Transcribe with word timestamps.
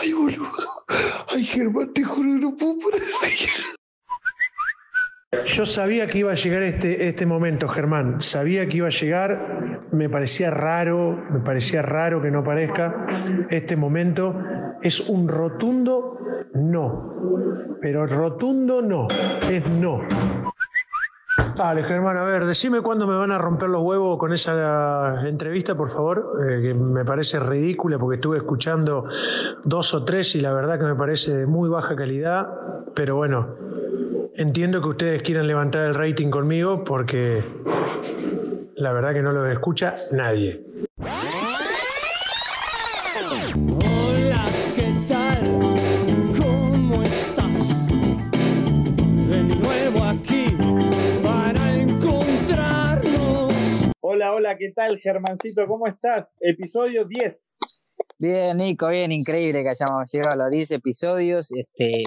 Ay, 0.00 0.12
boludo. 0.12 0.48
Ay, 1.34 1.44
Germán, 1.44 1.92
te 1.92 2.04
juro 2.04 2.34
que 2.34 2.40
no 2.40 2.56
puedo 2.56 2.78
parar. 2.78 3.00
Yo 5.46 5.66
sabía 5.66 6.06
que 6.06 6.18
iba 6.18 6.32
a 6.32 6.34
llegar 6.34 6.62
este, 6.62 7.08
este 7.08 7.26
momento, 7.26 7.66
Germán. 7.68 8.20
Sabía 8.20 8.68
que 8.68 8.78
iba 8.78 8.88
a 8.88 8.90
llegar. 8.90 9.88
Me 9.90 10.08
parecía 10.08 10.50
raro, 10.50 11.24
me 11.30 11.40
parecía 11.40 11.82
raro 11.82 12.20
que 12.20 12.30
no 12.30 12.40
aparezca. 12.40 13.06
Este 13.50 13.76
momento 13.76 14.34
es 14.82 15.00
un 15.00 15.28
rotundo 15.28 16.18
no. 16.54 17.14
Pero 17.80 18.06
rotundo 18.06 18.82
no. 18.82 19.08
Es 19.50 19.66
no. 19.68 20.02
Dale, 21.62 21.84
Germán, 21.84 22.16
a 22.16 22.24
ver, 22.24 22.44
decime 22.44 22.80
cuándo 22.80 23.06
me 23.06 23.14
van 23.14 23.30
a 23.30 23.38
romper 23.38 23.68
los 23.68 23.82
huevos 23.82 24.18
con 24.18 24.32
esa 24.32 25.22
entrevista, 25.24 25.76
por 25.76 25.90
favor, 25.90 26.44
eh, 26.44 26.60
que 26.60 26.74
me 26.74 27.04
parece 27.04 27.38
ridícula 27.38 28.00
porque 28.00 28.16
estuve 28.16 28.38
escuchando 28.38 29.06
dos 29.62 29.94
o 29.94 30.04
tres 30.04 30.34
y 30.34 30.40
la 30.40 30.52
verdad 30.52 30.76
que 30.76 30.86
me 30.86 30.96
parece 30.96 31.32
de 31.32 31.46
muy 31.46 31.68
baja 31.68 31.94
calidad, 31.94 32.48
pero 32.96 33.14
bueno, 33.14 33.54
entiendo 34.34 34.82
que 34.82 34.88
ustedes 34.88 35.22
quieran 35.22 35.46
levantar 35.46 35.86
el 35.86 35.94
rating 35.94 36.30
conmigo 36.30 36.82
porque 36.82 37.44
la 38.74 38.92
verdad 38.92 39.12
que 39.12 39.22
no 39.22 39.30
lo 39.30 39.46
escucha 39.46 39.94
nadie. 40.10 40.66
Hola, 54.52 54.58
¿qué 54.58 54.72
tal, 54.72 54.98
Germancito? 54.98 55.66
¿Cómo 55.66 55.86
estás? 55.86 56.36
Episodio 56.38 57.06
10. 57.06 57.56
Bien, 58.18 58.54
Nico, 58.58 58.88
bien, 58.88 59.10
increíble 59.10 59.62
que 59.62 59.70
hayamos 59.70 60.12
llegado 60.12 60.32
a 60.32 60.36
los 60.44 60.50
10 60.50 60.72
episodios. 60.72 61.50
Este, 61.52 62.04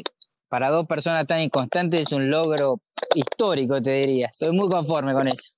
para 0.47 0.69
dos 0.69 0.85
personas 0.85 1.25
tan 1.25 1.41
inconstantes 1.41 2.02
es 2.02 2.11
un 2.13 2.29
logro 2.29 2.81
histórico, 3.15 3.81
te 3.81 3.93
diría. 3.93 4.27
Estoy 4.27 4.55
muy 4.55 4.69
conforme 4.69 5.13
con 5.13 5.27
eso. 5.27 5.53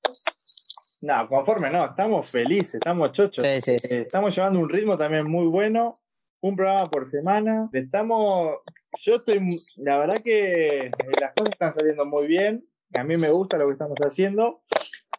No, 1.02 1.28
conforme 1.28 1.70
no, 1.70 1.88
estamos 1.88 2.30
felices, 2.30 2.76
estamos 2.76 3.12
chochos. 3.12 3.44
Sí, 3.44 3.60
sí, 3.60 3.80
sí. 3.80 3.94
Eh, 3.94 4.02
estamos 4.04 4.34
llevando 4.34 4.60
un 4.60 4.70
ritmo 4.70 4.98
también 4.98 5.30
muy 5.30 5.48
bueno, 5.48 6.00
un 6.40 6.56
programa 6.56 6.90
por 6.90 7.10
semana. 7.10 7.70
Estamos, 7.74 8.60
yo 9.02 9.16
estoy, 9.16 9.42
la 9.76 9.98
verdad 9.98 10.22
que 10.24 10.86
eh, 10.86 10.92
las 11.20 11.34
cosas 11.34 11.52
están 11.52 11.74
saliendo 11.74 12.06
muy 12.06 12.28
bien, 12.28 12.66
a 12.96 13.04
mí 13.04 13.18
me 13.18 13.30
gusta 13.30 13.58
lo 13.58 13.68
que 13.68 13.74
estamos 13.74 13.98
haciendo 14.00 14.62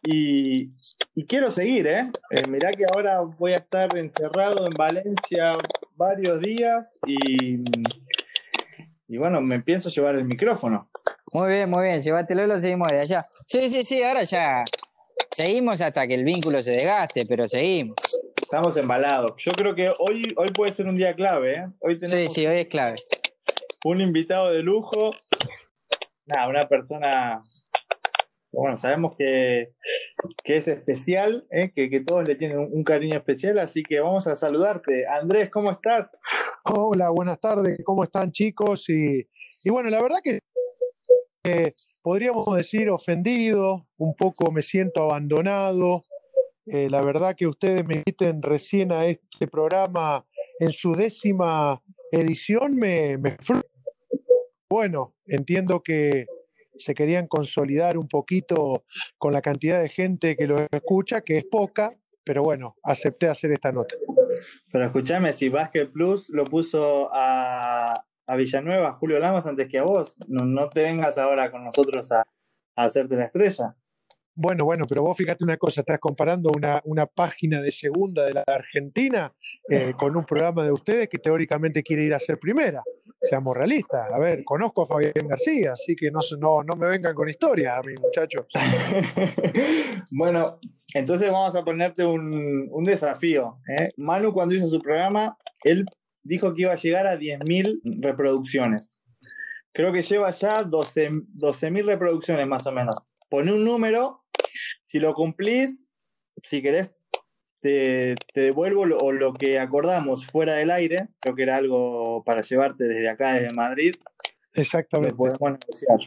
y, 0.03 0.69
y 1.15 1.25
quiero 1.27 1.51
seguir, 1.51 1.87
¿eh? 1.87 2.11
Eh, 2.31 2.43
Mirá 2.47 2.71
que 2.71 2.85
ahora 2.93 3.21
voy 3.21 3.53
a 3.53 3.57
estar 3.57 3.95
encerrado 3.97 4.65
en 4.65 4.73
Valencia 4.73 5.53
varios 5.95 6.39
días 6.39 6.99
y, 7.05 7.59
y 9.07 9.17
bueno, 9.17 9.41
me 9.41 9.59
pienso 9.61 9.89
llevar 9.89 10.15
el 10.15 10.25
micrófono. 10.25 10.89
Muy 11.33 11.49
bien, 11.49 11.69
muy 11.69 11.83
bien, 11.85 11.99
llévatelo 11.99 12.43
y 12.43 12.47
lo 12.47 12.57
seguimos 12.59 12.91
de 12.91 13.01
allá. 13.01 13.19
Sí, 13.45 13.69
sí, 13.69 13.83
sí, 13.83 14.01
ahora 14.03 14.23
ya 14.23 14.63
seguimos 15.31 15.79
hasta 15.81 16.07
que 16.07 16.15
el 16.15 16.23
vínculo 16.23 16.61
se 16.61 16.71
desgaste, 16.71 17.25
pero 17.25 17.47
seguimos. 17.47 17.95
Estamos 18.41 18.75
embalados. 18.77 19.33
Yo 19.37 19.51
creo 19.51 19.75
que 19.75 19.91
hoy, 19.99 20.33
hoy 20.37 20.49
puede 20.51 20.71
ser 20.71 20.87
un 20.87 20.97
día 20.97 21.13
clave, 21.13 21.53
¿eh? 21.55 21.67
Hoy 21.81 21.93
Sí, 21.95 21.99
tenemos 22.07 22.33
sí, 22.33 22.47
hoy 22.47 22.57
es 22.59 22.67
clave. 22.67 22.95
un 23.83 24.01
invitado 24.01 24.51
de 24.51 24.63
lujo. 24.63 25.11
Una 26.47 26.67
persona. 26.67 27.41
Bueno, 28.51 28.77
sabemos 28.77 29.15
que, 29.15 29.73
que 30.43 30.57
es 30.57 30.67
especial, 30.67 31.45
¿eh? 31.51 31.71
que, 31.75 31.89
que 31.89 31.99
todos 31.99 32.27
le 32.27 32.35
tienen 32.35 32.57
un, 32.57 32.83
cariño 32.83 33.15
especial, 33.15 33.59
así 33.59 33.83
que 33.83 33.99
vamos 33.99 34.25
a 34.25 34.35
saludarte. 34.35 35.05
Andrés, 35.07 35.49
¿cómo 35.51 35.71
estás? 35.71 36.11
Hola, 36.65 37.11
buenas 37.11 37.39
tardes, 37.39 37.79
¿cómo 37.85 38.03
están 38.03 38.31
chicos? 38.31 38.89
Y, 38.89 39.27
y 39.63 39.69
bueno, 39.69 39.89
la 39.89 40.01
verdad 40.01 40.17
que 40.23 40.39
podríamos 42.01 42.55
decir 42.55 42.89
ofendido, 42.89 43.87
un 43.97 44.15
poco 44.15 44.51
me 44.51 44.61
siento 44.61 45.03
abandonado. 45.03 46.01
Eh, 46.65 46.89
la 46.89 47.01
verdad 47.01 47.35
que 47.35 47.47
ustedes 47.47 47.85
me 47.85 47.97
inviten 47.97 48.41
recién 48.41 48.91
a 48.91 49.05
este 49.05 49.47
programa 49.47 50.25
en 50.59 50.71
su 50.71 50.93
décima 50.93 51.81
edición, 52.11 52.75
me, 52.75 53.17
me 53.17 53.37
Bueno, 54.69 55.15
entiendo 55.25 55.81
que 55.83 56.25
se 56.79 56.95
querían 56.95 57.27
consolidar 57.27 57.97
un 57.97 58.07
poquito 58.07 58.83
con 59.17 59.33
la 59.33 59.41
cantidad 59.41 59.81
de 59.81 59.89
gente 59.89 60.35
que 60.35 60.47
lo 60.47 60.65
escucha, 60.71 61.21
que 61.21 61.37
es 61.37 61.45
poca, 61.45 61.95
pero 62.23 62.43
bueno, 62.43 62.75
acepté 62.83 63.27
hacer 63.27 63.51
esta 63.51 63.71
nota. 63.71 63.95
Pero 64.71 64.85
escúchame, 64.85 65.33
si 65.33 65.49
Basket 65.49 65.87
Plus 65.87 66.29
lo 66.29 66.45
puso 66.45 67.09
a, 67.13 68.05
a 68.27 68.35
Villanueva, 68.35 68.89
a 68.89 68.93
Julio 68.93 69.19
Lamas, 69.19 69.45
antes 69.45 69.67
que 69.67 69.79
a 69.79 69.83
vos, 69.83 70.17
no, 70.27 70.45
no 70.45 70.69
te 70.69 70.83
vengas 70.83 71.17
ahora 71.17 71.51
con 71.51 71.63
nosotros 71.63 72.11
a, 72.11 72.21
a 72.75 72.83
hacerte 72.83 73.15
la 73.15 73.25
estrella. 73.25 73.75
Bueno, 74.41 74.63
bueno, 74.63 74.85
pero 74.87 75.03
vos 75.03 75.17
fíjate 75.17 75.43
una 75.43 75.57
cosa, 75.57 75.81
estás 75.81 75.99
comparando 75.99 76.49
una, 76.55 76.81
una 76.85 77.05
página 77.07 77.59
de 77.59 77.71
segunda 77.71 78.23
de 78.23 78.35
la 78.35 78.43
Argentina 78.47 79.33
eh, 79.67 79.91
con 79.99 80.15
un 80.15 80.23
programa 80.23 80.63
de 80.63 80.71
ustedes 80.71 81.09
que 81.09 81.17
teóricamente 81.17 81.83
quiere 81.83 82.05
ir 82.05 82.13
a 82.13 82.19
ser 82.19 82.39
primera. 82.39 82.81
Seamos 83.21 83.55
realistas. 83.55 84.11
A 84.11 84.17
ver, 84.17 84.43
conozco 84.43 84.83
a 84.83 84.85
Fabián 84.85 85.27
García, 85.27 85.73
así 85.73 85.95
que 85.95 86.09
no, 86.09 86.19
no, 86.39 86.63
no 86.63 86.75
me 86.75 86.87
vengan 86.87 87.13
con 87.13 87.27
historias 87.27 87.77
a 87.77 87.81
mí, 87.81 87.93
muchachos. 87.99 88.45
bueno, 90.11 90.59
entonces 90.93 91.29
vamos 91.29 91.55
a 91.55 91.63
ponerte 91.63 92.05
un, 92.05 92.67
un 92.71 92.83
desafío. 92.85 93.59
¿eh? 93.67 93.89
Manu 93.97 94.31
cuando 94.31 94.55
hizo 94.55 94.67
su 94.67 94.81
programa, 94.81 95.37
él 95.63 95.85
dijo 96.23 96.53
que 96.53 96.61
iba 96.63 96.71
a 96.71 96.77
llegar 96.77 97.07
a 97.07 97.17
10.000 97.17 98.01
reproducciones. 98.01 99.03
Creo 99.73 99.91
que 99.91 100.01
lleva 100.01 100.31
ya 100.31 100.63
12 100.63 101.09
12.000 101.09 101.85
reproducciones 101.85 102.47
más 102.47 102.65
o 102.67 102.71
menos. 102.71 103.07
Pone 103.29 103.53
un 103.53 103.63
número, 103.63 104.23
si 104.85 104.99
lo 104.99 105.13
cumplís, 105.13 105.89
si 106.41 106.61
querés, 106.61 106.91
te, 107.59 108.15
te 108.33 108.41
devuelvo 108.41 108.85
lo, 108.85 108.97
o 108.99 109.11
lo 109.11 109.33
que 109.33 109.59
acordamos 109.59 110.25
fuera 110.25 110.53
del 110.53 110.71
aire. 110.71 111.09
Creo 111.19 111.35
que 111.35 111.43
era 111.43 111.57
algo 111.57 112.23
para 112.23 112.41
llevarte 112.41 112.85
desde 112.85 113.09
acá, 113.09 113.33
desde 113.33 113.51
Madrid. 113.51 113.95
Exactamente. 114.53 115.15
podemos 115.15 115.51
negociar. 115.51 115.99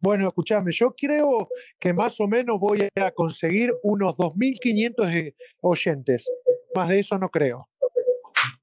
Bueno, 0.00 0.28
escúchame, 0.28 0.72
yo 0.72 0.94
creo 0.96 1.48
que 1.78 1.92
más 1.92 2.18
o 2.20 2.26
menos 2.26 2.58
voy 2.58 2.88
a 2.96 3.10
conseguir 3.10 3.72
unos 3.82 4.16
2.500 4.16 5.14
eh, 5.14 5.34
oyentes. 5.60 6.30
Más 6.74 6.88
de 6.88 7.00
eso 7.00 7.18
no 7.18 7.28
creo. 7.28 7.68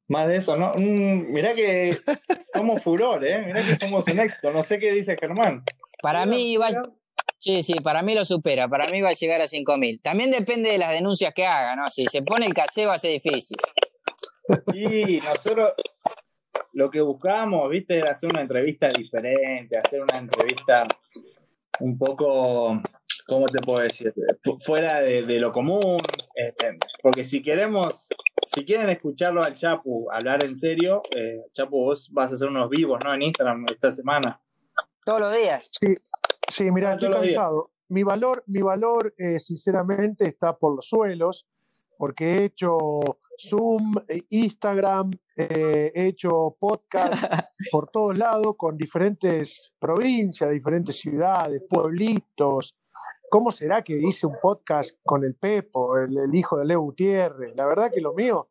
Más 0.08 0.28
de 0.28 0.38
eso, 0.38 0.56
¿no? 0.56 0.74
Mm, 0.76 1.32
mirá 1.32 1.54
que 1.54 1.98
somos 2.54 2.82
furor, 2.82 3.24
¿eh? 3.26 3.44
Mirá 3.46 3.62
que 3.62 3.76
somos 3.76 4.08
un 4.08 4.20
éxito. 4.20 4.52
No 4.52 4.64
sé 4.64 4.80
qué 4.80 4.92
dice 4.92 5.18
Germán. 5.20 5.64
Para 6.02 6.26
mí 6.26 6.58
va, 6.58 6.70
sí, 7.48 7.64
sí, 7.64 7.74
para 7.82 8.02
mí 8.02 8.14
lo 8.14 8.26
supera, 8.26 8.68
para 8.68 8.90
mí 8.90 9.02
va 9.02 9.10
a 9.10 9.14
llegar 9.14 9.42
a 9.42 9.46
5.000. 9.46 10.02
También 10.02 10.32
depende 10.32 10.70
de 10.72 10.78
las 10.78 10.92
denuncias 10.92 11.34
que 11.34 11.46
haga, 11.46 11.76
¿no? 11.76 11.90
Si 11.90 12.06
se 12.08 12.22
pone 12.22 12.46
el 12.46 12.54
a 12.94 12.98
ser 12.98 13.12
difícil. 13.14 13.58
Y 14.74 15.20
nosotros 15.22 15.74
lo 16.74 16.90
que 16.90 17.02
buscábamos, 17.02 17.70
viste, 17.70 17.98
era 17.98 18.12
hacer 18.12 18.30
una 18.30 18.42
entrevista 18.42 18.90
diferente, 18.90 19.78
hacer 19.78 20.02
una 20.02 20.18
entrevista 20.18 20.86
un 21.80 21.98
poco, 21.98 22.82
¿cómo 23.28 23.46
te 23.48 23.60
puedo 23.60 23.80
decir? 23.80 24.14
Fu- 24.44 24.60
Fuera 24.60 25.00
de, 25.02 25.24
lo 25.40 25.52
común. 25.52 26.02
este, 26.36 26.78
porque 27.02 27.24
si 27.24 27.42
queremos, 27.42 28.08
si 28.48 28.66
quieren 28.66 28.90
escucharlo 28.90 29.44
al 29.44 29.56
Chapu 29.56 30.08
hablar 30.12 30.44
en 30.44 30.56
serio, 30.56 31.02
eh, 31.16 31.42
Chapu, 31.54 31.84
vos 31.84 32.10
vas 32.12 32.32
a 32.32 32.36
hacer 32.36 32.48
unos 32.48 32.70
vivos, 32.70 33.00
¿no? 33.04 33.14
En 33.14 33.22
Instagram 33.24 33.66
esta 33.72 33.92
semana. 33.92 34.40
Todos 35.08 35.22
los 35.22 35.34
días. 35.34 35.70
Sí, 35.72 35.96
sí, 36.50 36.70
mira, 36.70 36.92
Ah, 36.92 36.94
estoy 36.96 37.10
cansado. 37.10 37.72
Mi 37.88 38.04
valor, 38.04 38.44
mi 38.46 38.60
valor 38.60 39.16
eh, 39.18 39.40
sinceramente, 39.40 40.28
está 40.28 40.58
por 40.58 40.76
los 40.76 40.86
suelos, 40.86 41.48
porque 41.98 42.26
he 42.26 42.44
hecho 42.44 42.78
Zoom, 43.40 43.96
eh, 44.10 44.24
Instagram, 44.32 45.12
eh, 45.38 45.94
he 45.96 46.08
hecho 46.08 46.58
podcast 46.60 47.14
por 47.72 47.90
todos 47.90 48.18
lados 48.18 48.56
con 48.58 48.76
diferentes 48.76 49.74
provincias, 49.80 50.52
diferentes 50.52 50.98
ciudades, 50.98 51.64
pueblitos. 51.70 52.76
¿Cómo 53.30 53.52
será 53.52 53.86
que 53.86 53.94
hice 53.98 54.28
un 54.28 54.36
podcast 54.42 54.98
con 55.06 55.24
el 55.24 55.36
Pepo, 55.36 55.98
el, 56.00 56.18
el 56.18 56.36
hijo 56.36 56.60
de 56.60 56.66
Leo 56.66 56.82
Gutiérrez? 56.82 57.56
La 57.56 57.66
verdad 57.66 57.90
que 57.94 58.02
lo 58.02 58.14
mío 58.14 58.50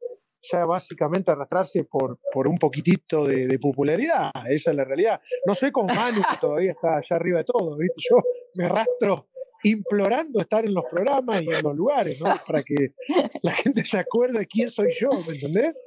ya 0.50 0.64
básicamente 0.64 1.31
arrastrarse 1.31 1.84
por, 1.84 2.19
por 2.32 2.48
un 2.48 2.58
poquitito 2.58 3.25
de, 3.25 3.58
popularidad, 3.58 4.31
esa 4.48 4.70
es 4.70 4.76
la 4.76 4.84
realidad. 4.84 5.20
No 5.46 5.54
soy 5.54 5.72
como 5.72 5.93
Manu, 5.94 6.20
que 6.20 6.37
todavía 6.40 6.72
está 6.72 6.96
allá 6.96 7.16
arriba 7.16 7.38
de 7.38 7.44
todo, 7.44 7.76
¿viste? 7.78 7.96
Yo 8.10 8.16
me 8.56 8.64
arrastro 8.64 9.28
implorando 9.62 10.40
estar 10.40 10.64
en 10.64 10.75
los 10.75 10.84
programas 10.90 11.43
y 11.43 11.48
en 11.48 11.62
los 11.62 11.75
lugares, 11.75 12.20
¿no? 12.20 12.32
Para 12.46 12.62
que 12.62 12.93
la 13.43 13.52
gente 13.52 13.84
se 13.84 13.98
acuerde 13.98 14.40
de 14.40 14.46
quién 14.46 14.69
soy 14.69 14.90
yo, 14.93 15.10
¿me 15.26 15.34
entendés? 15.34 15.81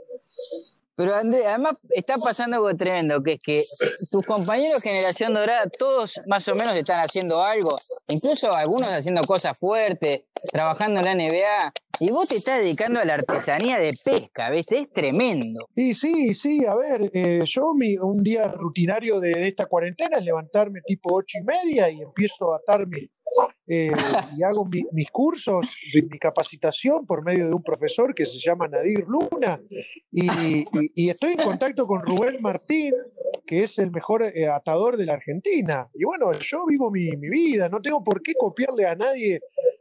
Pero 0.99 1.15
Andrés, 1.15 1.45
además 1.45 1.77
está 1.91 2.17
pasando 2.17 2.57
algo 2.57 2.75
tremendo, 2.75 3.23
que 3.23 3.35
es 3.35 3.39
que 3.39 3.63
tus 4.11 4.21
compañeros 4.25 4.83
de 4.83 4.89
Generación 4.89 5.33
Dorada, 5.33 5.69
todos 5.69 6.19
más 6.27 6.45
o 6.49 6.55
menos 6.55 6.75
están 6.75 6.99
haciendo 6.99 7.41
algo, 7.41 7.77
incluso 8.09 8.51
algunos 8.51 8.89
haciendo 8.89 9.23
cosas 9.23 9.57
fuertes, 9.57 10.25
trabajando 10.51 10.99
en 10.99 11.05
la 11.05 11.15
NBA, 11.15 11.73
y 12.01 12.11
vos 12.11 12.27
te 12.27 12.35
estás 12.35 12.59
dedicando 12.59 12.99
a 12.99 13.05
la 13.05 13.13
artesanía 13.13 13.79
de 13.79 13.97
pesca, 14.03 14.49
¿ves? 14.49 14.69
Es 14.73 14.91
tremendo. 14.91 15.69
Y 15.73 15.93
sí, 15.93 16.33
sí, 16.33 16.65
a 16.65 16.75
ver, 16.75 17.09
eh, 17.13 17.43
yo 17.45 17.73
mi, 17.73 17.97
un 17.97 18.21
día 18.21 18.49
rutinario 18.49 19.21
de, 19.21 19.29
de 19.35 19.47
esta 19.47 19.67
cuarentena 19.67 20.17
es 20.17 20.25
levantarme 20.25 20.81
tipo 20.85 21.15
ocho 21.15 21.37
y 21.39 21.43
media 21.45 21.89
y 21.89 22.01
empiezo 22.01 22.53
a 22.53 22.57
atarme 22.57 23.09
eh, 23.67 23.91
y 24.37 24.43
hago 24.43 24.65
mi- 24.65 24.85
mis 24.91 25.09
cursos, 25.11 25.67
mi 26.09 26.17
capacitación 26.19 27.05
por 27.05 27.23
medio 27.23 27.47
de 27.47 27.53
un 27.53 27.63
profesor 27.63 28.13
que 28.15 28.25
se 28.25 28.39
llama 28.39 28.67
Nadir 28.67 29.05
Luna 29.07 29.61
y, 30.11 31.09
estoy 31.09 31.31
en 31.31 31.37
contacto 31.37 31.85
con 31.85 32.01
Rubén 32.01 32.37
Martín, 32.41 32.93
que 33.45 33.63
es 33.63 33.77
el 33.79 33.91
mejor 33.91 34.23
eh, 34.23 34.47
atador 34.47 34.97
de 34.97 35.05
la 35.05 35.13
Argentina. 35.13 35.87
Y 35.93 36.03
bueno, 36.03 36.31
yo 36.39 36.65
vivo 36.65 36.91
mi, 36.91 37.11
mi 37.17 37.29
vida, 37.29 37.69
no 37.69 37.81
tengo 37.81 38.03
por 38.03 38.21
qué 38.21 38.33
copiarle 38.33 38.85
a 38.85 38.95
nadie 38.95 39.39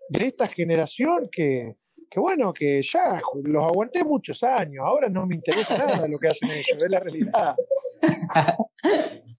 de 0.09 0.27
esta 0.27 0.49
generación 0.49 1.29
que, 1.31 1.77
que 2.11 2.21
bueno, 2.21 2.53
que 2.53 2.83
ya 2.83 3.21
los 3.45 3.65
aguanté 3.65 4.05
muchos 4.05 4.43
años, 4.43 4.85
ahora 4.85 5.09
no 5.09 5.27
me 5.27 5.35
interesa 5.35 5.77
nada 5.79 6.07
lo 6.09 6.19
que 6.19 6.29
hacen 6.29 6.51
ellos, 6.51 6.83
es 6.83 6.91
la 6.91 7.01
realidad. 7.01 7.57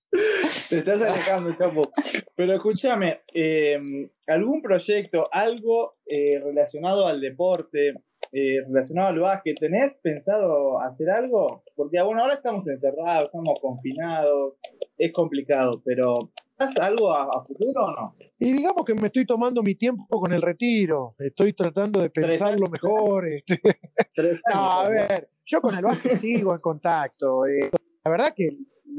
Te 0.69 0.77
estás 0.77 1.01
alejando, 1.01 1.53
Chapo. 1.55 1.83
Pero 2.35 2.53
escúchame, 2.53 3.21
eh, 3.33 3.79
¿algún 4.27 4.61
proyecto, 4.61 5.27
algo 5.31 5.97
eh, 6.05 6.39
relacionado 6.39 7.05
al 7.07 7.21
deporte, 7.21 7.93
eh, 8.31 8.61
relacionado 8.67 9.09
al 9.09 9.19
básquet, 9.19 9.57
tenés 9.59 9.99
pensado 10.01 10.79
hacer 10.81 11.09
algo? 11.09 11.63
Porque 11.75 12.01
bueno, 12.01 12.21
ahora 12.21 12.35
estamos 12.35 12.67
encerrados, 12.67 13.25
estamos 13.25 13.59
confinados, 13.61 14.53
es 14.97 15.11
complicado, 15.13 15.81
pero 15.85 16.31
¿has 16.57 16.75
algo 16.77 17.11
a, 17.11 17.23
a 17.23 17.43
futuro 17.45 17.85
o 17.85 17.91
no? 17.91 18.15
Y 18.39 18.51
digamos 18.53 18.83
que 18.85 18.95
me 18.95 19.07
estoy 19.07 19.25
tomando 19.25 19.61
mi 19.61 19.75
tiempo 19.75 20.05
con 20.19 20.33
el 20.33 20.41
retiro, 20.41 21.15
estoy 21.19 21.53
tratando 21.53 21.99
de 22.01 22.09
Tres 22.09 22.25
pensarlo 22.27 22.67
mejor. 22.67 23.27
este. 23.27 23.59
Tres 24.15 24.41
No, 24.51 24.79
años, 24.81 24.85
a 24.85 24.89
ver, 24.89 25.29
yo 25.45 25.61
con 25.61 25.75
el 25.77 25.83
básquet 25.83 26.13
sigo 26.19 26.53
en 26.53 26.59
contacto. 26.61 27.45
eh. 27.45 27.69
La 28.03 28.11
verdad 28.11 28.33
que 28.35 28.49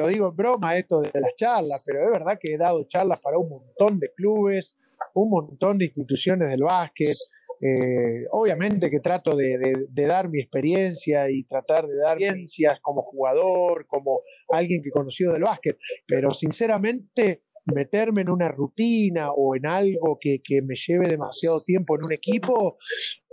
lo 0.00 0.08
digo 0.08 0.28
en 0.28 0.36
broma 0.36 0.76
esto 0.76 1.02
de 1.02 1.20
las 1.20 1.34
charlas, 1.36 1.84
pero 1.86 2.04
es 2.04 2.10
verdad 2.10 2.38
que 2.40 2.54
he 2.54 2.56
dado 2.56 2.84
charlas 2.84 3.20
para 3.20 3.36
un 3.36 3.50
montón 3.50 3.98
de 3.98 4.10
clubes, 4.14 4.76
un 5.14 5.28
montón 5.28 5.76
de 5.76 5.86
instituciones 5.86 6.48
del 6.48 6.62
básquet. 6.62 7.14
Eh, 7.62 8.24
obviamente 8.30 8.88
que 8.88 9.00
trato 9.00 9.36
de, 9.36 9.86
dar 9.90 10.30
mi 10.30 10.40
experiencia 10.40 11.30
y 11.30 11.44
tratar 11.44 11.86
de 11.86 11.98
dar 11.98 12.16
experiencias 12.16 12.80
como 12.80 13.02
jugador, 13.02 13.86
como 13.86 14.12
alguien 14.48 14.82
que 14.82 14.90
conoció 14.90 15.32
del 15.32 15.42
básquet, 15.42 15.76
pero 16.06 16.30
sinceramente 16.30 17.42
meterme 17.72 18.22
en 18.22 18.30
una 18.30 18.48
rutina 18.48 19.30
o 19.32 19.56
en 19.56 19.66
algo 19.66 20.18
que, 20.20 20.40
que 20.42 20.62
me 20.62 20.74
lleve 20.74 21.08
demasiado 21.08 21.60
tiempo 21.60 21.96
en 21.96 22.04
un 22.04 22.12
equipo, 22.12 22.78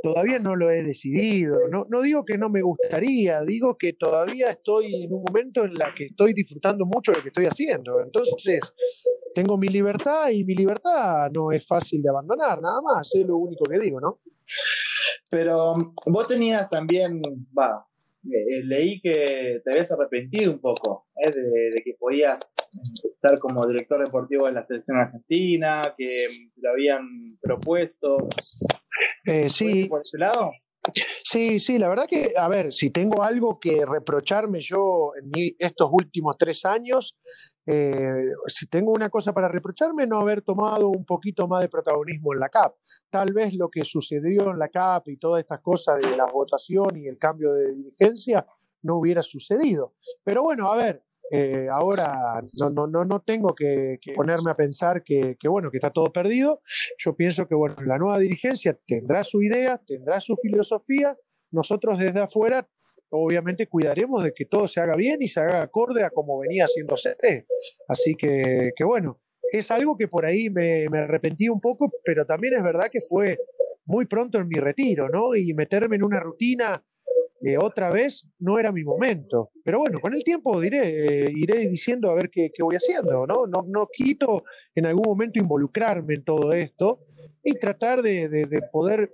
todavía 0.01 0.39
no 0.39 0.55
lo 0.55 0.69
he 0.69 0.83
decidido. 0.83 1.67
No, 1.71 1.85
no 1.89 2.01
digo 2.01 2.25
que 2.25 2.37
no 2.37 2.49
me 2.49 2.61
gustaría, 2.61 3.41
digo 3.41 3.77
que 3.77 3.93
todavía 3.93 4.51
estoy 4.51 5.03
en 5.03 5.13
un 5.13 5.23
momento 5.23 5.63
en 5.65 5.73
la 5.73 5.93
que 5.95 6.05
estoy 6.05 6.33
disfrutando 6.33 6.85
mucho 6.85 7.11
de 7.11 7.17
lo 7.17 7.23
que 7.23 7.29
estoy 7.29 7.45
haciendo. 7.45 8.01
Entonces, 8.01 8.61
tengo 9.33 9.57
mi 9.57 9.67
libertad 9.67 10.29
y 10.31 10.43
mi 10.43 10.55
libertad 10.55 11.29
no 11.31 11.51
es 11.51 11.65
fácil 11.65 12.01
de 12.01 12.09
abandonar, 12.09 12.61
nada 12.61 12.81
más, 12.81 13.13
es 13.13 13.25
lo 13.25 13.37
único 13.37 13.65
que 13.65 13.79
digo, 13.79 13.99
¿no? 13.99 14.19
Pero 15.29 15.93
vos 16.05 16.27
tenías 16.27 16.69
también, 16.69 17.21
va, 17.57 17.85
leí 18.63 18.99
que 19.01 19.61
te 19.63 19.71
habías 19.71 19.91
arrepentido 19.91 20.51
un 20.51 20.59
poco 20.59 21.07
eh, 21.15 21.31
de, 21.31 21.41
de 21.73 21.81
que 21.83 21.95
podías 21.99 22.55
estar 23.03 23.39
como 23.39 23.65
director 23.67 24.03
deportivo 24.03 24.45
de 24.45 24.53
la 24.53 24.65
selección 24.65 24.97
argentina, 24.97 25.93
que 25.97 26.05
te 26.07 26.61
lo 26.61 26.71
habían 26.71 27.07
propuesto. 27.41 28.27
Eh, 29.25 29.41
¿Fue 29.41 29.49
sí, 29.49 29.85
por 29.85 30.01
ese 30.01 30.17
lado? 30.17 30.51
Sí, 31.23 31.59
sí, 31.59 31.77
la 31.77 31.89
verdad 31.89 32.07
que, 32.07 32.33
a 32.37 32.47
ver, 32.47 32.71
si 32.71 32.89
tengo 32.91 33.21
algo 33.23 33.59
que 33.59 33.85
reprocharme 33.85 34.59
yo 34.61 35.11
en 35.21 35.29
mi- 35.29 35.55
estos 35.59 35.89
últimos 35.91 36.37
tres 36.37 36.63
años, 36.63 37.17
eh, 37.69 38.31
si 38.47 38.67
tengo 38.67 38.93
una 38.93 39.09
cosa 39.09 39.33
para 39.33 39.49
reprocharme, 39.49 40.07
no 40.07 40.19
haber 40.19 40.41
tomado 40.41 40.87
un 40.87 41.03
poquito 41.03 41.49
más 41.49 41.61
de 41.61 41.67
protagonismo 41.67 42.33
en 42.33 42.39
la 42.39 42.47
CAP. 42.47 42.75
Tal 43.09 43.33
vez 43.33 43.53
lo 43.53 43.69
que 43.69 43.83
sucedió 43.83 44.51
en 44.51 44.57
la 44.57 44.69
CAP 44.69 45.09
y 45.09 45.17
todas 45.17 45.41
estas 45.41 45.59
cosas 45.59 46.01
de 46.01 46.15
la 46.15 46.25
votación 46.25 46.95
y 46.95 47.07
el 47.07 47.17
cambio 47.17 47.51
de 47.53 47.73
dirigencia 47.73 48.45
no 48.83 48.97
hubiera 48.97 49.21
sucedido. 49.21 49.95
Pero 50.23 50.43
bueno, 50.43 50.71
a 50.71 50.77
ver, 50.77 51.03
eh, 51.29 51.67
ahora 51.69 52.41
no, 52.57 52.69
no, 52.69 52.87
no, 52.87 53.03
no 53.03 53.19
tengo 53.19 53.53
que, 53.53 53.99
ponerme 54.15 54.51
a 54.51 54.55
pensar 54.55 55.03
que, 55.03 55.35
que, 55.37 55.49
bueno, 55.49 55.69
que 55.69 55.77
está 55.77 55.89
todo 55.89 56.05
perdido. 56.13 56.61
Yo 56.97 57.17
pienso 57.17 57.49
que 57.49 57.55
bueno, 57.55 57.75
la 57.85 57.97
nueva 57.97 58.17
dirigencia 58.17 58.79
tendrá 58.87 59.25
su 59.25 59.41
idea, 59.41 59.77
tendrá 59.85 60.21
su 60.21 60.37
filosofía. 60.37 61.17
Nosotros 61.51 61.99
desde 61.99 62.21
afuera, 62.21 62.69
obviamente, 63.11 63.67
cuidaremos 63.67 64.23
de 64.23 64.33
que 64.33 64.45
todo 64.45 64.67
se 64.67 64.79
haga 64.79 64.95
bien 64.95 65.21
y 65.21 65.27
se 65.27 65.39
haga 65.39 65.61
acorde 65.61 66.03
a 66.03 66.09
como 66.09 66.39
venía 66.39 66.65
haciéndose. 66.65 67.15
Así 67.87 68.15
que, 68.15 68.71
que 68.75 68.83
bueno, 68.83 69.19
es 69.51 69.69
algo 69.71 69.97
que 69.97 70.07
por 70.07 70.25
ahí 70.25 70.49
me, 70.49 70.87
me 70.89 70.99
arrepentí 70.99 71.47
un 71.49 71.59
poco, 71.61 71.89
pero 72.03 72.25
también 72.25 72.55
es 72.57 72.63
verdad 72.63 72.85
que 72.91 72.99
fue 73.07 73.37
muy 73.85 74.05
pronto 74.05 74.37
en 74.39 74.47
mi 74.47 74.59
retiro, 74.59 75.07
¿no? 75.09 75.35
Y 75.35 75.53
meterme 75.53 75.95
en 75.95 76.03
una 76.03 76.19
rutina 76.19 76.83
eh, 77.41 77.57
otra 77.57 77.89
vez 77.91 78.27
no 78.39 78.59
era 78.59 78.71
mi 78.71 78.83
momento. 78.83 79.51
Pero 79.63 79.79
bueno, 79.79 79.99
con 80.01 80.13
el 80.13 80.23
tiempo 80.23 80.59
diré, 80.59 81.27
eh, 81.27 81.31
iré 81.35 81.59
diciendo 81.69 82.09
a 82.09 82.15
ver 82.15 82.29
qué, 82.29 82.49
qué 82.53 82.63
voy 82.63 82.75
haciendo, 82.75 83.25
¿no? 83.27 83.45
¿no? 83.47 83.63
No 83.67 83.87
quito 83.93 84.43
en 84.75 84.87
algún 84.87 85.03
momento 85.07 85.39
involucrarme 85.39 86.15
en 86.15 86.23
todo 86.25 86.51
esto 86.51 86.99
y 87.43 87.53
tratar 87.53 88.01
de, 88.01 88.27
de- 88.27 88.45
de 88.47 88.61
poder 88.71 89.11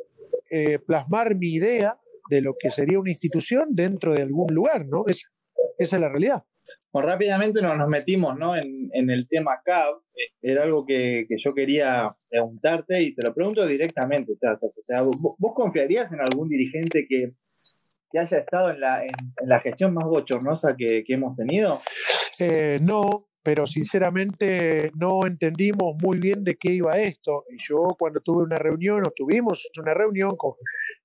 eh, 0.49 0.79
plasmar 0.79 1.35
mi 1.35 1.49
idea 1.53 1.99
de 2.29 2.41
lo 2.41 2.55
que 2.59 2.71
sería 2.71 2.99
una 2.99 3.11
institución 3.11 3.69
dentro 3.71 4.13
de 4.13 4.21
algún 4.21 4.53
lugar, 4.53 4.85
¿no? 4.85 5.05
Es- 5.07 5.29
esa 5.77 5.95
es 5.97 6.01
la 6.01 6.09
realidad. 6.09 6.43
Bueno, 6.91 7.07
rápidamente 7.09 7.61
nos, 7.61 7.75
nos 7.77 7.87
metimos 7.89 8.37
¿no? 8.37 8.55
en, 8.55 8.89
en 8.93 9.09
el 9.09 9.27
tema 9.27 9.59
CAB. 9.65 9.95
Era 10.41 10.63
algo 10.63 10.85
que, 10.85 11.25
que 11.27 11.37
yo 11.43 11.51
quería 11.53 12.13
preguntarte 12.29 13.01
y 13.01 13.15
te 13.15 13.23
lo 13.23 13.33
pregunto 13.33 13.65
directamente. 13.65 14.35
Tata. 14.39 14.67
O 14.67 14.71
sea, 14.85 15.01
¿vos, 15.01 15.17
vos 15.39 15.53
confiarías 15.55 16.11
en 16.13 16.21
algún 16.21 16.49
dirigente 16.49 17.07
que, 17.09 17.31
que 18.11 18.19
haya 18.19 18.37
estado 18.37 18.69
en 18.69 18.79
la, 18.79 19.03
en, 19.03 19.09
en 19.41 19.49
la 19.49 19.59
gestión 19.59 19.93
más 19.95 20.05
bochornosa 20.05 20.75
que, 20.77 21.03
que 21.03 21.13
hemos 21.15 21.35
tenido? 21.35 21.81
Eh, 22.39 22.77
no, 22.81 23.27
pero 23.41 23.65
sinceramente 23.65 24.91
no 24.95 25.25
entendimos 25.25 25.95
muy 26.01 26.19
bien 26.19 26.43
de 26.43 26.55
qué 26.55 26.73
iba 26.73 26.99
esto. 26.99 27.45
Y 27.49 27.57
yo 27.57 27.95
cuando 27.97 28.19
tuve 28.21 28.43
una 28.43 28.59
reunión 28.59 29.01
o 29.07 29.11
tuvimos 29.11 29.67
una 29.81 29.95
reunión 29.95 30.35
con 30.37 30.53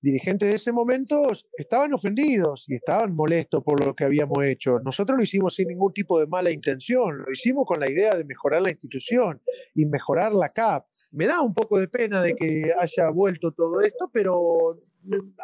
dirigentes 0.00 0.48
de 0.48 0.54
ese 0.54 0.72
momento, 0.72 1.32
estaban 1.56 1.92
ofendidos 1.92 2.64
y 2.68 2.76
estaban 2.76 3.14
molestos 3.14 3.62
por 3.64 3.84
lo 3.84 3.94
que 3.94 4.04
habíamos 4.04 4.44
hecho. 4.44 4.78
Nosotros 4.80 5.16
lo 5.16 5.24
hicimos 5.24 5.54
sin 5.54 5.68
ningún 5.68 5.92
tipo 5.92 6.18
de 6.20 6.26
mala 6.26 6.50
intención, 6.50 7.18
lo 7.18 7.32
hicimos 7.32 7.66
con 7.66 7.80
la 7.80 7.90
idea 7.90 8.14
de 8.16 8.24
mejorar 8.24 8.62
la 8.62 8.70
institución 8.70 9.40
y 9.74 9.86
mejorar 9.86 10.32
la 10.32 10.48
CAP. 10.48 10.86
Me 11.12 11.26
da 11.26 11.40
un 11.40 11.54
poco 11.54 11.78
de 11.78 11.88
pena 11.88 12.22
de 12.22 12.34
que 12.34 12.72
haya 12.78 13.10
vuelto 13.10 13.50
todo 13.50 13.80
esto, 13.80 14.10
pero 14.12 14.34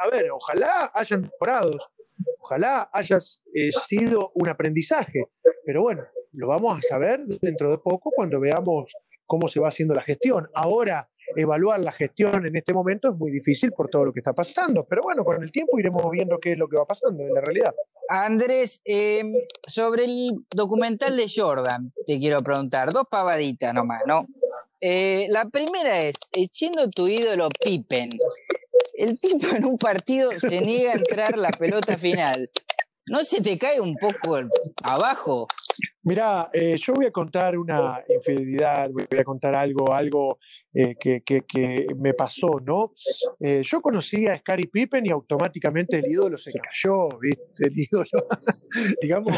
a 0.01 0.09
ver, 0.11 0.31
ojalá 0.31 0.91
hayan 0.95 1.23
mejorado. 1.23 1.79
Ojalá 2.39 2.91
haya 2.93 3.19
eh, 3.55 3.73
sido 3.73 4.31
un 4.35 4.49
aprendizaje, 4.49 5.31
pero 5.65 5.83
bueno, 5.83 6.05
lo 6.33 6.49
vamos 6.49 6.79
a 6.79 6.83
saber 6.83 7.25
dentro 7.25 7.71
de 7.71 7.79
poco 7.79 8.11
cuando 8.15 8.39
veamos 8.39 8.93
cómo 9.27 9.49
se 9.49 9.61
va 9.61 9.69
haciendo 9.69 9.95
la 9.95 10.03
gestión. 10.03 10.49
Ahora, 10.55 11.09
evaluar 11.37 11.81
la 11.81 11.93
gestión 11.93 12.47
en 12.47 12.57
este 12.57 12.75
momento 12.75 13.11
es 13.11 13.17
muy 13.17 13.31
difícil 13.31 13.73
por 13.73 13.89
todo 13.89 14.07
lo 14.07 14.13
que 14.13 14.21
está 14.21 14.33
pasando, 14.33 14.85
pero 14.85 15.03
bueno, 15.03 15.25
con 15.25 15.43
el 15.43 15.51
tiempo 15.51 15.79
iremos 15.79 16.09
viendo 16.11 16.39
qué 16.39 16.53
es 16.53 16.59
lo 16.59 16.69
que 16.69 16.77
va 16.77 16.85
pasando 16.85 17.23
en 17.23 17.35
la 17.35 17.41
realidad. 17.41 17.75
Andrés, 18.09 18.83
eh, 18.85 19.23
sobre 19.67 20.05
el 20.05 20.45
documental 20.51 21.17
de 21.17 21.27
Jordan, 21.35 21.93
te 22.07 22.19
quiero 22.19 22.43
preguntar, 22.43 22.93
dos 22.93 23.07
pavaditas 23.11 23.73
nomás, 23.73 24.03
¿no? 24.07 24.27
Eh, 24.81 25.27
la 25.31 25.47
primera 25.47 26.03
es, 26.03 26.17
eh, 26.33 26.47
siendo 26.51 26.91
tu 26.91 27.09
ídolo 27.09 27.49
Pippen, 27.65 28.19
el 28.95 29.19
tipo 29.19 29.47
en 29.57 29.65
un 29.65 29.79
partido 29.79 30.31
se 30.39 30.61
niega 30.61 30.93
a 30.93 30.97
entrar 30.97 31.39
la 31.39 31.51
pelota 31.51 31.97
final. 31.97 32.51
¿No 33.07 33.23
se 33.23 33.43
te 33.43 33.59
cae 33.59 33.81
un 33.81 33.97
poco 33.97 34.39
abajo? 34.83 35.47
Mira, 36.05 36.49
eh, 36.53 36.77
yo 36.79 36.95
voy 36.95 37.07
a 37.07 37.11
contar 37.11 37.59
una 37.59 38.03
infidelidad, 38.09 38.89
voy 38.91 39.07
a 39.19 39.25
contar 39.25 39.55
algo, 39.55 39.93
algo 39.93 40.39
eh, 40.73 40.95
que, 40.99 41.23
que- 41.23 41.87
me 41.99 42.15
pasó, 42.15 42.61
¿no? 42.65 42.93
Eh, 43.41 43.63
yo 43.65 43.81
conocí 43.83 44.27
a 44.27 44.37
Scary 44.39 44.67
Pippen 44.67 45.05
y 45.07 45.11
automáticamente 45.11 45.99
el 45.99 46.07
ídolo 46.07 46.37
se 46.39 46.53
cayó, 46.53 47.09
¿viste? 47.21 47.67
El 47.67 47.79
ídolo, 47.79 48.27
digamos, 49.03 49.35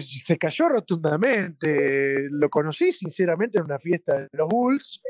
se 0.00 0.38
cayó 0.38 0.68
rotundamente. 0.68 2.28
Lo 2.30 2.48
conocí 2.50 2.92
sinceramente 2.92 3.58
en 3.58 3.64
una 3.64 3.78
fiesta 3.78 4.18
de 4.20 4.28
los 4.32 4.48
Bulls. 4.48 5.02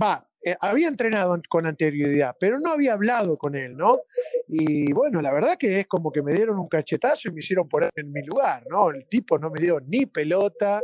Va, 0.00 0.26
eh, 0.44 0.56
había 0.60 0.88
entrenado 0.88 1.40
con 1.48 1.66
anterioridad, 1.66 2.36
pero 2.38 2.58
no 2.60 2.72
había 2.72 2.92
hablado 2.92 3.36
con 3.38 3.54
él, 3.54 3.76
¿no? 3.76 4.00
Y 4.48 4.92
bueno, 4.92 5.22
la 5.22 5.32
verdad 5.32 5.56
que 5.58 5.80
es 5.80 5.86
como 5.86 6.12
que 6.12 6.22
me 6.22 6.34
dieron 6.34 6.58
un 6.58 6.68
cachetazo 6.68 7.28
y 7.28 7.32
me 7.32 7.40
hicieron 7.40 7.68
poner 7.68 7.90
en 7.96 8.12
mi 8.12 8.22
lugar, 8.22 8.64
¿no? 8.68 8.90
El 8.90 9.06
tipo 9.06 9.38
no 9.38 9.50
me 9.50 9.60
dio 9.60 9.80
ni 9.80 10.06
pelota, 10.06 10.82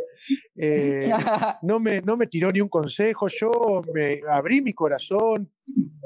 eh, 0.56 1.10
no, 1.62 1.78
me, 1.78 2.00
no 2.00 2.16
me 2.16 2.26
tiró 2.26 2.50
ni 2.50 2.60
un 2.60 2.68
consejo, 2.68 3.28
yo 3.28 3.82
me 3.92 4.20
abrí 4.28 4.62
mi 4.62 4.72
corazón, 4.72 5.50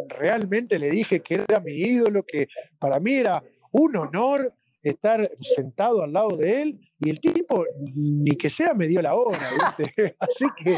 realmente 0.08 0.78
le 0.78 0.90
dije 0.90 1.20
que 1.20 1.34
era 1.34 1.61
mi 1.61 1.75
ídolo, 1.75 2.25
que 2.25 2.49
para 2.78 2.99
mí 2.99 3.14
era 3.14 3.42
un 3.70 3.96
honor 3.96 4.52
estar 4.85 5.31
sentado 5.41 6.03
al 6.03 6.12
lado 6.12 6.37
de 6.37 6.62
él 6.62 6.81
y 7.00 7.11
el 7.11 7.21
tipo 7.21 7.64
ni 7.95 8.37
que 8.37 8.50
sea 8.50 8.75
me 8.75 8.87
dio 8.87 9.00
la 9.00 9.14
hora. 9.14 9.38
Así 10.21 10.45
que 10.62 10.76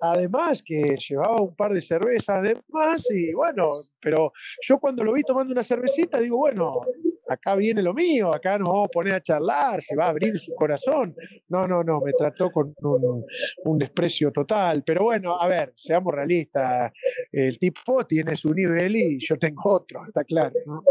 además 0.00 0.62
que 0.64 0.96
llevaba 0.96 1.40
un 1.40 1.54
par 1.54 1.72
de 1.72 1.80
cervezas 1.80 2.42
de 2.42 2.60
más 2.68 3.08
y 3.10 3.32
bueno, 3.32 3.70
pero 4.00 4.32
yo 4.66 4.78
cuando 4.78 5.04
lo 5.04 5.12
vi 5.12 5.22
tomando 5.22 5.52
una 5.52 5.62
cervecita 5.62 6.18
digo, 6.18 6.38
bueno, 6.38 6.80
acá 7.28 7.54
viene 7.54 7.82
lo 7.82 7.94
mío, 7.94 8.34
acá 8.34 8.58
nos 8.58 8.68
vamos 8.68 8.86
a 8.86 8.90
poner 8.90 9.14
a 9.14 9.22
charlar, 9.22 9.80
se 9.82 9.94
va 9.94 10.06
a 10.06 10.10
abrir 10.10 10.38
su 10.38 10.54
corazón. 10.54 11.14
No, 11.48 11.66
no, 11.66 11.84
no, 11.84 12.00
me 12.00 12.12
trató 12.12 12.50
con 12.50 12.74
un, 12.82 13.24
un 13.64 13.78
desprecio 13.78 14.32
total, 14.32 14.82
pero 14.84 15.04
bueno, 15.04 15.40
a 15.40 15.46
ver, 15.46 15.72
seamos 15.74 16.14
realistas, 16.14 16.92
el 17.30 17.58
tipo 17.58 18.04
tiene 18.06 18.34
su 18.36 18.52
nivel 18.52 18.96
y 18.96 19.18
yo 19.20 19.38
tengo 19.38 19.62
otro, 19.64 20.04
está 20.06 20.24
claro, 20.24 20.54
¿no? 20.66 20.82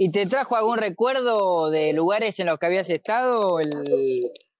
¿Y 0.00 0.12
te 0.12 0.26
trajo 0.26 0.54
algún 0.54 0.78
recuerdo 0.78 1.70
de 1.70 1.92
lugares 1.92 2.38
en 2.38 2.46
los 2.46 2.58
que 2.58 2.66
habías 2.66 2.88
estado, 2.88 3.58
el, 3.58 3.72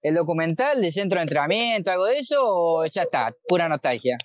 el 0.01 0.13
documental 0.13 0.81
de 0.81 0.91
centro 0.91 1.17
de 1.17 1.23
entrenamiento, 1.23 1.91
algo 1.91 2.05
de 2.07 2.17
eso, 2.17 2.41
o 2.43 2.85
ya 2.85 3.03
está, 3.03 3.33
pura 3.47 3.69
nostalgia? 3.69 4.17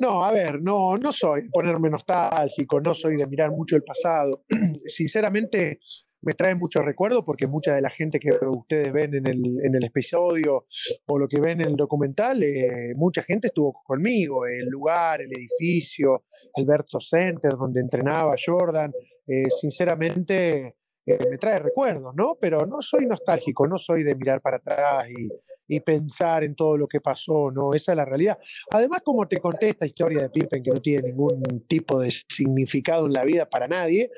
No, 0.00 0.24
a 0.24 0.30
ver, 0.30 0.62
no, 0.62 0.96
no 0.96 1.10
soy 1.10 1.42
de 1.42 1.50
ponerme 1.50 1.90
nostálgico, 1.90 2.80
no 2.80 2.94
soy 2.94 3.16
de 3.16 3.26
mirar 3.26 3.50
mucho 3.50 3.74
el 3.74 3.82
pasado. 3.82 4.44
Sinceramente, 4.86 5.80
me 6.22 6.34
trae 6.34 6.54
muchos 6.54 6.84
recuerdos 6.84 7.24
porque 7.26 7.48
mucha 7.48 7.74
de 7.74 7.82
la 7.82 7.90
gente 7.90 8.20
que 8.20 8.30
ustedes 8.46 8.92
ven 8.92 9.14
en 9.14 9.26
el, 9.26 9.42
en 9.64 9.74
el 9.74 9.84
episodio 9.84 10.66
o 11.06 11.18
lo 11.18 11.26
que 11.26 11.40
ven 11.40 11.60
en 11.60 11.68
el 11.68 11.76
documental, 11.76 12.40
eh, 12.44 12.92
mucha 12.94 13.24
gente 13.24 13.48
estuvo 13.48 13.72
conmigo, 13.84 14.46
el 14.46 14.68
lugar, 14.68 15.20
el 15.22 15.32
edificio, 15.36 16.24
Alberto 16.54 17.00
Center, 17.00 17.52
donde 17.52 17.80
entrenaba 17.80 18.36
Jordan. 18.44 18.92
Eh, 19.32 19.48
sinceramente, 19.48 20.76
eh, 21.06 21.18
me 21.30 21.38
trae 21.38 21.58
recuerdos, 21.58 22.14
¿no? 22.14 22.36
Pero 22.38 22.66
no 22.66 22.82
soy 22.82 23.06
nostálgico, 23.06 23.66
no 23.66 23.78
soy 23.78 24.02
de 24.02 24.14
mirar 24.14 24.42
para 24.42 24.58
atrás 24.58 25.08
y, 25.08 25.74
y, 25.74 25.80
pensar 25.80 26.44
en 26.44 26.54
todo 26.54 26.76
lo 26.76 26.86
que 26.86 27.00
pasó, 27.00 27.50
¿no? 27.50 27.72
Esa 27.72 27.92
es 27.92 27.96
la 27.96 28.04
realidad. 28.04 28.38
Además, 28.70 29.00
como 29.02 29.26
te 29.26 29.38
conté 29.38 29.70
esta 29.70 29.86
historia 29.86 30.20
de 30.20 30.28
Pippen, 30.28 30.62
que 30.62 30.70
no 30.70 30.82
tiene 30.82 31.08
ningún 31.08 31.64
tipo 31.66 31.98
de 31.98 32.10
significado 32.10 33.06
en 33.06 33.14
la 33.14 33.24
vida 33.24 33.48
para 33.48 33.66
nadie, 33.66 34.10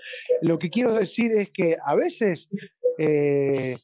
lo 0.43 0.59
que 0.59 0.69
quiero 0.69 0.93
decir 0.93 1.31
es 1.33 1.51
que 1.51 1.77
a 1.81 1.95
veces... 1.95 2.49
Eh, 2.99 3.77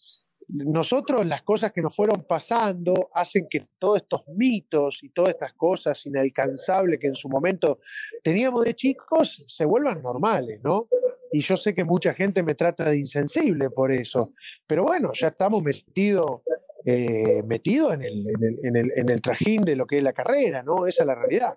nosotros 0.53 1.27
las 1.27 1.43
cosas 1.43 1.73
que 1.73 1.81
nos 1.81 1.95
fueron 1.95 2.25
pasando 2.25 3.11
hacen 3.15 3.47
que 3.49 3.69
todos 3.79 3.99
estos 3.99 4.23
mitos 4.35 5.03
y 5.03 5.11
todas 5.11 5.31
estas 5.31 5.53
cosas 5.55 6.05
inalcanzables 6.07 6.99
que 6.99 7.07
en 7.07 7.15
su 7.15 7.29
momento 7.29 7.81
teníamos 8.23 8.65
de 8.65 8.75
chicos 8.75 9.45
se 9.47 9.65
vuelvan 9.65 10.03
normales, 10.03 10.61
¿no? 10.63 10.89
Y 11.33 11.41
yo 11.41 11.57
sé 11.57 11.75
que 11.75 11.85
mucha 11.85 12.13
gente 12.13 12.43
me 12.43 12.55
trata 12.55 12.91
de 12.91 12.99
insensible 12.99 13.71
por 13.71 13.93
eso, 13.93 14.33
pero 14.67 14.85
bueno, 14.85 15.13
ya 15.15 15.29
estamos 15.29 15.63
metidos 15.63 16.43
eh, 16.85 17.43
metido 17.47 17.93
en 17.93 18.03
el, 18.03 18.27
en, 18.27 18.43
el, 18.43 18.59
en, 18.63 18.77
el, 18.77 18.93
en 18.97 19.11
el 19.11 19.21
trajín 19.21 19.65
de 19.65 19.77
lo 19.77 19.87
que 19.87 19.99
es 19.99 20.03
la 20.03 20.15
carrera, 20.15 20.63
¿no? 20.63 20.87
Esa 20.87 21.03
es 21.03 21.07
la 21.07 21.15
realidad. 21.15 21.55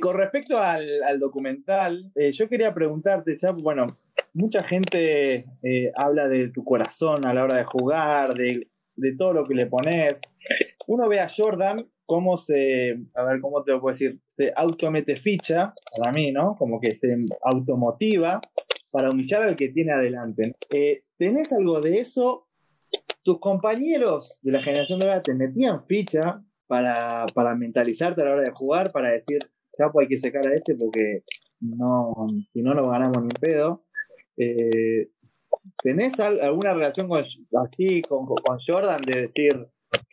Con 0.00 0.16
respecto 0.16 0.58
al, 0.58 1.02
al 1.02 1.18
documental, 1.18 2.12
eh, 2.14 2.30
yo 2.32 2.48
quería 2.48 2.72
preguntarte, 2.72 3.36
Chapo, 3.36 3.62
bueno, 3.62 3.96
mucha 4.32 4.62
gente 4.62 5.44
eh, 5.62 5.92
habla 5.96 6.28
de 6.28 6.48
tu 6.50 6.62
corazón 6.64 7.26
a 7.26 7.34
la 7.34 7.42
hora 7.42 7.56
de 7.56 7.64
jugar, 7.64 8.34
de, 8.34 8.68
de, 8.94 9.16
todo 9.16 9.32
lo 9.32 9.46
que 9.46 9.54
le 9.54 9.66
pones. 9.66 10.20
Uno 10.86 11.08
ve 11.08 11.18
a 11.18 11.28
Jordan 11.28 11.89
cómo 12.10 12.36
se, 12.36 12.98
a 13.14 13.22
ver, 13.22 13.40
¿cómo 13.40 13.62
te 13.62 13.70
lo 13.70 13.80
puedo 13.80 13.92
decir? 13.92 14.20
Se 14.26 14.52
automete 14.56 15.14
ficha, 15.14 15.72
para 15.96 16.10
mí, 16.10 16.32
¿no? 16.32 16.56
Como 16.58 16.80
que 16.80 16.92
se 16.92 17.06
automotiva 17.44 18.40
para 18.90 19.10
humillar 19.10 19.42
al 19.42 19.54
que 19.54 19.68
tiene 19.68 19.92
adelante. 19.92 20.56
¿Tenés 21.16 21.52
algo 21.52 21.80
de 21.80 22.00
eso 22.00 22.48
tus 23.22 23.38
compañeros 23.38 24.40
de 24.42 24.50
la 24.50 24.60
generación 24.60 24.98
dorada 24.98 25.22
te 25.22 25.34
metían 25.34 25.84
ficha 25.84 26.42
para, 26.66 27.26
para 27.32 27.54
mentalizarte 27.54 28.22
a 28.22 28.24
la 28.24 28.32
hora 28.32 28.42
de 28.42 28.50
jugar, 28.50 28.90
para 28.90 29.10
decir, 29.10 29.38
ya 29.78 29.92
pues 29.92 30.06
hay 30.06 30.08
que 30.08 30.18
sacar 30.18 30.44
a 30.48 30.52
este 30.52 30.74
porque 30.74 31.22
no, 31.60 32.26
si 32.52 32.60
no, 32.60 32.74
no 32.74 32.88
ganamos 32.88 33.18
ni 33.18 33.22
un 33.22 33.40
pedo. 33.40 33.84
Eh, 34.36 35.10
¿Tenés 35.80 36.18
al, 36.18 36.40
alguna 36.40 36.74
relación 36.74 37.08
así 37.62 38.02
con, 38.02 38.26
Jordan 38.66 39.02
de 39.02 39.22
decir, 39.22 39.64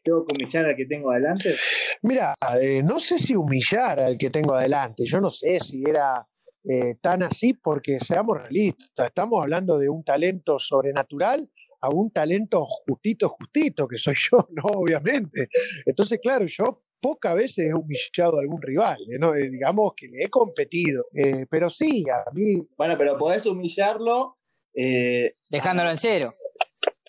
tengo 0.04 0.26
que 0.26 0.36
humillar 0.36 0.66
al 0.66 0.76
que 0.76 0.86
tengo 0.86 1.12
adelante? 1.12 1.56
Mira, 2.02 2.34
eh, 2.62 2.82
no 2.84 3.00
sé 3.00 3.18
si 3.20 3.36
humillar 3.36 4.00
al 4.00 4.18
que 4.18 4.30
tengo 4.30 4.54
adelante, 4.54 5.06
yo 5.06 5.20
no 5.20 5.30
sé 5.30 5.60
si 5.60 5.84
era 5.88 6.28
eh, 6.64 6.96
tan 7.02 7.24
así 7.24 7.54
porque 7.54 8.00
seamos 8.00 8.42
realistas, 8.42 9.08
estamos 9.08 9.42
hablando 9.42 9.78
de 9.78 9.90
un 9.90 10.04
talento 10.04 10.60
sobrenatural 10.60 11.50
a 11.82 11.90
un 11.90 12.12
talento 12.12 12.66
justito, 12.66 13.30
justito, 13.30 13.88
que 13.88 13.98
soy 13.98 14.16
yo, 14.16 14.48
¿no? 14.52 14.64
Obviamente. 14.64 15.50
Entonces, 15.86 16.20
claro, 16.22 16.46
yo 16.46 16.80
pocas 17.00 17.36
veces 17.36 17.66
he 17.70 17.74
humillado 17.74 18.38
a 18.38 18.42
algún 18.42 18.62
rival, 18.62 18.98
¿no? 19.20 19.36
Eh, 19.36 19.50
digamos 19.50 19.94
que 19.96 20.08
le 20.08 20.26
he 20.26 20.30
competido, 20.30 21.06
eh, 21.14 21.46
pero 21.50 21.70
sí, 21.70 22.06
a 22.10 22.32
mí... 22.32 22.68
Bueno, 22.78 22.96
pero 22.98 23.18
podés 23.18 23.46
humillarlo... 23.46 24.38
Eh, 24.74 25.32
Dejándolo 25.50 25.90
en 25.90 25.98
cero 25.98 26.30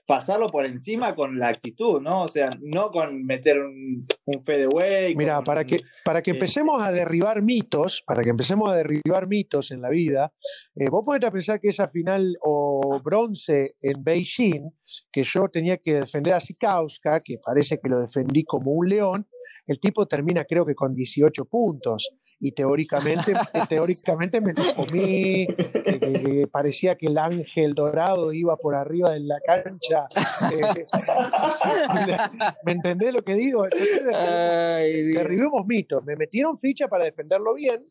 pasarlo 0.08 0.48
por 0.48 0.64
encima 0.64 1.14
con 1.14 1.38
la 1.38 1.48
actitud, 1.48 2.00
¿no? 2.00 2.22
O 2.22 2.28
sea, 2.30 2.48
no 2.62 2.90
con 2.90 3.26
meter 3.26 3.60
un, 3.60 4.06
un 4.24 4.42
fadeaway. 4.42 5.14
Mira, 5.14 5.44
para 5.44 5.66
que, 5.66 5.82
para 6.02 6.22
que 6.22 6.30
empecemos 6.30 6.80
a 6.80 6.90
derribar 6.90 7.42
mitos, 7.42 8.02
para 8.06 8.22
que 8.22 8.30
empecemos 8.30 8.70
a 8.72 8.76
derribar 8.76 9.28
mitos 9.28 9.70
en 9.70 9.82
la 9.82 9.90
vida, 9.90 10.32
eh, 10.76 10.88
vos 10.88 11.04
podés 11.04 11.30
pensar 11.30 11.60
que 11.60 11.68
esa 11.68 11.88
final 11.88 12.38
o 12.42 12.98
bronce 13.04 13.76
en 13.82 14.02
Beijing, 14.02 14.70
que 15.12 15.24
yo 15.24 15.46
tenía 15.52 15.76
que 15.76 15.96
defender 15.96 16.32
a 16.32 16.40
Sikauska, 16.40 17.20
que 17.20 17.36
parece 17.44 17.78
que 17.78 17.90
lo 17.90 18.00
defendí 18.00 18.44
como 18.44 18.70
un 18.70 18.88
león, 18.88 19.28
el 19.66 19.78
tipo 19.78 20.06
termina 20.06 20.46
creo 20.46 20.64
que 20.64 20.74
con 20.74 20.94
18 20.94 21.44
puntos 21.44 22.08
y 22.40 22.52
teóricamente, 22.52 23.32
teóricamente 23.68 24.40
me 24.40 24.52
lo 24.52 24.74
comí, 24.74 25.46
que, 25.46 26.00
que, 26.00 26.48
parecía 26.50 26.96
que 26.96 27.06
el 27.06 27.18
ángel 27.18 27.74
dorado 27.74 28.32
iba 28.32 28.56
por 28.56 28.76
arriba 28.76 29.12
de 29.12 29.20
la 29.20 29.40
cancha. 29.40 30.06
Eh, 30.52 30.84
¿Me 32.64 32.72
entendés 32.72 33.12
lo 33.12 33.22
que 33.22 33.34
digo? 33.34 33.66
Derribemos 33.66 35.66
mitos. 35.66 36.04
Me 36.04 36.16
metieron 36.16 36.56
ficha 36.56 36.86
para 36.86 37.04
defenderlo 37.04 37.54
bien, 37.54 37.84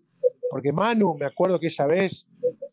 porque 0.49 0.71
Manu, 0.71 1.15
me 1.15 1.25
acuerdo 1.25 1.59
que 1.59 1.67
esa 1.67 1.85
vez 1.85 2.25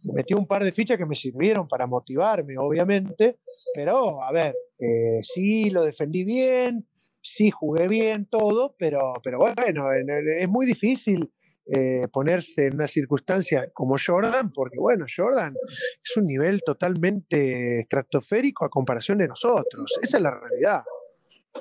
me 0.06 0.14
metió 0.14 0.38
un 0.38 0.46
par 0.46 0.62
de 0.62 0.70
fichas 0.70 0.96
que 0.96 1.06
me 1.06 1.16
sirvieron 1.16 1.66
para 1.66 1.86
motivarme, 1.86 2.56
obviamente, 2.56 3.38
pero 3.74 4.22
a 4.22 4.30
ver, 4.30 4.54
eh, 4.78 5.18
sí 5.22 5.70
lo 5.70 5.82
defendí 5.82 6.22
bien, 6.22 6.86
sí 7.20 7.50
jugué 7.50 7.88
bien 7.88 8.26
todo, 8.26 8.76
pero, 8.78 9.14
pero 9.24 9.38
bueno, 9.38 9.90
es 9.92 10.48
muy 10.48 10.66
difícil 10.66 11.33
eh, 11.66 12.08
ponerse 12.12 12.66
en 12.66 12.74
una 12.74 12.88
circunstancia 12.88 13.70
como 13.72 13.96
Jordan, 14.04 14.52
porque 14.52 14.78
bueno, 14.78 15.06
Jordan 15.14 15.54
es 16.02 16.16
un 16.16 16.26
nivel 16.26 16.62
totalmente 16.64 17.80
estratosférico 17.80 18.64
a 18.64 18.68
comparación 18.68 19.18
de 19.18 19.28
nosotros. 19.28 19.90
Esa 20.02 20.18
es 20.18 20.22
la 20.22 20.38
realidad. 20.38 20.82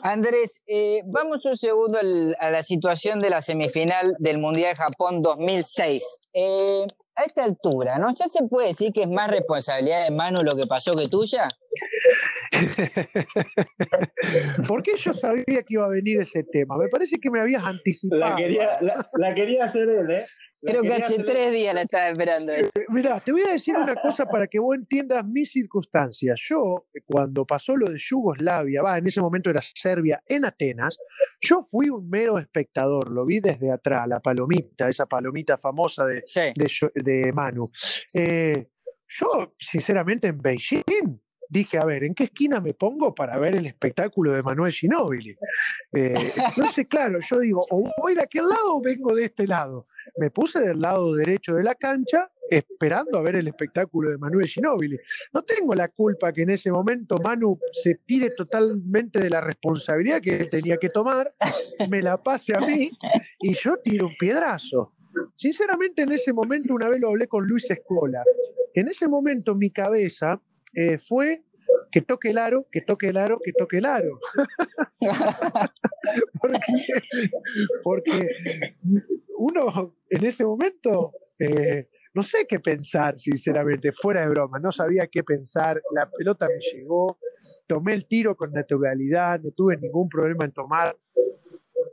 Andrés, 0.02 0.62
eh, 0.68 1.04
vamos 1.06 1.46
un 1.46 1.56
segundo 1.56 2.00
a 2.40 2.50
la 2.50 2.64
situación 2.64 3.22
de 3.22 3.30
la 3.30 3.42
semifinal 3.42 4.16
del 4.20 4.40
Mundial 4.40 4.74
de 4.74 4.76
Japón 4.76 5.22
2006. 5.22 6.20
Eh, 6.34 6.88
a 7.16 7.24
esta 7.24 7.44
altura, 7.44 8.00
¿no? 8.00 8.14
¿Ya 8.14 8.26
se 8.26 8.44
puede 8.48 8.70
decir 8.70 8.92
que 8.92 9.04
es 9.04 9.12
más 9.12 9.30
responsabilidad 9.30 10.04
de 10.04 10.12
Manu 10.12 10.44
lo 10.44 10.56
que 10.56 10.66
pasó 10.66 10.96
que 10.96 11.08
tuya? 11.08 11.48
¿Por 14.68 14.84
qué 14.84 14.92
yo 14.98 15.14
sabía 15.14 15.64
que 15.64 15.74
iba 15.74 15.86
a 15.86 15.90
venir 15.90 16.22
ese 16.22 16.44
tema? 16.44 16.78
Me 16.78 16.88
parece 16.88 17.18
que 17.20 17.32
me 17.32 17.40
habías 17.40 17.64
anticipado. 17.64 18.20
La 18.20 18.36
quería, 18.36 18.78
la, 18.82 19.10
la 19.14 19.34
quería 19.34 19.64
hacer 19.66 19.90
él, 19.90 20.12
¿eh? 20.12 20.26
La 20.62 20.72
Creo 20.72 20.84
que 20.84 20.94
hace 20.94 21.22
tres 21.24 21.52
días 21.52 21.76
la 21.76 21.82
estaba 21.82 22.08
esperando. 22.08 22.54
Eh, 22.54 22.70
Mira, 22.88 23.20
te 23.20 23.34
voy 23.34 23.42
a 23.42 23.52
decir 23.52 23.76
una 23.76 23.96
cosa 23.96 24.26
para 24.26 24.48
que 24.48 24.60
vos 24.60 24.76
entiendas 24.76 25.26
mis 25.26 25.52
circunstancias. 25.52 26.40
Yo, 26.48 26.88
cuando 27.06 27.46
pasó 27.46 27.76
lo 27.76 27.90
de 27.90 27.98
Yugoslavia, 27.98 28.82
va, 28.82 28.98
en 28.98 29.06
ese 29.06 29.20
momento 29.20 29.50
era 29.50 29.60
Serbia, 29.62 30.24
en 30.26 30.46
Atenas, 30.46 30.98
yo 31.42 31.64
fui 31.64 31.90
un 31.90 32.10
mero 32.10 32.40
espectador, 32.40 33.12
lo 33.12 33.26
vi 33.26 33.42
desde 33.42 33.74
atrás, 33.74 34.08
la 34.08 34.22
palomita, 34.22 34.88
esa 34.88 35.06
palomita 35.06 35.58
famosa 35.58 36.06
de, 36.06 36.24
sí. 36.26 36.54
de, 36.56 36.70
de, 36.96 37.34
Manu. 37.34 37.70
Eh, 38.14 38.70
yo, 39.06 39.54
sinceramente, 39.60 40.28
en 40.28 40.42
Beijing 40.42 41.20
dije, 41.54 41.78
a 41.78 41.86
ver, 41.86 42.04
¿en 42.04 42.16
qué 42.16 42.26
esquina 42.26 42.60
me 42.60 42.74
pongo 42.74 43.14
para 43.14 43.38
ver 43.38 43.56
el 43.56 43.68
espectáculo 43.68 44.32
de 44.32 44.42
Manuel 44.42 44.74
Ginóbili? 44.74 45.38
Eh, 45.94 46.16
entonces, 46.36 46.88
claro, 46.88 47.20
yo 47.20 47.40
digo, 47.40 47.62
o 47.70 47.90
voy 48.02 48.16
de 48.16 48.24
aquel 48.24 48.50
lado 48.50 48.78
o 48.78 48.82
vengo 48.82 49.14
de 49.16 49.26
este 49.26 49.46
lado. 49.46 49.88
Me 50.18 50.32
puse 50.32 50.60
del 50.60 50.82
lado 50.82 51.14
derecho 51.14 51.54
de 51.54 51.64
la 51.64 51.76
cancha 51.76 52.30
esperando 52.50 53.18
a 53.18 53.22
ver 53.22 53.36
el 53.36 53.48
espectáculo 53.48 54.10
de 54.10 54.18
Manuel 54.18 54.48
Ginóbili. 54.48 54.98
No 55.32 55.44
tengo 55.44 55.76
la 55.76 55.88
culpa 55.88 56.34
que 56.34 56.42
en 56.42 56.50
ese 56.50 56.72
momento 56.72 57.20
Manu 57.20 57.60
se 57.72 57.96
tire 58.06 58.30
totalmente 58.32 59.20
de 59.20 59.30
la 59.30 59.40
responsabilidad 59.40 60.22
que 60.22 60.46
tenía 60.46 60.78
que 60.78 60.90
tomar, 60.90 61.34
me 61.90 62.02
la 62.02 62.22
pase 62.22 62.56
a 62.56 62.60
mí 62.60 62.92
y 63.40 63.54
yo 63.54 63.78
tiro 63.78 64.08
un 64.08 64.16
piedrazo. 64.18 64.94
Sinceramente, 65.36 66.02
en 66.02 66.12
ese 66.12 66.34
momento, 66.34 66.74
una 66.74 66.90
vez 66.90 67.00
lo 67.00 67.10
hablé 67.10 67.28
con 67.28 67.46
Luis 67.46 67.70
Escola, 67.70 68.24
en 68.74 68.88
ese 68.88 69.08
momento 69.08 69.54
mi 69.54 69.70
cabeza 69.70 70.42
eh, 70.74 70.98
fue 70.98 71.44
que 71.92 72.02
toque 72.02 72.32
el 72.32 72.38
aro, 72.38 72.68
que 72.72 72.82
toque 72.82 73.10
el 73.10 73.18
aro, 73.18 73.40
que 73.44 73.54
toque 73.54 73.78
el 73.78 73.86
aro. 73.86 74.20
porque, 76.42 76.60
porque 77.84 78.30
uno 79.38 79.96
en 80.10 80.26
ese 80.26 80.46
momento 80.46 81.14
eh, 81.40 81.88
no 82.14 82.22
sé 82.22 82.46
qué 82.48 82.60
pensar, 82.60 83.18
sinceramente, 83.18 83.92
fuera 83.92 84.22
de 84.22 84.28
broma, 84.28 84.60
no 84.60 84.72
sabía 84.72 85.08
qué 85.08 85.24
pensar, 85.24 85.82
la 85.96 86.10
pelota 86.10 86.48
me 86.48 86.60
llegó, 86.60 87.18
tomé 87.68 87.96
el 87.96 88.08
tiro 88.08 88.36
con 88.36 88.52
naturalidad, 88.52 89.40
no 89.40 89.50
tuve 89.52 89.78
ningún 89.78 90.10
problema 90.10 90.46
en 90.46 90.52
tomar. 90.52 90.96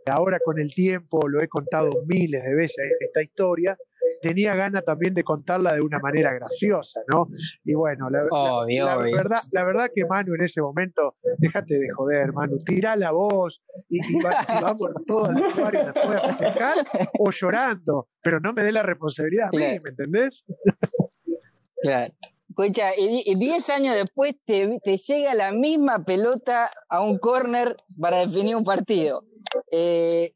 Ahora 0.06 0.38
con 0.44 0.58
el 0.58 0.74
tiempo 0.74 1.26
lo 1.26 1.42
he 1.42 1.48
contado 1.48 1.90
miles 2.06 2.42
de 2.42 2.54
veces 2.54 2.84
esta 3.00 3.22
historia, 3.22 3.78
tenía 4.20 4.54
ganas 4.54 4.84
también 4.84 5.14
de 5.14 5.24
contarla 5.24 5.74
de 5.74 5.80
una 5.80 5.98
manera 5.98 6.32
graciosa, 6.32 7.00
¿no? 7.08 7.28
Y 7.64 7.74
bueno, 7.74 8.08
la, 8.10 8.22
verdad, 8.22 9.40
la 9.52 9.64
verdad 9.64 9.90
que 9.94 10.04
Manu 10.04 10.34
en 10.34 10.42
ese 10.42 10.60
momento, 10.60 11.16
déjate 11.38 11.78
de 11.78 11.90
joder, 11.90 12.32
Manu, 12.32 12.62
tirá 12.64 12.96
la 12.96 13.12
voz 13.12 13.62
y, 13.88 14.00
vamos 14.22 14.90
todos 15.06 15.28
al 15.30 15.42
usuario 15.42 15.84
después 15.84 16.16
a 16.16 16.32
festejar 16.32 16.76
o 17.18 17.30
llorando, 17.30 18.08
pero 18.22 18.40
no 18.40 18.52
me 18.52 18.62
dé 18.62 18.72
la 18.72 18.82
responsabilidad 18.82 19.48
a 19.52 19.56
mí, 19.56 19.78
¿me 19.82 19.90
entendés? 19.90 20.44
Claro. 21.82 22.12
Escucha, 22.50 22.90
y 22.98 23.34
10 23.36 23.70
años 23.70 23.94
después 23.94 24.34
te, 24.44 24.80
te, 24.80 24.96
llega 24.96 25.34
la 25.34 25.52
misma 25.52 26.04
pelota 26.04 26.70
a 26.88 27.00
un 27.00 27.16
córner 27.18 27.76
para 27.98 28.18
definir 28.26 28.56
un 28.56 28.64
partido. 28.64 29.24
Eh, 29.70 30.32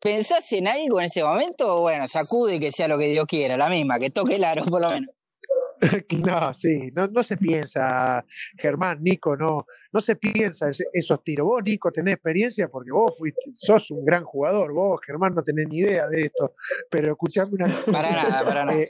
¿Pensás 0.00 0.50
en 0.52 0.66
algo 0.66 0.98
en 1.00 1.06
ese 1.06 1.22
momento? 1.22 1.76
O 1.76 1.80
bueno, 1.82 2.08
sacude 2.08 2.58
que 2.58 2.72
sea 2.72 2.88
lo 2.88 2.98
que 2.98 3.08
Dios 3.08 3.26
quiera, 3.26 3.56
la 3.56 3.68
misma, 3.68 3.98
que 3.98 4.10
toque 4.10 4.36
el 4.36 4.44
aro 4.44 4.64
por 4.64 4.80
lo 4.80 4.90
menos. 4.90 5.14
No, 6.26 6.52
sí, 6.52 6.90
no, 6.94 7.06
no 7.06 7.22
se 7.22 7.36
piensa, 7.36 8.24
Germán, 8.58 9.02
Nico, 9.02 9.36
no, 9.36 9.66
no 9.92 10.00
se 10.00 10.16
piensa 10.16 10.68
esos 10.92 11.24
tiros. 11.24 11.46
Vos, 11.46 11.62
Nico, 11.64 11.90
tenés 11.90 12.14
experiencia 12.14 12.68
porque 12.68 12.90
vos 12.92 13.16
fuiste, 13.16 13.40
sos 13.54 13.90
un 13.90 14.04
gran 14.04 14.24
jugador, 14.24 14.72
vos, 14.72 15.00
Germán, 15.04 15.34
no 15.34 15.42
tenés 15.42 15.68
ni 15.68 15.78
idea 15.78 16.06
de 16.06 16.24
esto, 16.24 16.54
pero 16.90 17.12
escuchame 17.12 17.52
una 17.52 17.66
cosa. 17.66 17.92
Para 17.92 18.10
nada, 18.10 18.44
para 18.44 18.64
nada. 18.66 18.78
Eh, 18.78 18.88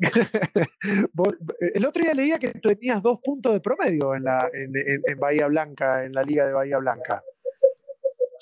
el 1.74 1.84
otro 1.84 2.02
día 2.02 2.14
leía 2.14 2.38
que 2.38 2.52
tenías 2.52 3.02
dos 3.02 3.18
puntos 3.22 3.52
de 3.52 3.60
promedio 3.60 4.14
en, 4.14 4.24
la, 4.24 4.48
en 4.52 5.18
Bahía 5.18 5.46
Blanca, 5.46 6.04
en 6.04 6.12
la 6.12 6.22
Liga 6.22 6.46
de 6.46 6.52
Bahía 6.52 6.78
Blanca. 6.78 7.22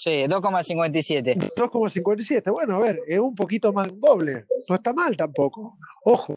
Sí, 0.03 0.25
2,57. 0.27 1.55
2,57. 1.55 2.51
Bueno, 2.51 2.75
a 2.75 2.81
ver, 2.81 2.99
es 3.07 3.21
un 3.21 3.37
poquito 3.37 3.73
más 3.73 3.87
de 3.87 3.93
un 3.93 4.01
doble. 4.01 4.47
No 4.69 4.75
está 4.75 4.93
mal 4.93 5.17
tampoco. 5.17 5.79
Ojo. 6.05 6.35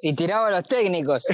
Y 0.00 0.14
tiraba 0.14 0.48
a 0.48 0.50
los 0.52 0.64
técnicos. 0.66 1.26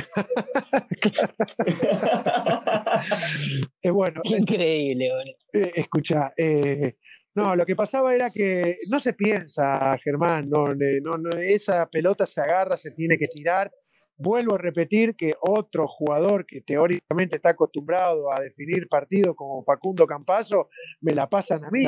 eh, 3.80 3.90
bueno, 3.90 4.22
Increíble, 4.24 5.08
eh, 5.52 5.72
escucha, 5.76 6.32
eh, 6.36 6.96
no, 7.32 7.54
lo 7.54 7.64
que 7.64 7.76
pasaba 7.76 8.12
era 8.12 8.28
que 8.28 8.78
no 8.90 8.98
se 8.98 9.12
piensa, 9.12 9.96
Germán, 10.02 10.50
no, 10.50 10.74
no, 10.74 11.30
esa 11.40 11.86
pelota 11.86 12.26
se 12.26 12.40
agarra, 12.40 12.76
se 12.76 12.90
tiene 12.90 13.16
que 13.16 13.28
tirar 13.28 13.70
Vuelvo 14.20 14.56
a 14.56 14.58
repetir 14.58 15.14
que 15.14 15.34
otro 15.40 15.86
jugador 15.86 16.44
que 16.44 16.60
teóricamente 16.60 17.36
está 17.36 17.50
acostumbrado 17.50 18.32
a 18.32 18.40
definir 18.40 18.88
partidos 18.88 19.36
como 19.36 19.62
Facundo 19.62 20.08
Campazo, 20.08 20.68
me 21.00 21.14
la 21.14 21.28
pasan 21.28 21.64
a 21.64 21.70
mí, 21.70 21.84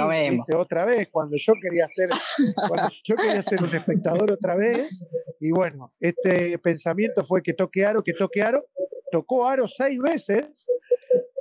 otra 0.56 0.84
vez, 0.84 1.08
cuando 1.10 1.36
yo 1.36 1.54
quería 1.60 1.88
ser, 1.92 2.08
yo 3.04 3.16
quería 3.16 3.42
ser 3.42 3.60
un 3.62 3.74
espectador 3.74 4.30
otra 4.30 4.54
vez, 4.54 5.04
y 5.40 5.50
bueno, 5.50 5.92
este 5.98 6.56
pensamiento 6.58 7.24
fue 7.24 7.42
que 7.42 7.52
toque 7.52 7.84
aro, 7.84 8.04
que 8.04 8.12
toque 8.12 8.42
aro, 8.42 8.64
tocó 9.10 9.48
aro 9.48 9.66
seis 9.66 9.98
veces 9.98 10.66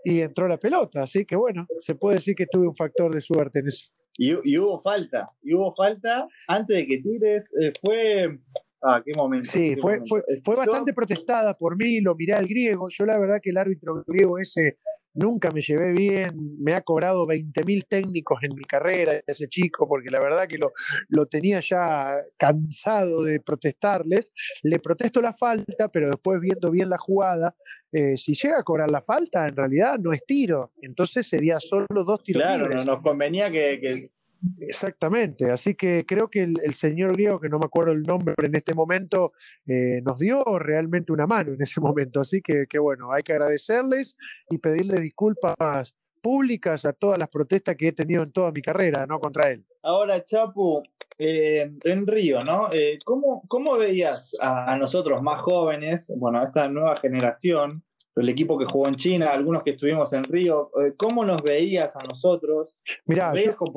y 0.03 0.21
entró 0.21 0.47
la 0.47 0.57
pelota, 0.57 1.03
así 1.03 1.23
que 1.23 1.35
bueno, 1.35 1.67
se 1.81 1.93
puede 1.93 2.15
decir 2.15 2.33
que 2.35 2.47
tuve 2.47 2.67
un 2.67 2.75
factor 2.75 3.13
de 3.13 3.21
suerte 3.21 3.59
en 3.59 3.67
eso. 3.67 3.93
Y, 4.21 4.57
hubo 4.57 4.79
falta, 4.79 5.31
y 5.41 5.53
hubo 5.53 5.73
falta 5.73 6.27
antes 6.47 6.75
de 6.75 6.87
que 6.87 6.97
tires, 6.97 7.45
eh, 7.61 7.71
fue 7.79 8.39
Ah, 8.81 9.01
qué 9.03 9.11
momento. 9.15 9.49
Sí, 9.49 9.75
fue, 9.75 9.99
fue, 10.07 10.23
fue 10.43 10.55
bastante 10.55 10.93
protestada 10.93 11.53
por 11.53 11.75
mí, 11.75 11.99
lo 11.99 12.15
miré 12.15 12.33
al 12.33 12.47
griego. 12.47 12.87
Yo 12.89 13.05
la 13.05 13.19
verdad 13.19 13.39
que 13.41 13.49
el 13.49 13.57
árbitro 13.57 14.03
griego 14.07 14.39
ese 14.39 14.77
nunca 15.13 15.51
me 15.51 15.61
llevé 15.61 15.91
bien, 15.91 16.55
me 16.59 16.73
ha 16.73 16.81
cobrado 16.81 17.27
20.000 17.27 17.85
técnicos 17.87 18.39
en 18.43 18.55
mi 18.55 18.63
carrera, 18.63 19.21
ese 19.25 19.47
chico, 19.49 19.87
porque 19.87 20.09
la 20.09 20.19
verdad 20.19 20.47
que 20.47 20.57
lo, 20.57 20.71
lo 21.09 21.25
tenía 21.25 21.59
ya 21.59 22.17
cansado 22.37 23.23
de 23.23 23.39
protestarles. 23.41 24.31
Le 24.63 24.79
protesto 24.79 25.21
la 25.21 25.33
falta, 25.33 25.89
pero 25.89 26.09
después 26.09 26.39
viendo 26.39 26.71
bien 26.71 26.89
la 26.89 26.97
jugada, 26.97 27.55
eh, 27.91 28.17
si 28.17 28.33
llega 28.35 28.59
a 28.59 28.63
cobrar 28.63 28.91
la 28.91 29.01
falta, 29.01 29.47
en 29.47 29.55
realidad 29.55 29.97
no 29.99 30.13
es 30.13 30.23
tiro, 30.25 30.73
entonces 30.81 31.27
sería 31.27 31.59
solo 31.59 32.03
dos 32.05 32.23
tiros. 32.23 32.43
Claro, 32.43 32.69
nos 32.83 33.01
convenía 33.01 33.49
que, 33.49 34.11
Exactamente, 34.59 35.51
así 35.51 35.75
que 35.75 36.05
creo 36.05 36.29
que 36.29 36.43
el, 36.43 36.73
señor 36.73 37.13
griego, 37.13 37.39
que 37.39 37.49
no 37.49 37.59
me 37.59 37.65
acuerdo 37.65 37.91
el 37.91 38.03
nombre 38.03 38.35
en 38.37 38.55
este 38.55 38.73
momento, 38.73 39.33
eh, 39.67 40.01
nos 40.03 40.19
dio 40.19 40.43
realmente 40.59 41.11
una 41.11 41.27
mano 41.27 41.53
en 41.53 41.61
ese 41.61 41.81
momento, 41.81 42.21
así 42.21 42.41
que, 42.41 42.79
bueno, 42.79 43.11
hay 43.11 43.21
que 43.23 43.33
agradecerles 43.33 44.15
y 44.49 44.57
pedirle 44.57 45.01
disculpas 45.01 45.93
públicas 46.21 46.85
a 46.85 46.93
todas 46.93 47.17
las 47.17 47.29
protestas 47.29 47.75
que 47.75 47.89
he 47.89 47.91
tenido 47.91 48.23
en 48.23 48.31
toda 48.31 48.51
mi 48.51 48.61
carrera, 48.61 49.05
¿no? 49.05 49.19
Contra 49.19 49.49
él. 49.49 49.65
Ahora, 49.83 50.23
Chapu, 50.23 50.83
eh, 51.17 51.71
en 51.83 52.07
Río, 52.07 52.43
¿no? 52.43 52.71
Eh, 52.71 52.99
¿cómo, 53.03 53.43
¿cómo, 53.47 53.77
veías 53.77 54.37
a, 54.41 54.77
nosotros 54.77 55.21
más 55.21 55.41
jóvenes, 55.41 56.11
bueno, 56.17 56.39
a 56.39 56.45
esta 56.45 56.69
nueva 56.69 56.97
generación, 56.97 57.83
el 58.15 58.29
equipo 58.29 58.57
que 58.57 58.65
jugó 58.65 58.87
en 58.87 58.95
China, 58.95 59.31
algunos 59.31 59.63
que 59.63 59.71
estuvimos 59.71 60.11
en 60.13 60.23
Río, 60.23 60.71
eh, 60.81 60.93
¿cómo 60.97 61.25
nos 61.25 61.41
veías 61.41 61.95
a 61.95 62.03
nosotros? 62.03 62.77
Mira, 63.05 63.31
¿Veías 63.31 63.55
con, 63.55 63.71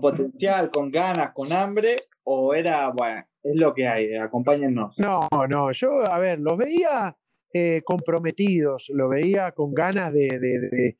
potencial, 0.00 0.70
con 0.70 0.90
ganas, 0.90 1.32
con 1.32 1.52
hambre? 1.52 1.96
¿O 2.24 2.54
era, 2.54 2.90
bueno, 2.90 3.24
es 3.42 3.56
lo 3.56 3.74
que 3.74 3.88
hay, 3.88 4.14
acompáñennos? 4.14 4.94
No, 4.98 5.28
no, 5.48 5.72
yo, 5.72 6.00
a 6.00 6.18
ver, 6.18 6.38
los 6.40 6.56
veía 6.56 7.16
eh, 7.52 7.82
comprometidos, 7.84 8.90
lo 8.92 9.08
veía 9.08 9.52
con 9.52 9.72
ganas 9.72 10.12
de, 10.12 10.96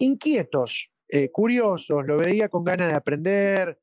inquietos, 0.00 0.90
eh, 1.08 1.30
curiosos, 1.30 2.04
lo 2.06 2.16
veía 2.16 2.48
con 2.48 2.64
ganas 2.64 2.88
de 2.88 2.94
aprender. 2.94 3.78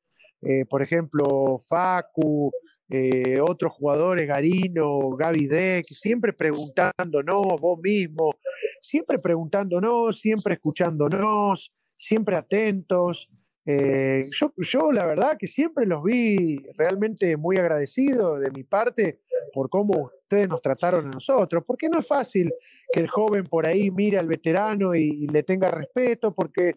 por 0.70 0.82
ejemplo, 0.82 1.58
Facu, 1.68 2.52
eh, 2.90 3.40
otros 3.40 3.74
jugadores, 3.74 4.28
Garino, 4.28 5.12
Gaby 5.12 5.48
Deck, 5.48 5.86
siempre 5.88 6.34
preguntándonos, 6.34 7.62
vos 7.62 7.80
mismo, 7.80 8.36
siempre 8.82 9.20
preguntándonos, 9.20 10.20
siempre 10.20 10.56
escuchándonos, 10.56 11.72
siempre 11.96 12.36
atentos. 12.36 13.30
Eh, 13.66 14.28
yo, 14.32 14.52
yo 14.58 14.92
la 14.92 15.06
verdad 15.06 15.38
que 15.38 15.46
siempre 15.46 15.86
los 15.86 16.04
vi 16.04 16.58
realmente 16.76 17.38
muy 17.38 17.58
agradecidos 17.58 18.42
de 18.42 18.50
mi 18.50 18.64
parte 18.64 19.20
por 19.54 19.70
cómo 19.70 20.12
ustedes 20.24 20.50
nos 20.50 20.62
trataron 20.62 21.08
a 21.08 21.12
nosotros, 21.12 21.64
porque 21.68 21.90
no 21.90 22.00
es 22.00 22.08
fácil 22.08 22.52
que 22.92 23.02
el 23.02 23.08
joven 23.08 23.46
por 23.46 23.68
ahí 23.68 23.92
mire 23.92 24.18
al 24.18 24.28
veterano 24.28 24.96
y, 24.96 25.28
le 25.28 25.44
tenga 25.44 25.70
respeto, 25.70 26.34
porque 26.34 26.76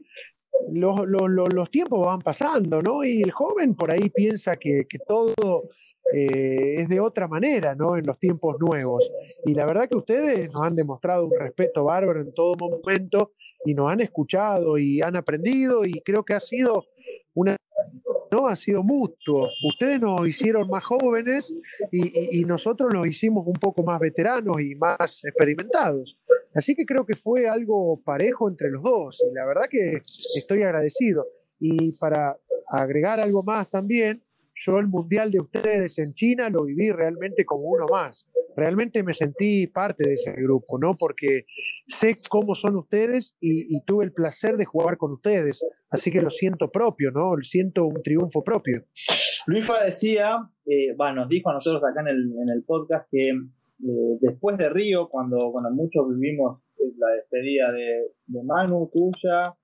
los, 0.73 1.07
los, 1.07 1.31
los, 1.31 1.71
tiempos 1.71 2.05
van 2.05 2.21
pasando, 2.21 2.83
¿no? 2.83 3.03
Y 3.05 3.23
el 3.23 3.31
joven 3.31 3.75
por 3.75 3.91
ahí 3.91 4.11
piensa 4.11 4.57
que, 4.57 4.87
que 4.89 4.99
todo 4.99 5.61
eh, 6.13 6.77
es 6.79 6.89
de 6.89 7.01
otra 7.01 7.29
manera, 7.29 7.75
¿no? 7.75 7.97
En 7.97 8.07
los 8.07 8.19
tiempos 8.19 8.57
nuevos. 8.61 9.11
Y 9.45 9.55
la 9.55 9.67
verdad 9.67 9.89
que 9.89 9.97
ustedes 9.97 10.53
nos 10.53 10.63
han 10.63 10.75
demostrado 10.75 11.27
un 11.27 11.39
respeto 11.39 11.85
bárbaro 11.85 12.21
en 12.21 12.33
todo 12.35 12.57
momento 12.57 13.33
y 13.65 13.75
nos 13.75 13.91
han 13.91 14.01
escuchado 14.01 14.79
y 14.79 15.01
han 15.01 15.17
aprendido 15.17 15.85
y 15.85 16.01
creo 16.03 16.25
que 16.25 16.35
ha 16.35 16.41
sido 16.41 16.85
una 17.35 17.57
no 18.31 18.47
ha 18.47 18.57
sido 18.57 18.83
mutuo. 18.83 19.51
Ustedes 19.63 20.01
nos 20.01 20.27
hicieron 20.27 20.67
más 20.69 20.83
jóvenes 20.85 21.55
y, 21.91 22.41
y, 22.41 22.45
nosotros 22.47 22.93
nos 22.93 23.07
hicimos 23.07 23.47
un 23.47 23.53
poco 23.61 23.83
más 23.83 24.01
veteranos 24.01 24.59
y 24.63 24.75
más 24.75 25.23
experimentados. 25.23 26.17
Así 26.55 26.75
que 26.75 26.87
creo 26.87 27.05
que 27.05 27.15
fue 27.15 27.47
algo 27.47 27.99
parejo 28.05 28.49
entre 28.49 28.71
los 28.71 28.83
dos 28.83 29.23
y 29.31 29.35
la 29.35 29.47
verdad 29.47 29.65
que 29.71 30.01
estoy 30.35 30.63
agradecido. 30.63 31.27
Y 31.61 31.93
para 31.99 32.39
agregar 32.69 33.21
algo 33.21 33.43
más 33.43 33.71
también, 33.71 34.19
yo 34.65 34.79
el 34.79 34.87
mundial 34.87 35.31
de 35.31 35.41
ustedes 35.41 35.99
en 35.99 36.15
China 36.15 36.49
lo 36.49 36.65
viví 36.65 36.91
realmente 36.91 37.45
como 37.45 37.69
uno 37.69 37.87
más. 37.91 38.29
realmente 38.57 39.03
me 39.03 39.13
sentí 39.13 39.67
parte 39.67 40.07
de 40.07 40.15
ese 40.15 40.33
grupo, 40.33 40.79
¿no? 40.79 40.95
Porque 40.99 41.43
sé 41.89 42.17
cómo 42.29 42.55
son 42.55 42.77
ustedes 42.77 43.35
y, 43.41 43.75
y 43.75 43.83
tuve 43.85 44.05
el 44.05 44.13
placer 44.13 44.57
de 44.57 44.65
jugar 44.65 44.99
con 44.99 45.13
ustedes, 45.13 45.65
así 45.91 46.11
que 46.11 46.21
lo 46.21 46.31
siento 46.31 46.71
propio, 46.71 47.11
¿no? 47.11 47.33
Siento 47.43 47.87
un 47.87 48.03
triunfo 48.03 48.45
propio. 48.45 48.85
Luifa 49.47 49.83
decía, 49.83 50.39
eh, 50.67 50.95
va, 51.01 51.13
nos 51.13 51.29
dijo 51.29 51.51
a 51.51 51.55
nosotros 51.55 51.83
acá 51.83 52.03
en 52.03 52.09
el, 52.09 52.33
en 52.41 52.49
el 52.55 52.63
podcast 52.65 53.09
que 53.11 53.31
eh, 53.31 54.19
después 54.21 54.57
de 54.59 54.69
Río, 54.69 55.09
cuando, 55.09 55.51
cuando 55.51 55.71
muchos 55.71 56.07
vivimos 56.09 56.61
eh, 56.79 56.93
la 56.99 57.09
despedida 57.17 57.73
de, 57.73 58.13
de 58.27 58.45
Manu, 58.45 58.91
tuya, 58.93 59.55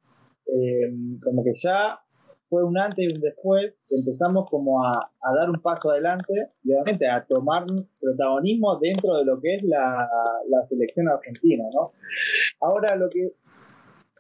eh, 0.46 0.90
como 1.22 1.44
que 1.44 1.52
ya 1.62 2.00
fue 2.48 2.64
un 2.64 2.78
antes 2.78 3.04
y 3.04 3.14
un 3.14 3.20
después, 3.20 3.74
empezamos 3.90 4.48
como 4.50 4.84
a, 4.84 5.10
a 5.20 5.34
dar 5.34 5.50
un 5.50 5.60
paso 5.60 5.90
adelante 5.90 6.32
y 6.64 6.72
a 6.72 7.26
tomar 7.26 7.64
protagonismo 8.00 8.78
dentro 8.80 9.16
de 9.16 9.24
lo 9.24 9.40
que 9.40 9.56
es 9.56 9.62
la, 9.64 10.08
la 10.48 10.64
selección 10.64 11.08
argentina, 11.08 11.64
¿no? 11.72 11.92
Ahora 12.60 12.96
lo 12.96 13.08
que 13.10 13.34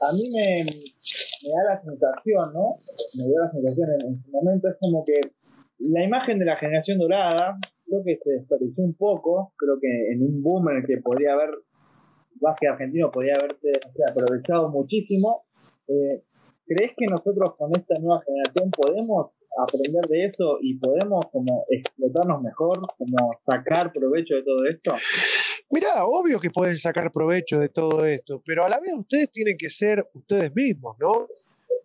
a 0.00 0.12
mí 0.12 0.22
me, 0.34 0.64
me 0.64 1.50
da 1.50 1.74
la 1.74 1.82
sensación, 1.82 2.52
¿no? 2.52 2.76
Me 3.18 3.24
dio 3.24 3.40
la 3.40 3.50
sensación 3.50 3.88
en, 4.00 4.06
en 4.08 4.22
su 4.22 4.30
momento, 4.30 4.68
es 4.68 4.76
como 4.78 5.04
que 5.04 5.20
la 5.78 6.04
imagen 6.04 6.38
de 6.38 6.44
la 6.44 6.56
generación 6.56 6.98
dorada, 6.98 7.56
creo 7.86 8.02
que 8.04 8.18
se 8.22 8.30
desperdició 8.30 8.84
un 8.84 8.94
poco, 8.94 9.52
creo 9.56 9.78
que 9.80 10.12
en 10.12 10.22
un 10.22 10.42
boom 10.42 10.70
en 10.70 10.78
el 10.78 10.86
que 10.86 10.98
podría 10.98 11.34
haber, 11.34 11.50
básquet 12.40 12.70
argentino 12.70 13.10
podría 13.10 13.34
haberse 13.34 13.72
aprovechado 14.10 14.68
muchísimo. 14.70 15.44
Eh, 15.88 16.22
¿Crees 16.68 16.92
que 16.96 17.06
nosotros 17.06 17.54
con 17.56 17.70
esta 17.74 17.98
nueva 17.98 18.22
generación 18.26 18.70
podemos 18.70 19.30
aprender 19.56 20.04
de 20.06 20.26
eso 20.26 20.58
y 20.60 20.74
podemos 20.78 21.24
como 21.32 21.64
explotarnos 21.70 22.42
mejor, 22.42 22.82
como 22.98 23.32
sacar 23.38 23.90
provecho 23.92 24.34
de 24.34 24.42
todo 24.42 24.66
esto? 24.66 24.94
Mirá, 25.70 26.04
obvio 26.04 26.38
que 26.38 26.50
pueden 26.50 26.76
sacar 26.76 27.10
provecho 27.10 27.58
de 27.58 27.70
todo 27.70 28.04
esto, 28.04 28.42
pero 28.44 28.64
a 28.64 28.68
la 28.68 28.80
vez 28.80 28.92
ustedes 28.94 29.30
tienen 29.30 29.56
que 29.56 29.70
ser 29.70 30.06
ustedes 30.12 30.54
mismos, 30.54 30.96
¿no? 31.00 31.28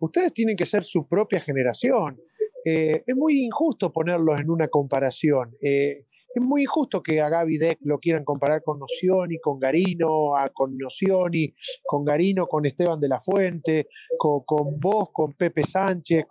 Ustedes 0.00 0.34
tienen 0.34 0.56
que 0.56 0.66
ser 0.66 0.84
su 0.84 1.06
propia 1.06 1.40
generación. 1.40 2.20
Eh, 2.64 3.02
es 3.06 3.16
muy 3.16 3.42
injusto 3.42 3.90
ponerlos 3.90 4.38
en 4.38 4.50
una 4.50 4.68
comparación. 4.68 5.56
Eh, 5.62 6.04
es 6.34 6.42
muy 6.42 6.62
injusto 6.62 7.02
que 7.02 7.20
a 7.20 7.28
Gaby 7.28 7.58
Deck 7.58 7.78
lo 7.82 7.98
quieran 7.98 8.24
comparar 8.24 8.62
con 8.62 8.78
Nocioni, 8.78 9.38
con 9.38 9.58
Garino, 9.58 10.36
a, 10.36 10.48
con 10.50 10.76
Nocioni, 10.76 11.54
con 11.84 12.04
Garino, 12.04 12.46
con 12.46 12.66
Esteban 12.66 13.00
de 13.00 13.08
la 13.08 13.20
Fuente, 13.20 13.88
con, 14.18 14.40
con 14.44 14.78
vos, 14.80 15.08
con 15.12 15.32
Pepe 15.34 15.62
Sánchez. 15.62 16.24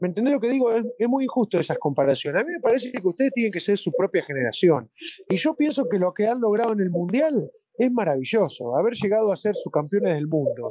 ¿Me 0.00 0.08
entendés 0.08 0.34
lo 0.34 0.40
que 0.40 0.48
digo? 0.48 0.74
Es, 0.74 0.84
es, 0.98 1.08
muy 1.08 1.24
injusto 1.24 1.58
esas 1.58 1.78
comparaciones. 1.78 2.42
A 2.42 2.44
mí 2.44 2.52
me 2.52 2.60
parece 2.60 2.90
que 2.92 3.06
ustedes 3.06 3.32
tienen 3.32 3.52
que 3.52 3.60
ser 3.60 3.76
su 3.76 3.92
propia 3.92 4.24
generación. 4.24 4.90
Y 5.28 5.36
yo 5.36 5.54
pienso 5.54 5.88
que 5.88 5.98
lo 5.98 6.14
que 6.14 6.26
han 6.26 6.40
logrado 6.40 6.72
en 6.72 6.80
el 6.80 6.90
Mundial 6.90 7.50
es 7.80 7.90
maravilloso. 7.90 8.76
Haber 8.76 8.94
llegado 8.94 9.32
a 9.32 9.36
ser 9.36 9.54
subcampeones 9.54 10.14
del 10.14 10.26
mundo, 10.26 10.68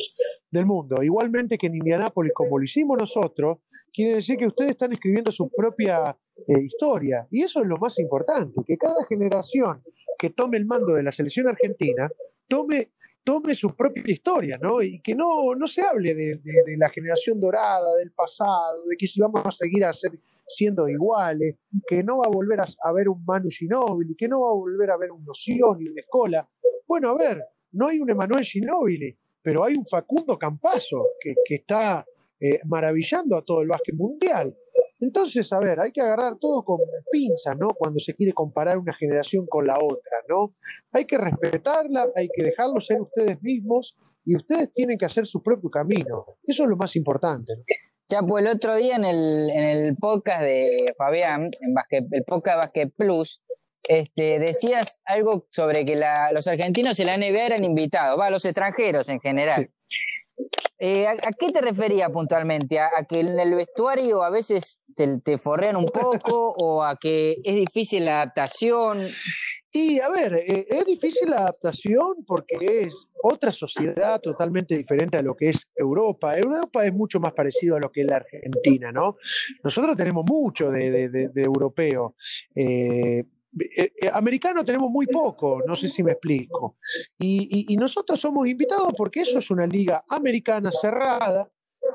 del 0.51 0.65
mundo. 0.65 1.01
Igualmente 1.01 1.57
que 1.57 1.67
en 1.67 1.75
Indianápolis, 1.75 2.33
como 2.33 2.59
lo 2.59 2.63
hicimos 2.63 2.97
nosotros, 2.99 3.57
quiere 3.93 4.15
decir 4.15 4.37
que 4.37 4.47
ustedes 4.47 4.71
están 4.71 4.93
escribiendo 4.93 5.31
su 5.31 5.49
propia 5.49 6.17
eh, 6.47 6.59
historia. 6.61 7.27
Y 7.31 7.43
eso 7.43 7.61
es 7.61 7.67
lo 7.67 7.77
más 7.77 7.99
importante, 7.99 8.61
que 8.65 8.77
cada 8.77 9.03
generación 9.07 9.81
que 10.17 10.29
tome 10.31 10.57
el 10.57 10.65
mando 10.65 10.93
de 10.93 11.03
la 11.03 11.11
selección 11.11 11.47
argentina 11.47 12.09
tome, 12.47 12.91
tome 13.23 13.53
su 13.53 13.75
propia 13.75 14.03
historia, 14.05 14.57
¿no? 14.61 14.81
Y 14.81 14.99
que 15.01 15.15
no, 15.15 15.55
no 15.55 15.67
se 15.67 15.81
hable 15.81 16.13
de, 16.13 16.41
la 16.77 16.89
generación 16.89 17.39
dorada, 17.39 17.95
del 17.97 18.11
pasado, 18.11 18.85
de 18.89 18.97
que 18.97 19.07
si 19.07 19.21
vamos 19.21 19.41
a 19.45 19.51
seguir 19.51 19.85
a 19.85 19.93
ser, 19.93 20.11
siendo 20.45 20.89
iguales, 20.89 21.55
que 21.87 22.03
no 22.03 22.19
va 22.19 22.25
a 22.25 22.29
volver 22.29 22.59
a, 22.59 22.91
ver 22.91 23.07
un 23.07 23.23
Manu 23.23 23.49
Ginóbili, 23.49 24.15
que 24.15 24.27
no 24.27 24.41
va 24.41 24.49
a 24.49 24.55
volver 24.55 24.91
a 24.91 24.97
ver 24.97 25.11
un 25.11 25.23
Noción 25.23 25.81
y 25.81 25.87
una 25.87 26.01
Escola. 26.01 26.49
Bueno, 26.87 27.09
a 27.09 27.17
ver, 27.17 27.43
no 27.71 27.87
hay 27.87 27.99
un 27.99 28.09
Emanuel 28.09 28.43
Ginóbili, 28.43 29.15
pero 29.41 29.63
hay 29.63 29.75
un 29.75 29.85
Facundo 29.85 30.37
Campazo 30.37 31.05
que, 31.21 31.35
que 31.45 31.55
está 31.55 32.05
eh, 32.39 32.59
maravillando 32.65 33.37
a 33.37 33.43
todo 33.43 33.61
el 33.61 33.67
básquet 33.67 33.95
mundial. 33.95 34.55
Entonces, 35.01 35.51
a 35.53 35.59
ver, 35.59 35.79
hay 35.79 35.91
que 35.91 36.01
agarrar 36.01 36.37
todo 36.39 36.63
con 36.63 36.79
pinzas, 37.11 37.57
¿no? 37.57 37.69
Cuando 37.73 37.99
se 37.99 38.13
quiere 38.15 38.33
comparar 38.33 38.77
una 38.77 38.93
generación 38.93 39.45
con 39.47 39.65
la 39.65 39.77
otra, 39.77 40.17
¿no? 40.27 40.51
Hay 40.91 41.05
que 41.05 41.17
respetarla, 41.17 42.07
hay 42.15 42.27
que 42.33 42.43
dejarlos 42.43 42.85
ser 42.85 43.01
ustedes 43.01 43.41
mismos 43.41 44.21
y 44.25 44.35
ustedes 44.35 44.73
tienen 44.73 44.97
que 44.97 45.05
hacer 45.05 45.25
su 45.25 45.41
propio 45.41 45.69
camino. 45.69 46.25
Eso 46.43 46.63
es 46.63 46.69
lo 46.69 46.75
más 46.75 46.95
importante. 46.97 47.53
¿no? 47.55 47.63
Ya, 48.09 48.21
pues 48.23 48.43
el 48.43 48.51
otro 48.51 48.75
día 48.75 48.95
en 48.95 49.05
el, 49.05 49.49
en 49.51 49.63
el 49.63 49.95
podcast 49.95 50.41
de 50.41 50.93
Fabián, 50.97 51.51
en 51.61 51.73
Basket, 51.73 52.07
el 52.11 52.23
podcast 52.23 52.57
Basket 52.57 52.89
Plus, 52.97 53.41
este, 53.83 54.39
decías 54.39 54.99
algo 55.05 55.45
sobre 55.51 55.85
que 55.85 55.95
la, 55.95 56.31
los 56.31 56.47
argentinos 56.47 56.99
en 56.99 57.07
la 57.07 57.17
NBA 57.17 57.45
eran 57.45 57.63
invitados, 57.63 58.19
va, 58.19 58.29
los 58.29 58.45
extranjeros 58.45 59.09
en 59.09 59.19
general. 59.19 59.69
Sí. 59.69 59.78
Eh, 60.77 61.07
¿a, 61.07 61.11
¿a, 61.11 61.31
qué 61.37 61.51
te 61.51 61.61
refería 61.61 62.09
puntualmente? 62.09 62.79
¿A, 62.79 62.89
¿A, 62.97 63.03
que 63.03 63.19
en 63.19 63.37
el 63.37 63.55
vestuario 63.55 64.23
a 64.23 64.29
veces 64.29 64.79
te, 64.95 65.19
te, 65.19 65.37
forrean 65.37 65.75
un 65.75 65.85
poco 65.85 66.53
o 66.57 66.83
a 66.83 66.95
que 66.95 67.37
es 67.43 67.55
difícil 67.55 68.05
la 68.05 68.21
adaptación? 68.21 69.05
Y 69.71 69.99
a 69.99 70.09
ver, 70.09 70.33
eh, 70.35 70.65
es 70.67 70.85
difícil 70.85 71.29
la 71.29 71.39
adaptación 71.39 72.23
porque 72.25 72.57
es 72.61 73.07
otra 73.21 73.51
sociedad 73.51 74.19
totalmente 74.19 74.75
diferente 74.75 75.17
a 75.17 75.21
lo 75.21 75.35
que 75.35 75.49
es 75.49 75.67
Europa. 75.75 76.37
Europa 76.37 76.85
es 76.85 76.93
mucho 76.93 77.19
más 77.19 77.33
parecido 77.33 77.75
a 77.75 77.79
lo 77.79 77.91
que 77.91 78.01
es 78.01 78.07
la 78.07 78.15
Argentina, 78.15 78.91
¿no? 78.91 79.17
Nosotros 79.63 79.95
tenemos 79.95 80.25
mucho 80.25 80.71
de, 80.71 81.09
de 81.09 81.43
europeo. 81.43 82.15
Eh, 82.55 83.25
eh, 83.57 83.91
eh, 84.01 84.09
americano 84.13 84.63
tenemos 84.63 84.91
muy 84.91 85.07
poco, 85.07 85.61
no 85.65 85.75
sé 85.75 85.89
si 85.89 86.03
me 86.03 86.11
explico. 86.11 86.77
Y, 87.17 87.75
nosotros 87.77 88.19
somos 88.19 88.47
invitados 88.47 88.93
porque 88.95 89.21
eso 89.21 89.39
es 89.39 89.49
una 89.49 89.65
liga 89.65 90.03
americana 90.09 90.71
cerrada, 90.71 91.49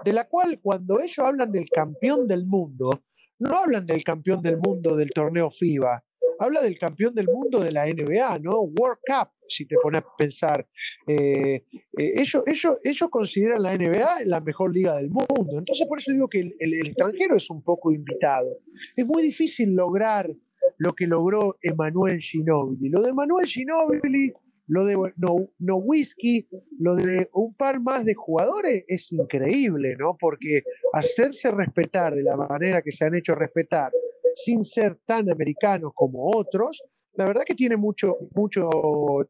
de 0.05 0.13
la 0.13 0.27
cual 0.27 0.61
cuando 0.61 1.01
ellos 1.01 1.19
hablan 1.19 1.53
del 1.53 1.69
campeón 1.69 2.27
del 2.27 2.47
mundo, 2.47 3.05
no 3.39 3.57
hablan 3.57 3.87
del 3.87 4.03
campeón 4.03 4.43
del 4.43 4.57
mundo 4.57 4.97
del 4.97 5.11
torneo 5.11 5.51
FIBA, 5.51 6.03
habla 6.39 6.63
del 6.63 6.79
campeón 6.79 7.15
del 7.15 7.29
mundo 7.29 7.61
de 7.61 7.71
la 7.71 7.87
NBA, 7.87 8.39
¿no? 8.41 8.61
World 8.61 8.99
Cup, 9.07 9.29
si 9.49 9.67
te 9.67 9.77
pones 9.81 10.03
a 10.03 10.17
pensar. 10.17 10.67
Eh, 11.07 11.65
eh, 11.99 12.13
ellos, 12.17 12.43
ellos, 12.47 12.79
ellos 12.83 13.11
consideran 13.11 13.63
la 13.63 13.77
NBA 13.77 14.25
la 14.25 14.41
mejor 14.41 14.75
liga 14.75 14.97
del 14.97 15.11
mundo. 15.11 15.59
Entonces, 15.59 15.87
por 15.87 15.99
eso 15.99 16.11
digo 16.11 16.29
que 16.29 16.41
el, 16.41 16.55
el 16.59 16.87
extranjero 16.87 17.37
es 17.37 17.49
un 17.51 17.63
poco 17.63 17.93
invitado. 17.93 18.59
Es 18.97 19.07
muy 19.07 19.23
difícil 19.23 19.75
lograr 19.75 20.35
lo 20.79 20.93
que 20.93 21.07
logró 21.07 21.57
Emanuel 21.63 22.21
Ginóbili. 22.21 22.89
Lo 22.89 23.03
de 23.03 23.11
Emanuel 23.11 23.47
Ginóbili, 23.47 24.33
lo 24.67 24.85
de 24.85 24.97
no, 25.17 25.49
no 25.59 25.77
Whisky, 25.77 26.49
lo 26.79 26.95
de 26.95 27.29
un 27.33 27.55
par 27.55 27.81
más 27.81 28.05
de 28.05 28.15
jugadores 28.15 28.85
es 28.89 29.13
increíble, 29.13 29.97
¿no? 29.99 30.17
Porque 30.19 30.63
hacerse 30.93 31.51
respetar 31.51 32.15
de 32.15 32.23
la 32.23 32.37
manera 32.37 32.83
que 32.83 32.93
se 32.93 33.05
han 33.05 33.15
hecho 33.15 33.35
respetar 33.35 33.93
sin 34.35 34.65
ser 34.65 34.99
tan 35.07 35.31
americanos 35.31 35.93
como 35.95 36.31
otros, 36.35 36.83
la 37.17 37.27
verdad 37.27 37.45
que 37.47 37.55
tiene 37.55 37.77
mucho, 37.77 38.17
mucho 38.35 38.69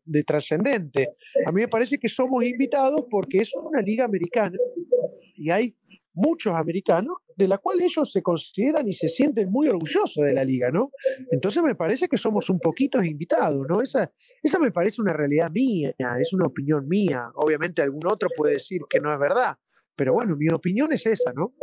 de 0.04 0.24
trascendente. 0.24 1.16
A 1.44 1.52
mí 1.52 1.60
me 1.62 1.68
parece 1.68 1.98
que 1.98 2.08
somos 2.08 2.44
invitados 2.44 3.04
porque 3.10 3.38
es 3.38 3.54
una 3.54 3.82
liga 3.82 4.04
americana 4.06 4.56
y 5.36 5.50
hay 5.50 5.76
muchos 6.14 6.54
americanos 6.54 7.18
de 7.36 7.48
la 7.48 7.58
cual 7.58 7.80
ellos 7.80 8.10
se 8.10 8.22
consideran 8.22 8.86
y 8.88 8.92
se 8.92 9.08
sienten 9.08 9.50
muy 9.50 9.68
orgullosos 9.68 10.24
de 10.24 10.32
la 10.32 10.44
liga, 10.44 10.70
¿no? 10.70 10.90
Entonces 11.30 11.62
me 11.62 11.74
parece 11.74 12.08
que 12.08 12.16
somos 12.16 12.50
un 12.50 12.58
poquito 12.58 13.02
invitados, 13.02 13.66
¿no? 13.68 13.82
Esa, 13.82 14.12
esa 14.42 14.58
me 14.58 14.70
parece 14.70 15.00
una 15.00 15.12
realidad 15.12 15.50
mía, 15.50 15.94
es 16.20 16.32
una 16.32 16.46
opinión 16.46 16.88
mía. 16.88 17.30
Obviamente 17.34 17.82
algún 17.82 18.06
otro 18.06 18.28
puede 18.34 18.54
decir 18.54 18.82
que 18.88 19.00
no 19.00 19.12
es 19.12 19.18
verdad, 19.18 19.56
pero 19.96 20.12
bueno, 20.12 20.36
mi 20.36 20.48
opinión 20.52 20.92
es 20.92 21.06
esa, 21.06 21.32
¿no? 21.32 21.54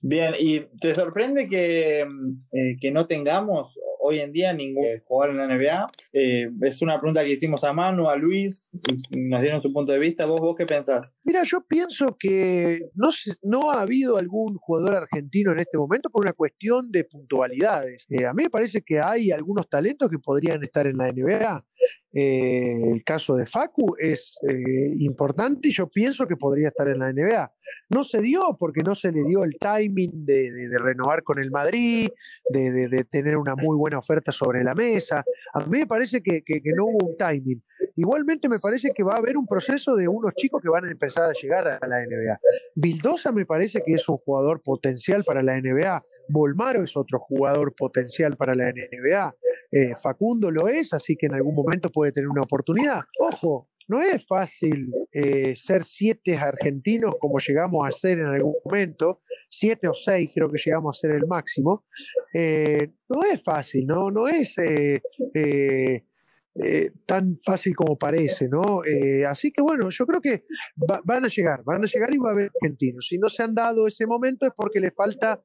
Bien, 0.00 0.34
¿y 0.38 0.60
te 0.80 0.94
sorprende 0.94 1.48
que, 1.48 2.00
eh, 2.00 2.76
que 2.80 2.90
no 2.92 3.06
tengamos 3.06 3.78
hoy 4.00 4.20
en 4.20 4.32
día 4.32 4.52
ningún 4.52 4.84
jugador 5.04 5.34
en 5.34 5.38
la 5.38 5.56
NBA? 5.56 5.90
Eh, 6.12 6.50
es 6.62 6.82
una 6.82 7.00
pregunta 7.00 7.24
que 7.24 7.32
hicimos 7.32 7.64
a 7.64 7.72
Manu, 7.72 8.08
a 8.08 8.16
Luis, 8.16 8.70
nos 9.10 9.40
dieron 9.40 9.60
su 9.60 9.72
punto 9.72 9.92
de 9.92 9.98
vista. 9.98 10.26
¿Vos, 10.26 10.40
vos 10.40 10.54
qué 10.56 10.66
pensás? 10.66 11.16
Mira, 11.24 11.42
yo 11.42 11.64
pienso 11.66 12.16
que 12.18 12.80
no, 12.94 13.08
no 13.42 13.72
ha 13.72 13.80
habido 13.80 14.18
algún 14.18 14.56
jugador 14.56 14.94
argentino 14.94 15.50
en 15.52 15.58
este 15.58 15.78
momento 15.78 16.10
por 16.10 16.22
una 16.22 16.32
cuestión 16.32 16.92
de 16.92 17.04
puntualidades. 17.04 18.06
Eh, 18.08 18.24
a 18.24 18.32
mí 18.34 18.44
me 18.44 18.50
parece 18.50 18.82
que 18.82 19.00
hay 19.00 19.32
algunos 19.32 19.68
talentos 19.68 20.08
que 20.10 20.18
podrían 20.18 20.62
estar 20.62 20.86
en 20.86 20.96
la 20.96 21.12
NBA. 21.12 21.64
Eh, 22.12 22.74
el 22.94 23.04
caso 23.04 23.36
de 23.36 23.44
Facu 23.44 23.94
es 23.98 24.38
eh, 24.48 24.92
importante 25.00 25.68
y 25.68 25.72
yo 25.72 25.88
pienso 25.88 26.26
que 26.26 26.36
podría 26.36 26.68
estar 26.68 26.88
en 26.88 27.00
la 27.00 27.12
NBA. 27.12 27.52
No 27.90 28.02
se 28.02 28.20
dio 28.20 28.56
porque 28.58 28.82
no 28.82 28.94
se 28.94 29.12
le 29.12 29.24
dio 29.24 29.44
el 29.44 29.58
timing 29.58 30.24
de, 30.24 30.70
renovar 30.78 31.22
con 31.22 31.38
el 31.38 31.50
Madrid, 31.50 32.08
de, 32.50 33.04
tener 33.10 33.36
una 33.36 33.54
muy 33.54 33.76
buena 33.76 33.98
oferta 33.98 34.32
sobre 34.32 34.64
la 34.64 34.74
mesa. 34.74 35.22
A 35.52 35.64
mí 35.66 35.80
me 35.80 35.86
parece 35.86 36.22
que, 36.22 36.42
que, 36.42 36.62
que, 36.62 36.72
no 36.72 36.86
hubo 36.86 37.08
un 37.08 37.16
timing. 37.16 37.62
Igualmente 37.96 38.48
me 38.48 38.58
parece 38.58 38.90
que 38.94 39.02
va 39.02 39.14
a 39.14 39.18
haber 39.18 39.36
un 39.36 39.46
proceso 39.46 39.94
de 39.94 40.08
unos 40.08 40.34
chicos 40.34 40.62
que 40.62 40.68
van 40.68 40.86
a 40.86 40.90
empezar 40.90 41.24
a 41.24 41.32
llegar 41.32 41.78
a 41.80 41.86
la 41.86 42.00
NBA. 42.00 42.40
Vildosa 42.74 43.32
me 43.32 43.44
parece 43.44 43.82
que 43.84 43.94
es 43.94 44.08
un 44.08 44.16
jugador 44.18 44.62
potencial 44.62 45.24
para 45.24 45.42
la 45.42 45.60
NBA. 45.60 46.02
Volmaro 46.28 46.82
es 46.82 46.96
otro 46.96 47.18
jugador 47.18 47.74
potencial 47.74 48.36
para 48.36 48.54
la 48.54 48.72
NBA. 48.72 49.34
Eh, 49.70 49.94
Facundo 50.02 50.50
lo 50.50 50.68
es, 50.68 50.92
así 50.92 51.16
que 51.16 51.26
en 51.26 51.34
algún 51.34 51.54
momento 51.54 51.90
puede 51.90 52.12
tener 52.12 52.28
una 52.28 52.42
oportunidad. 52.42 53.00
Ojo, 53.20 53.68
no 53.88 54.00
es 54.02 54.26
fácil 54.26 54.90
eh, 55.12 55.54
ser 55.56 55.84
siete 55.84 56.36
argentinos 56.36 57.14
como 57.20 57.38
llegamos 57.38 57.86
a 57.86 57.90
ser 57.90 58.18
en 58.18 58.26
algún 58.26 58.54
momento, 58.64 59.22
siete 59.50 59.88
o 59.88 59.94
seis 59.94 60.32
creo 60.34 60.50
que 60.50 60.58
llegamos 60.62 60.98
a 60.98 61.00
ser 61.00 61.12
el 61.16 61.26
máximo. 61.26 61.84
Eh, 62.34 62.92
no 63.08 63.20
es 63.30 63.42
fácil, 63.42 63.86
no, 63.86 64.10
no 64.10 64.26
es 64.28 64.56
tan 67.06 67.36
fácil 67.44 67.74
como 67.76 67.96
parece, 67.96 68.48
¿no? 68.48 68.82
Así 69.28 69.52
que 69.52 69.62
bueno, 69.62 69.88
yo 69.90 70.06
creo 70.06 70.20
que 70.20 70.44
va- 70.90 71.00
van 71.04 71.24
a 71.24 71.28
llegar, 71.28 71.62
van 71.64 71.82
a 71.82 71.86
llegar 71.86 72.12
y 72.12 72.18
va 72.18 72.30
a 72.30 72.32
haber 72.32 72.50
argentinos. 72.60 73.06
Si 73.06 73.18
no 73.18 73.28
se 73.28 73.42
han 73.42 73.54
dado 73.54 73.86
ese 73.86 74.06
momento 74.06 74.46
es 74.46 74.52
porque 74.56 74.80
le 74.80 74.90
falta 74.90 75.40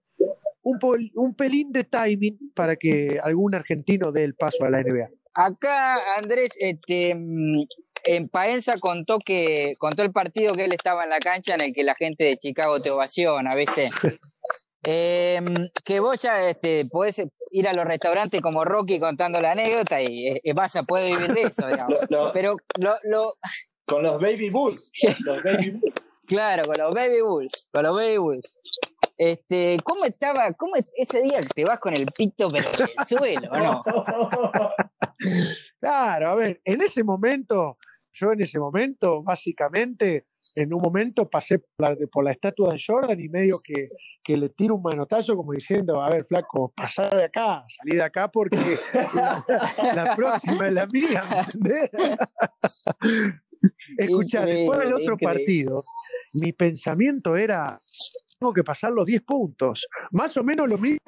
un, 0.64 0.80
pol- 0.80 1.12
un 1.16 1.36
pelín 1.36 1.72
de 1.72 1.84
timing 1.84 2.52
para 2.56 2.76
que 2.76 3.20
algún 3.22 3.54
argentino 3.54 4.12
dé 4.12 4.24
el 4.24 4.34
paso 4.36 4.64
a 4.66 4.70
la 4.70 4.82
NBA. 4.82 5.10
Acá 5.36 6.00
Andrés, 6.18 6.52
este, 6.60 7.16
mm, 7.16 7.64
en 8.06 8.30
Paenza 8.30 8.78
contó 8.80 9.18
que 9.20 9.74
contó 9.80 10.04
el 10.04 10.12
partido 10.12 10.54
que 10.56 10.66
él 10.66 10.74
estaba 10.74 11.04
en 11.06 11.10
la 11.10 11.20
cancha 11.20 11.56
en 11.56 11.62
el 11.62 11.74
que 11.74 11.84
la 11.84 11.96
gente 11.96 12.24
de 12.26 12.38
Chicago 12.38 12.82
te 12.82 12.92
ovaciona, 12.92 13.56
¿viste? 13.56 13.90
Em, 14.86 15.70
que 15.86 16.02
vos 16.02 16.22
ya 16.22 16.50
este, 16.50 16.86
podés 16.92 17.22
ir 17.52 17.68
a 17.70 17.74
los 17.74 17.86
restaurantes 17.86 18.42
como 18.42 18.66
Rocky 18.66 19.00
contando 19.00 19.40
la 19.40 19.52
anécdota 19.54 20.02
y 20.02 20.28
eh, 20.44 20.54
vas 20.54 20.76
a 20.76 20.84
poder 20.84 21.14
vivir 21.16 21.34
de 21.34 21.42
eso, 21.44 21.66
digamos. 21.68 22.00
Lo- 22.10 22.26
lo- 22.26 22.34
Pero 22.34 22.56
lo, 22.80 22.96
lo, 23.04 23.34
con 23.86 24.04
los 24.04 24.20
Baby 24.20 24.50
Bulls. 24.50 24.92
Los 25.24 25.42
Baby 25.42 25.72
Bulls. 25.72 25.94
claro, 26.28 26.66
con 26.66 26.78
los 26.78 26.94
Baby 26.94 27.22
Bulls, 27.22 27.70
con 27.72 27.84
los 27.84 27.96
Baby 27.98 28.18
Bulls. 28.18 28.58
Este, 29.26 29.78
¿cómo 29.86 30.04
estaba? 30.04 30.52
¿Cómo 30.52 30.76
es 30.76 30.92
ese 30.98 31.22
día 31.22 31.40
que 31.40 31.48
te 31.56 31.64
vas 31.64 31.80
con 31.80 31.94
el 31.94 32.06
pito 32.08 32.50
pero 32.50 32.68
en 32.68 32.82
el 32.82 33.06
suelo, 33.06 33.50
o 33.52 33.58
no? 33.58 33.82
Claro, 35.80 36.32
a 36.32 36.36
ver, 36.36 36.62
en 36.66 36.82
ese 36.82 37.04
momento, 37.04 37.78
yo 38.12 38.34
en 38.34 38.42
ese 38.42 38.60
momento, 38.60 39.24
básicamente, 39.24 40.28
en 40.56 40.74
un 40.74 40.82
momento 40.82 41.30
pasé 41.30 41.60
por 41.60 41.90
la, 41.90 41.96
por 42.12 42.26
la 42.26 42.32
estatua 42.32 42.74
de 42.74 42.82
Jordan 42.86 43.20
y 43.20 43.30
medio 43.30 43.60
que, 43.64 43.90
que 44.22 44.36
le 44.36 44.50
tiro 44.50 44.76
un 44.76 44.82
manotazo 44.82 45.38
como 45.38 45.54
diciendo, 45.54 46.02
a 46.02 46.10
ver, 46.10 46.26
flaco, 46.26 46.74
pasá 46.76 47.08
de 47.10 47.24
acá, 47.26 47.64
salí 47.70 47.96
de 47.96 48.04
acá 48.04 48.30
porque 48.30 48.58
la, 49.14 49.46
la 49.96 50.16
próxima 50.16 50.68
es 50.68 50.74
la 50.74 50.88
mía, 50.88 51.24
¿me 51.30 51.40
entendés? 51.40 51.90
Escuchá, 53.98 54.46
después 54.46 54.80
del 54.80 54.94
otro 54.94 55.14
increíble. 55.14 55.26
partido, 55.26 55.84
mi 56.34 56.52
pensamiento 56.52 57.38
era, 57.38 57.80
tengo 58.44 58.54
que 58.54 58.64
pasar 58.64 58.92
los 58.92 59.06
10 59.06 59.22
puntos, 59.22 59.88
más 60.12 60.36
o 60.36 60.44
menos 60.44 60.68
lo 60.68 60.78
mismo 60.78 61.00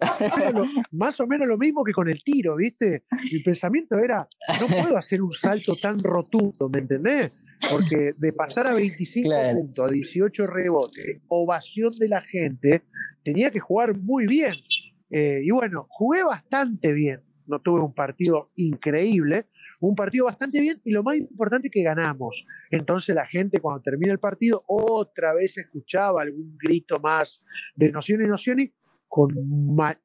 más 0.00 0.20
o 0.32 0.36
menos 0.36 0.54
lo- 0.54 0.64
más 0.92 1.20
o 1.20 1.26
menos 1.26 1.48
lo 1.48 1.58
mismo 1.58 1.82
que 1.82 1.92
con 1.92 2.08
el 2.08 2.22
tiro, 2.22 2.54
¿viste? 2.56 3.04
Mi 3.32 3.40
pensamiento 3.42 3.98
era, 3.98 4.28
no 4.60 4.66
puedo 4.68 4.96
hacer 4.96 5.20
un 5.22 5.32
salto 5.32 5.74
tan 5.74 6.00
rotundo, 6.02 6.68
¿me 6.68 6.78
entendés? 6.80 7.32
Porque 7.70 8.12
de 8.16 8.32
pasar 8.32 8.66
a 8.68 8.74
25 8.74 9.28
Claro. 9.28 9.58
puntos, 9.58 9.88
a 9.88 9.92
18 9.92 10.46
rebotes, 10.46 11.20
ovación 11.28 11.92
de 11.98 12.08
la 12.08 12.20
gente, 12.20 12.82
tenía 13.24 13.50
que 13.50 13.58
jugar 13.60 13.96
muy 13.98 14.26
bien. 14.26 14.52
Eh, 15.10 15.40
y 15.44 15.50
bueno, 15.50 15.86
jugué 15.90 16.22
bastante 16.24 16.92
bien. 16.92 17.20
No 17.46 17.60
tuve 17.60 17.80
un 17.80 17.94
partido 17.94 18.48
increíble, 18.56 19.44
un 19.80 19.94
partido 19.94 20.26
bastante 20.26 20.60
bien 20.60 20.76
y 20.84 20.90
lo 20.90 21.02
más 21.02 21.16
importante 21.16 21.68
que 21.70 21.82
ganamos. 21.82 22.44
Entonces 22.70 23.14
la 23.14 23.26
gente 23.26 23.60
cuando 23.60 23.82
termina 23.82 24.12
el 24.12 24.18
partido 24.18 24.62
otra 24.66 25.34
vez 25.34 25.56
escuchaba 25.58 26.22
algún 26.22 26.56
grito 26.56 26.98
más 27.00 27.44
de 27.74 27.90
noción 27.90 28.24
y 28.24 28.28
noción 28.28 28.60
y 28.60 28.72
con 29.08 29.28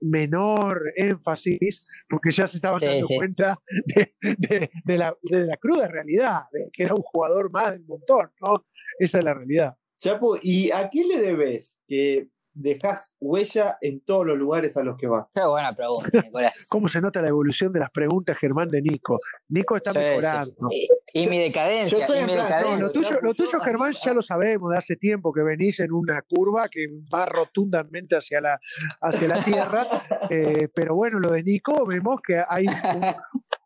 menor 0.02 0.82
énfasis, 0.96 2.06
porque 2.10 2.32
ya 2.32 2.46
se 2.46 2.58
estaban 2.58 2.80
Sí, 2.80 2.86
dando 2.88 3.08
sí. 3.08 3.16
cuenta 3.16 3.58
de, 3.86 4.14
de- 4.38 4.70
de 4.84 4.98
la, 4.98 5.16
de 5.24 5.46
la 5.46 5.56
cruda 5.58 5.88
realidad, 5.88 6.42
de 6.52 6.70
que 6.74 6.84
era 6.84 6.94
un 6.94 7.02
jugador 7.04 7.50
más 7.52 7.72
del 7.72 7.86
montón, 7.86 8.30
¿no? 8.42 8.66
Esa 9.00 9.20
es 9.20 9.24
la 9.24 9.34
realidad. 9.34 9.78
Chapo, 9.98 10.38
¿y 10.42 10.72
a 10.72 10.90
qué 10.90 11.06
le 11.06 11.22
debes 11.22 11.82
que 11.88 12.28
dejas 12.60 13.16
huella 13.20 13.78
en 13.82 14.00
todos 14.02 14.26
los 14.26 14.38
lugares 14.38 14.78
a 14.78 14.84
los 14.84 14.98
que 14.98 15.08
vas? 15.08 15.26
Qué 15.34 15.46
buena 15.46 15.74
pregunta, 15.74 16.10
Nicolás. 16.24 16.54
¿Cómo 16.70 16.88
se 16.88 17.00
nota 17.02 17.22
la 17.22 17.30
evolución 17.30 17.72
de 17.72 17.80
las 17.80 17.92
preguntas, 17.92 18.38
Germán, 18.38 18.70
de 18.70 18.82
Nico? 18.82 19.20
Nico 19.50 19.76
está 19.78 19.92
Sí, 19.94 20.00
sí. 20.00 20.06
mejorando. 20.06 20.68
Y, 20.72 20.90
y 21.14 21.28
mi 21.28 21.38
decadencia, 21.40 21.98
Yo 21.98 22.04
estoy 22.04 22.18
y 22.18 22.20
en 22.22 22.26
mi 22.28 22.34
plan, 22.34 22.48
no, 22.50 22.56
lo 22.56 22.76
decadencia. 22.88 23.02
tuyo, 23.02 23.20
lo 23.22 23.34
tuyo, 23.34 23.60
Germán, 23.60 23.94
ya 23.94 24.14
lo 24.14 24.22
sabemos 24.22 24.72
de 24.72 24.78
hace 24.78 24.96
tiempo 24.96 25.32
que 25.32 25.42
venís 25.44 25.80
en 25.80 25.92
una 25.92 26.22
curva 26.22 26.68
que 26.70 26.88
va 27.14 27.26
rotundamente 27.26 28.16
hacia 28.16 28.42
la, 28.42 28.60
hacia 29.02 29.28
la 29.28 29.44
tierra. 29.44 29.88
eh, 30.30 30.68
pero 30.74 30.96
bueno, 30.96 31.20
lo 31.20 31.32
de 31.32 31.44
Nico, 31.44 31.86
vemos 31.86 32.20
que 32.26 32.44
hay 32.48 32.66
un, 32.68 33.06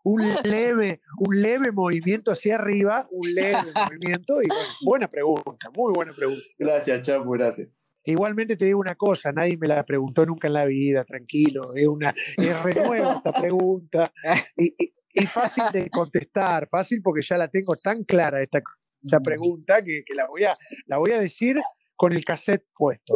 un 0.04 0.22
leve, 0.44 1.00
un 1.20 1.42
leve 1.42 1.72
movimiento 1.72 2.32
hacia 2.32 2.56
arriba, 2.56 3.08
un 3.12 3.34
leve 3.34 3.58
movimiento. 3.90 4.42
Y 4.42 4.48
bueno, 4.48 4.64
buena 4.86 5.08
pregunta, 5.08 5.70
muy 5.76 5.94
buena 5.94 6.14
pregunta. 6.14 6.42
Gracias, 6.60 7.02
Chapo, 7.04 7.32
gracias. 7.32 7.82
Igualmente 8.06 8.58
te 8.58 8.66
digo 8.66 8.80
una 8.80 8.96
cosa, 8.96 9.32
nadie 9.32 9.58
me 9.58 9.68
la 9.68 9.84
preguntó 9.86 10.26
nunca 10.26 10.48
en 10.48 10.54
la 10.54 10.66
vida, 10.66 11.04
tranquilo, 11.06 11.76
es 11.76 11.88
una 11.88 12.14
es 12.38 12.64
re 12.64 12.74
nueva 12.74 13.14
esta 13.16 13.32
pregunta 13.40 14.12
y, 14.58 14.66
y- 14.78 14.94
y 15.14 15.26
fácil 15.26 15.64
de 15.74 15.90
contestar, 15.90 16.68
fácil 16.70 17.02
porque 17.04 17.22
ya 17.22 17.38
la 17.38 17.50
tengo 17.50 17.76
tan 17.76 18.04
clara 18.06 18.42
esta, 18.42 18.62
esta 19.04 19.20
pregunta 19.20 19.84
que, 19.84 20.04
que 20.06 20.16
la, 20.16 20.26
voy 20.28 20.46
a, 20.46 20.54
la 20.88 20.98
voy 21.00 21.12
a 21.12 21.20
decir 21.20 21.58
con 21.98 22.14
el 22.14 22.24
cassette 22.26 22.66
puesto. 22.76 23.14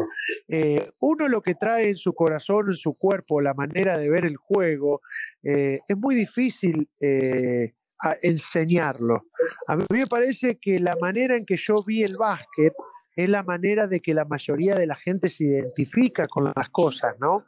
Eh, 0.47 0.85
uno 0.99 1.27
lo 1.29 1.41
que 1.41 1.55
trae 1.55 1.89
en 1.89 1.95
su 1.97 2.13
corazón, 2.13 2.65
en 2.67 2.73
su 2.73 2.93
cuerpo, 2.95 3.39
la 3.41 3.53
manera 3.55 3.97
de 3.97 4.11
ver 4.11 4.25
el 4.25 4.35
juego, 4.35 5.01
eh, 5.41 5.79
es 5.87 5.97
muy 5.97 6.13
difícil 6.15 6.87
eh, 6.99 7.73
a- 8.03 8.17
enseñarlo. 8.21 9.23
A 9.67 9.75
mí 9.77 9.85
me 9.89 10.05
parece 10.05 10.59
que 10.61 10.79
la 10.79 10.95
manera 11.01 11.35
en 11.37 11.45
que 11.45 11.55
yo 11.57 11.75
vi 11.87 12.03
el 12.03 12.15
básquet 12.19 12.73
es 13.15 13.29
la 13.29 13.43
manera 13.43 13.87
de 13.87 14.01
que 14.01 14.13
la 14.13 14.25
mayoría 14.25 14.75
de 14.75 14.87
la 14.87 14.95
gente 14.95 15.29
se 15.29 15.45
identifica 15.45 16.27
con 16.27 16.51
las 16.55 16.69
cosas, 16.69 17.15
¿no? 17.19 17.45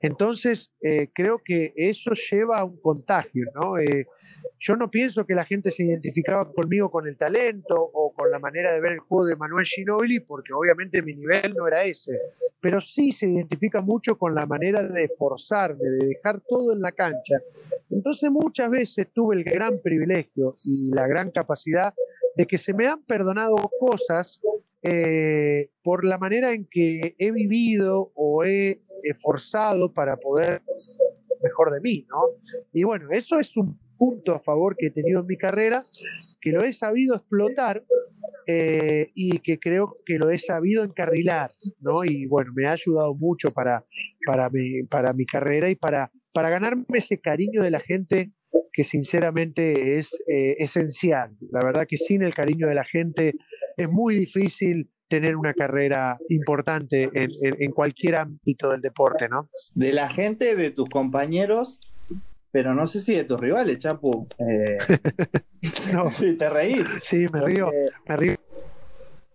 Entonces, 0.00 0.70
eh, 0.80 1.08
creo 1.12 1.40
que 1.44 1.72
eso 1.76 2.12
lleva 2.30 2.58
a 2.58 2.64
un 2.64 2.80
contagio, 2.80 3.46
¿no? 3.54 3.78
Eh, 3.78 4.06
yo 4.60 4.76
no 4.76 4.90
pienso 4.90 5.26
que 5.26 5.34
la 5.34 5.44
gente 5.44 5.72
se 5.72 5.84
identificaba 5.84 6.52
conmigo 6.52 6.90
con 6.90 7.08
el 7.08 7.16
talento 7.16 7.74
o 7.76 8.12
con 8.12 8.30
la 8.30 8.38
manera 8.38 8.72
de 8.72 8.80
ver 8.80 8.92
el 8.92 8.98
juego 9.00 9.26
de 9.26 9.34
Manuel 9.34 9.66
Ginóbili, 9.66 10.20
porque 10.20 10.52
obviamente 10.52 11.02
mi 11.02 11.14
nivel 11.14 11.54
no 11.54 11.66
era 11.66 11.82
ese, 11.82 12.12
pero 12.60 12.80
sí 12.80 13.10
se 13.10 13.26
identifica 13.26 13.80
mucho 13.80 14.16
con 14.16 14.34
la 14.34 14.46
manera 14.46 14.82
de 14.82 15.08
forzarme, 15.08 15.82
de 15.82 16.06
dejar 16.06 16.40
todo 16.48 16.72
en 16.72 16.80
la 16.80 16.92
cancha. 16.92 17.40
Entonces, 17.90 18.30
muchas 18.30 18.70
veces 18.70 19.08
tuve 19.12 19.36
el 19.36 19.44
gran 19.44 19.78
privilegio 19.82 20.52
y 20.64 20.94
la 20.94 21.08
gran 21.08 21.32
capacidad 21.32 21.92
de 22.36 22.46
que 22.46 22.56
se 22.56 22.72
me 22.72 22.86
han 22.86 23.02
perdonado 23.02 23.56
cosas 23.80 24.40
eh, 24.82 25.70
por 25.82 26.04
la 26.04 26.18
manera 26.18 26.54
en 26.54 26.66
que 26.70 27.14
he 27.18 27.30
vivido 27.32 28.12
o 28.14 28.44
he 28.44 28.80
esforzado 29.02 29.92
para 29.92 30.16
poder 30.16 30.62
mejor 31.42 31.72
de 31.72 31.80
mí, 31.80 32.06
¿no? 32.08 32.20
Y 32.72 32.84
bueno, 32.84 33.08
eso 33.10 33.38
es 33.38 33.56
un 33.56 33.78
punto 33.96 34.34
a 34.34 34.40
favor 34.40 34.76
que 34.76 34.86
he 34.86 34.90
tenido 34.90 35.20
en 35.20 35.26
mi 35.26 35.36
carrera, 35.36 35.82
que 36.40 36.52
lo 36.52 36.62
he 36.62 36.72
sabido 36.72 37.16
explotar 37.16 37.84
eh, 38.46 39.10
y 39.14 39.40
que 39.40 39.58
creo 39.58 39.94
que 40.06 40.18
lo 40.18 40.30
he 40.30 40.38
sabido 40.38 40.84
encarrilar, 40.84 41.50
¿no? 41.80 42.04
Y 42.04 42.26
bueno, 42.26 42.52
me 42.54 42.66
ha 42.66 42.72
ayudado 42.72 43.14
mucho 43.14 43.50
para, 43.50 43.84
para, 44.24 44.48
mi, 44.50 44.84
para 44.84 45.12
mi 45.12 45.26
carrera 45.26 45.68
y 45.68 45.74
para, 45.74 46.12
para 46.32 46.50
ganarme 46.50 46.84
ese 46.94 47.20
cariño 47.20 47.62
de 47.62 47.70
la 47.70 47.80
gente 47.80 48.32
que 48.72 48.84
sinceramente 48.84 49.98
es 49.98 50.14
eh, 50.28 50.56
esencial. 50.58 51.36
La 51.50 51.64
verdad 51.64 51.86
que 51.88 51.96
sin 51.96 52.22
el 52.22 52.32
cariño 52.32 52.68
de 52.68 52.74
la 52.74 52.84
gente 52.84 53.34
es 53.78 53.88
muy 53.88 54.16
difícil 54.16 54.90
tener 55.08 55.36
una 55.36 55.54
carrera 55.54 56.18
importante 56.28 57.04
en, 57.04 57.30
en- 57.42 57.56
en 57.62 57.70
cualquier 57.72 58.16
ámbito 58.16 58.70
del 58.70 58.82
deporte, 58.82 59.28
¿no? 59.28 59.48
De 59.74 59.92
la 59.94 60.10
gente, 60.10 60.54
de 60.54 60.70
tus 60.70 60.88
compañeros, 60.90 61.80
pero 62.50 62.74
no 62.74 62.86
sé 62.86 63.00
si 63.00 63.14
de 63.14 63.24
tus 63.24 63.40
rivales, 63.40 63.78
Chapo. 63.78 64.26
Eh, 64.38 64.76
No, 65.92 66.10
sí, 66.10 66.34
te 66.34 66.48
reís. 66.50 66.84
sí, 67.02 67.26
me 67.32 67.40
río, 67.40 67.70
me 68.06 68.16
río. 68.16 68.34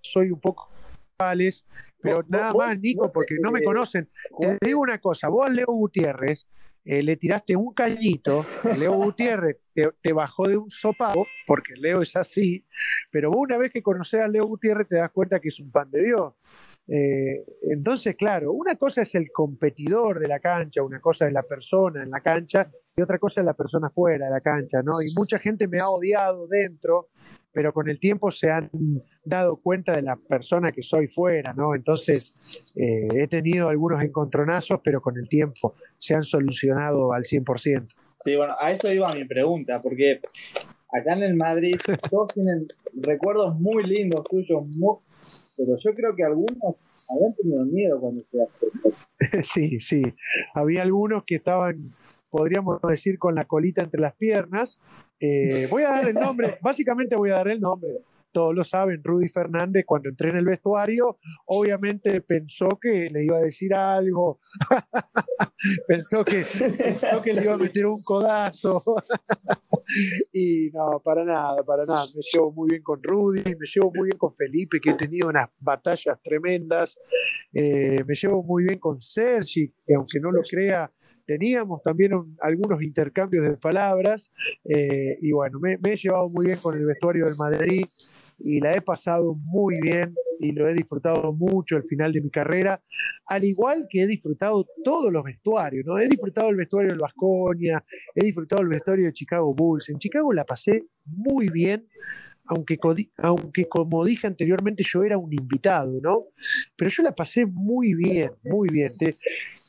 Soy 0.02 0.32
un 0.32 0.40
poco 0.40 0.70
vales, 1.18 1.66
pero 2.02 2.24
nada 2.28 2.54
más, 2.54 2.80
Nico, 2.80 3.12
porque 3.12 3.36
no 3.42 3.52
me 3.52 3.60
eh, 3.60 3.64
conocen. 3.64 4.10
Te 4.40 4.58
digo 4.68 4.80
una 4.82 5.00
cosa, 5.00 5.28
vos 5.30 5.50
Leo 5.52 5.68
Gutiérrez 5.68 6.46
eh, 6.86 7.02
le 7.02 7.16
tiraste 7.18 7.56
un 7.56 7.74
cañito, 7.74 8.46
Leo 8.78 8.94
Gutiérrez 8.94 9.58
te, 9.74 10.14
bajó 10.14 10.48
de 10.48 10.58
un 10.58 10.70
sopapo, 10.70 11.28
porque 11.48 11.74
Leo 11.76 12.02
es 12.02 12.16
así, 12.16 12.66
pero 13.12 13.32
vos 13.32 13.40
una 13.42 13.58
vez 13.58 13.72
que 13.72 13.82
conoces 13.82 14.22
a 14.22 14.28
Leo 14.28 14.46
Gutiérrez 14.46 14.88
te 14.88 14.98
das 14.98 15.12
cuenta 15.12 15.40
que 15.40 15.48
es 15.48 15.60
un 15.60 15.72
pan 15.72 15.90
de 15.90 16.04
Dios. 16.04 16.34
Eh, 16.88 17.46
entonces, 17.72 18.16
claro, 18.16 18.52
una 18.52 18.76
cosa 18.76 19.02
es 19.02 19.16
el 19.16 19.32
competidor 19.32 20.20
de 20.20 20.28
la 20.28 20.40
cancha, 20.40 20.84
una 20.84 21.00
cosa 21.00 21.28
es 21.28 21.34
la 21.34 21.44
persona 21.44 22.04
en 22.04 22.10
la 22.10 22.20
cancha 22.20 22.70
y 22.96 23.02
otra 23.02 23.18
cosa 23.18 23.42
es 23.42 23.46
la 23.46 23.54
persona 23.56 23.90
fuera 23.90 24.26
de 24.26 24.32
la 24.32 24.42
cancha, 24.42 24.82
¿no? 24.84 24.94
Y 25.02 25.12
mucha 25.18 25.40
gente 25.40 25.68
me 25.68 25.80
ha 25.80 25.90
odiado 25.90 26.48
dentro, 26.48 27.08
pero 27.52 27.74
con 27.74 27.90
el 27.90 28.00
tiempo 28.00 28.30
se 28.30 28.52
han 28.52 28.70
dado 29.26 29.56
cuenta 29.58 29.96
de 29.96 30.04
la 30.04 30.16
persona 30.16 30.72
que 30.72 30.84
soy 30.84 31.08
fuera, 31.08 31.54
¿no? 31.54 31.74
Entonces, 31.74 32.72
eh, 32.76 33.08
he 33.16 33.28
tenido 33.28 33.70
algunos 33.70 34.02
encontronazos, 34.04 34.80
pero 34.84 35.02
con 35.02 35.18
el 35.18 35.28
tiempo 35.28 35.74
se 35.98 36.14
han 36.14 36.24
solucionado 36.24 37.14
al 37.14 37.24
100%. 37.24 37.96
Sí, 38.24 38.36
bueno, 38.36 38.56
a 38.60 38.72
eso 38.72 38.92
iba 38.94 39.12
mi 39.14 39.26
pregunta, 39.26 39.82
porque 39.82 40.22
acá 40.92 41.14
en 41.14 41.24
el 41.24 41.36
Madrid 41.36 41.76
todos 42.12 42.32
tienen 42.34 42.68
recuerdos 43.02 43.60
muy 43.60 43.84
lindos 43.86 44.24
tuyos, 44.30 44.68
muy- 44.68 44.98
pero 45.58 45.78
yo 45.84 45.92
creo 45.94 46.16
que 46.16 46.24
algunos 46.24 46.76
habían 47.10 47.34
tenido 47.42 47.66
miedo 47.66 48.00
cuando 48.00 48.24
se 48.30 48.38
Sí, 49.44 49.80
sí. 49.80 50.04
Había 50.54 50.84
algunos 50.84 51.24
que 51.26 51.36
estaban, 51.36 51.82
podríamos 52.34 52.82
decir, 52.82 53.20
con 53.20 53.36
la 53.36 53.46
colita 53.46 53.84
entre 53.84 54.02
las 54.02 54.16
piernas. 54.16 54.80
Eh, 55.20 55.68
voy 55.70 55.84
a 55.84 55.90
dar 55.90 56.10
el 56.10 56.16
nombre, 56.16 56.58
básicamente 56.64 57.16
voy 57.16 57.30
a 57.30 57.36
dar 57.36 57.48
el 57.48 57.62
nombre. 57.62 57.92
Todos 58.32 58.56
lo 58.56 58.64
saben, 58.64 59.04
Rudy 59.04 59.28
Fernández, 59.28 59.84
cuando 59.86 60.10
entré 60.10 60.32
en 60.32 60.38
el 60.38 60.46
vestuario, 60.46 61.20
obviamente 61.46 62.20
pensó 62.22 62.80
que 62.82 63.12
le 63.12 63.24
iba 63.24 63.38
a 63.38 63.42
decir 63.42 63.76
algo, 63.76 64.40
pensó, 65.88 66.24
que, 66.24 66.44
pensó 66.76 67.22
que 67.22 67.34
le 67.34 67.44
iba 67.44 67.54
a 67.54 67.58
meter 67.58 67.86
un 67.86 68.02
codazo. 68.02 68.82
y 70.34 70.72
no, 70.72 71.00
para 71.04 71.24
nada, 71.24 71.64
para 71.64 71.86
nada. 71.86 72.06
Me 72.16 72.22
llevo 72.24 72.52
muy 72.52 72.70
bien 72.72 72.82
con 72.82 73.04
Rudy, 73.04 73.44
me 73.44 73.68
llevo 73.72 73.92
muy 73.94 74.08
bien 74.08 74.18
con 74.18 74.34
Felipe, 74.34 74.80
que 74.82 74.90
he 74.90 74.96
tenido 74.96 75.30
unas 75.30 75.50
batallas 75.60 76.20
tremendas. 76.24 76.98
Eh, 77.54 78.04
me 78.08 78.16
llevo 78.16 78.42
muy 78.42 78.64
bien 78.64 78.80
con 78.80 79.00
Sergi, 79.00 79.72
que 79.86 79.94
aunque 79.94 80.20
no 80.20 80.32
lo 80.32 80.42
crea, 80.42 80.92
teníamos 81.26 81.82
también 81.84 82.14
un- 82.14 82.38
algunos 82.42 82.82
intercambios 82.82 83.44
de 83.44 83.58
palabras. 83.58 84.32
eh, 84.66 85.18
y 85.22 85.32
bueno, 85.32 85.60
me, 85.60 85.78
he 85.84 85.96
llevado 85.96 86.30
muy 86.30 86.48
bien 86.48 86.58
con 86.62 86.78
el 86.78 86.86
vestuario 86.86 87.26
del 87.26 87.36
Madrid 87.38 87.86
y 88.40 88.60
la 88.60 88.76
he 88.76 88.82
pasado 88.82 89.34
muy 89.36 89.76
bien 89.82 90.16
y 90.40 90.52
lo 90.52 90.68
he 90.68 90.74
disfrutado 90.74 91.32
mucho 91.34 91.78
el 91.78 91.84
final 91.84 92.12
de 92.12 92.22
mi 92.22 92.30
carrera, 92.30 92.82
al 93.28 93.44
igual 93.46 93.88
que 93.90 94.02
he 94.02 94.08
disfrutado 94.08 94.66
todos 94.84 95.12
los 95.12 95.24
vestuarios, 95.24 95.86
¿no? 95.86 96.00
He 96.00 96.08
disfrutado 96.10 96.50
el 96.50 96.56
vestuario 96.58 96.92
del 96.92 97.00
Vasconia, 97.00 97.84
he 98.16 98.24
disfrutado 98.26 98.62
el 98.62 98.68
vestuario 98.68 99.06
de 99.06 99.14
Chicago 99.14 99.54
Bulls. 99.54 99.90
En 99.90 100.00
Chicago 100.00 100.34
la 100.34 100.44
pasé 100.44 100.84
muy 101.06 101.50
bien, 101.50 101.88
aunque, 102.46 102.78
aunque 103.18 103.66
como 103.70 104.04
dije 104.04 104.28
anteriormente 104.28 104.84
yo 104.86 105.04
era 105.04 105.18
un 105.18 105.32
invitado, 105.34 106.00
¿no? 106.02 106.26
Pero 106.76 106.92
yo 106.92 107.04
la 107.04 107.14
pasé 107.16 107.46
muy 107.46 107.94
bien, 107.94 108.32
muy 108.44 108.70
bien. 108.70 108.92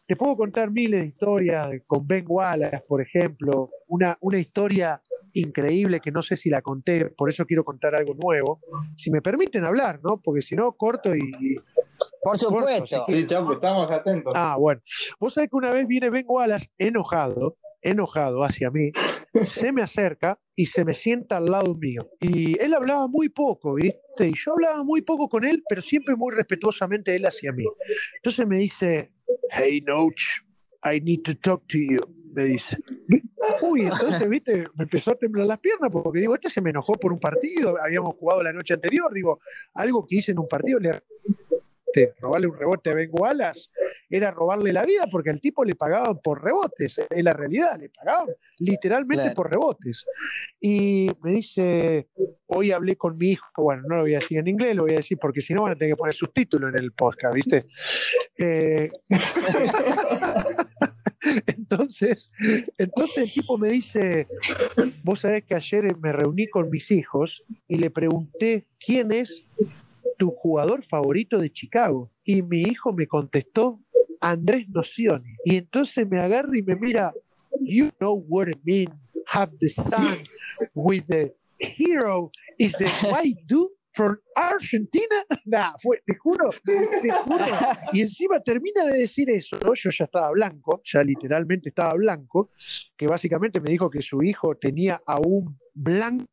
Te 0.06 0.16
puedo 0.16 0.36
contar 0.36 0.70
miles 0.70 1.00
de 1.02 1.06
historias 1.08 1.70
con 1.86 2.06
Ben 2.06 2.24
Wallace, 2.28 2.80
por 2.86 3.00
ejemplo, 3.00 3.70
una, 3.88 4.16
una 4.20 4.38
historia 4.38 5.00
increíble 5.32 6.00
que 6.00 6.12
no 6.12 6.22
sé 6.22 6.36
si 6.36 6.48
la 6.50 6.62
conté, 6.62 7.06
por 7.06 7.28
eso 7.28 7.44
quiero 7.44 7.64
contar 7.64 7.94
algo 7.94 8.14
nuevo. 8.14 8.60
Si 8.96 9.10
me 9.10 9.20
permiten 9.20 9.64
hablar, 9.64 10.00
¿no? 10.04 10.20
Porque 10.20 10.42
si 10.42 10.54
no, 10.54 10.72
corto 10.72 11.14
y, 11.14 11.20
y- 11.40 11.56
Por 12.22 12.38
supuesto. 12.38 13.04
Sí, 13.08 13.26
Chapo, 13.26 13.54
estamos 13.54 13.90
atentos. 13.90 14.32
Ah, 14.36 14.56
bueno. 14.58 14.80
Vos 15.18 15.34
sabés 15.34 15.50
que 15.50 15.56
una 15.56 15.70
vez 15.72 15.86
viene 15.86 16.10
Ben 16.10 16.24
Wallace 16.28 16.68
enojado, 16.78 17.56
enojado 17.82 18.44
hacia 18.44 18.70
mí, 18.70 18.92
se 19.46 19.72
me 19.72 19.82
acerca 19.82 20.38
y 20.54 20.66
se 20.66 20.84
me 20.84 20.94
sienta 20.94 21.38
al 21.38 21.46
lado 21.46 21.74
mío. 21.74 22.08
Y 22.20 22.56
él 22.62 22.72
hablaba 22.74 23.08
muy 23.08 23.28
poco, 23.28 23.74
¿viste? 23.74 24.28
Y 24.28 24.32
yo 24.36 24.52
hablaba 24.52 24.84
muy 24.84 25.02
poco 25.02 25.28
con 25.28 25.44
él, 25.44 25.62
pero 25.68 25.80
siempre 25.82 26.14
muy 26.14 26.32
respetuosamente 26.32 27.16
él 27.16 27.26
hacia 27.26 27.52
mí. 27.52 27.64
Entonces 28.16 28.46
me 28.46 28.58
dice, 28.58 29.10
hey, 29.50 29.80
Noach, 29.86 30.42
I 30.82 31.00
need 31.00 31.24
to 31.24 31.34
talk 31.34 31.66
to 31.68 31.78
you, 31.78 32.00
me 32.34 32.44
dice. 32.44 32.76
Uy, 33.62 33.82
entonces, 33.82 34.28
viste, 34.28 34.66
me 34.74 34.84
empezó 34.84 35.12
a 35.12 35.14
temblar 35.14 35.46
las 35.46 35.58
piernas 35.58 35.90
porque 35.90 36.20
digo, 36.20 36.34
este 36.34 36.50
se 36.50 36.60
me 36.60 36.70
enojó 36.70 36.94
por 36.94 37.12
un 37.12 37.18
partido, 37.18 37.76
habíamos 37.82 38.14
jugado 38.16 38.42
la 38.42 38.52
noche 38.52 38.74
anterior, 38.74 39.12
digo, 39.12 39.40
algo 39.74 40.06
que 40.06 40.16
hice 40.16 40.32
en 40.32 40.38
un 40.38 40.48
partido, 40.48 40.80
le 40.80 41.02
rebote, 41.94 42.14
robarle 42.20 42.46
un 42.46 42.58
rebote 42.58 42.90
a 42.90 42.94
Ben 42.94 43.10
Wallace 43.12 43.70
era 44.10 44.30
robarle 44.30 44.72
la 44.72 44.84
vida 44.84 45.06
porque 45.10 45.30
al 45.30 45.40
tipo 45.40 45.64
le 45.64 45.74
pagaban 45.74 46.20
por 46.22 46.42
rebotes, 46.42 46.98
es 47.10 47.24
la 47.24 47.32
realidad, 47.32 47.78
le 47.80 47.88
pagaban 47.88 48.28
literalmente 48.58 49.22
Claro. 49.24 49.34
por 49.34 49.50
rebotes. 49.50 50.06
Y 50.60 51.08
me 51.22 51.32
dice, 51.32 52.08
hoy 52.46 52.70
hablé 52.72 52.96
con 52.96 53.16
mi 53.16 53.30
hijo, 53.32 53.46
bueno, 53.56 53.82
no 53.88 53.96
lo 53.96 54.02
voy 54.02 54.14
a 54.14 54.18
decir 54.18 54.38
en 54.38 54.48
inglés, 54.48 54.76
lo 54.76 54.82
voy 54.82 54.92
a 54.92 54.96
decir 54.96 55.18
porque 55.20 55.40
si 55.40 55.54
no 55.54 55.62
van 55.62 55.72
a 55.72 55.76
tener 55.76 55.94
que 55.94 55.98
poner 55.98 56.14
subtítulos 56.14 56.70
en 56.72 56.78
el 56.78 56.92
podcast, 56.92 57.34
¿viste? 57.34 57.66
Eh, 58.38 58.90
entonces, 61.46 62.30
entonces 62.78 63.18
el 63.18 63.32
tipo 63.32 63.58
me 63.58 63.68
dice, 63.68 64.26
vos 65.04 65.20
sabés 65.20 65.44
que 65.44 65.54
ayer 65.54 65.96
me 65.98 66.12
reuní 66.12 66.48
con 66.48 66.70
mis 66.70 66.90
hijos 66.90 67.44
y 67.66 67.76
le 67.76 67.90
pregunté 67.90 68.66
quién 68.78 69.12
es 69.12 69.44
tu 70.16 70.30
jugador 70.30 70.82
favorito 70.82 71.38
de 71.38 71.50
Chicago. 71.50 72.10
Y 72.24 72.42
mi 72.42 72.62
hijo 72.62 72.92
me 72.92 73.06
contestó, 73.06 73.80
Andrés 74.20 74.68
Nocioni. 74.68 75.36
Y 75.44 75.56
entonces 75.56 76.08
me 76.08 76.20
agarra 76.20 76.56
y 76.56 76.62
me 76.62 76.76
mira, 76.76 77.12
you 77.60 77.90
know 77.98 78.24
what 78.28 78.48
I 78.48 78.54
mean, 78.64 78.88
have 79.26 79.52
the 79.60 79.68
son 79.68 80.18
with 80.74 81.06
the 81.08 81.34
hero 81.58 82.30
is 82.58 82.72
the 82.72 82.88
white 83.10 83.46
dude 83.46 83.70
from 83.92 84.18
Argentina. 84.36 85.24
Nah, 85.46 85.74
fue, 85.80 85.98
te 86.06 86.16
juro, 86.16 86.50
te 86.64 87.10
juro. 87.10 87.44
Y 87.92 88.00
encima 88.00 88.40
termina 88.40 88.84
de 88.84 88.98
decir 88.98 89.28
eso, 89.28 89.58
yo 89.60 89.90
ya 89.90 90.04
estaba 90.04 90.30
blanco, 90.30 90.80
ya 90.84 91.02
literalmente 91.04 91.68
estaba 91.68 91.92
blanco, 91.94 92.50
que 92.96 93.06
básicamente 93.06 93.60
me 93.60 93.70
dijo 93.70 93.90
que 93.90 94.00
su 94.00 94.22
hijo 94.22 94.56
tenía 94.56 95.02
a 95.06 95.20
un 95.20 95.58
blanco 95.74 96.24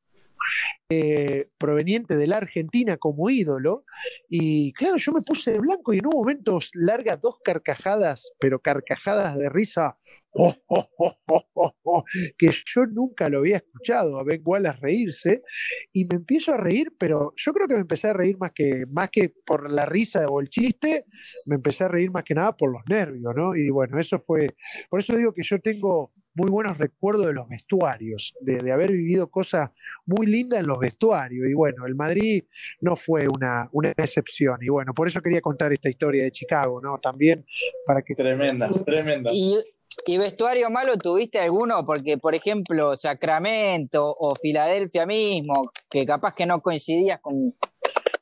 eh, 0.90 1.48
proveniente 1.58 2.18
de 2.18 2.28
la 2.28 2.38
Argentina 2.38 2.98
como 2.98 3.30
ídolo. 3.30 3.86
Y 4.30 4.74
claro, 4.74 4.98
yo 4.98 5.12
me 5.12 5.22
puse 5.22 5.52
de 5.52 5.60
blanco 5.60 5.94
y 5.94 6.00
en 6.00 6.08
un 6.08 6.14
momento 6.16 6.60
larga 6.74 7.18
dos 7.18 7.36
carcajadas, 7.44 8.32
pero 8.40 8.60
carcajadas 8.60 9.38
de 9.38 9.50
risa. 9.50 9.98
oh, 10.34 10.56
oh, 11.28 11.46
oh, 11.84 12.04
que 12.38 12.52
yo 12.66 12.86
nunca 12.86 13.28
lo 13.28 13.40
había 13.40 13.58
escuchado 13.58 14.18
a 14.18 14.24
Ben 14.24 14.42
Wallace 14.46 14.80
reírse 14.82 15.42
y 15.92 16.06
me 16.06 16.16
empiezo 16.16 16.54
a 16.54 16.58
reír, 16.58 16.94
pero 16.98 17.34
yo 17.36 17.54
creo 17.54 17.68
que 17.68 17.74
me 17.74 17.82
empecé 17.82 18.08
a 18.08 18.14
reír 18.14 18.38
más 18.38 18.52
que, 18.56 18.86
más 18.90 19.10
que 19.10 19.34
por 19.46 19.70
la 19.70 19.86
risa 19.86 20.26
o 20.28 20.40
el 20.40 20.48
chiste, 20.48 21.06
me 21.48 21.56
empecé 21.56 21.84
a 21.84 21.90
reír 21.90 22.12
más 22.12 22.24
que 22.24 22.34
nada 22.34 22.56
por 22.56 22.72
los 22.72 22.82
nervios, 22.88 23.34
¿no? 23.36 23.56
Y 23.56 23.70
bueno, 23.70 24.00
eso 24.00 24.20
fue, 24.20 24.48
por 24.90 25.02
eso 25.02 25.16
digo 25.18 25.34
que 25.34 25.44
yo 25.44 25.60
tengo 25.60 26.14
muy 26.34 26.50
buenos 26.50 26.78
recuerdos 26.78 27.28
de 27.28 27.34
los 27.34 27.48
vestuarios, 27.48 28.34
de, 28.42 28.62
de 28.62 28.72
haber 28.72 28.92
vivido 28.92 29.30
cosas 29.30 29.70
muy 30.06 30.28
lindas 30.28 30.62
en 30.62 30.68
los 30.68 30.80
vestuarios. 30.80 31.48
Y 31.50 31.54
bueno, 31.54 31.86
el 31.86 31.96
Madrid 31.96 32.44
no 32.80 32.96
fue 32.96 33.28
una, 33.28 33.70
una 33.72 33.90
excepción. 33.90 34.58
Y 34.62 34.70
bueno, 34.70 34.94
por 34.94 35.08
eso 35.08 35.22
quería 35.22 35.42
contar 35.42 35.74
esta 35.74 35.90
historia 35.90 36.24
de 36.24 36.32
Chicago, 36.32 36.82
¿no? 36.82 37.00
También 37.00 37.46
para 37.86 38.02
que... 38.02 38.16
Tremenda, 38.16 38.70
tremenda. 38.86 39.32
¿Y, 39.34 39.58
y 40.06 40.18
vestuario 40.18 40.70
malo 40.70 40.98
tuviste 40.98 41.40
alguno? 41.40 41.86
Porque, 41.86 42.18
por 42.18 42.34
ejemplo, 42.34 42.96
Sacramento 42.96 44.16
o 44.18 44.36
Filadelfia 44.36 45.06
mismo, 45.06 45.72
que 45.90 46.06
capaz 46.06 46.34
que 46.34 46.46
no 46.46 46.62
coincidías 46.62 47.20
con, 47.22 47.54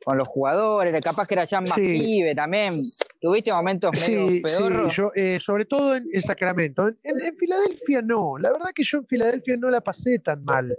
con 0.04 0.18
los 0.18 0.28
jugadores, 0.28 1.00
capaz 1.02 1.28
que 1.28 1.34
era 1.36 1.44
ya 1.44 1.60
más 1.62 1.74
Sí. 1.76 1.82
pibe 1.82 2.34
también. 2.34 2.82
¿Tuviste 3.20 3.52
momentos 3.52 3.92
medio 4.00 4.30
Sí, 4.30 4.42
pedorros? 4.42 4.94
sí, 4.94 5.02
yo, 5.02 5.10
eh, 5.16 5.40
sobre 5.40 5.66
todo 5.66 5.96
en, 5.96 6.06
en 6.12 6.22
Sacramento. 6.22 6.88
En, 6.88 6.98
en- 7.04 7.22
en 7.22 7.38
Filadelfia 7.38 8.02
no. 8.02 8.38
La 8.38 8.52
verdad 8.52 8.70
que 8.74 8.84
yo 8.84 9.00
en 9.00 9.06
Filadelfia 9.06 9.58
no 9.58 9.70
la 9.70 9.82
pasé 9.82 10.20
tan 10.20 10.44
mal. 10.44 10.78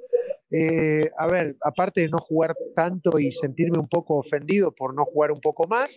Eh, 0.53 1.09
a 1.17 1.29
ver, 1.29 1.55
aparte 1.63 2.01
de 2.01 2.09
no 2.09 2.19
jugar 2.19 2.57
tanto 2.75 3.19
y 3.21 3.31
sentirme 3.31 3.79
un 3.79 3.89
poco 3.89 4.17
ofendido 4.17 4.73
por 4.73 4.95
no 4.95 5.05
jugar 5.05 5.31
un 5.31 5.41
poco 5.41 5.69
más, 5.69 5.97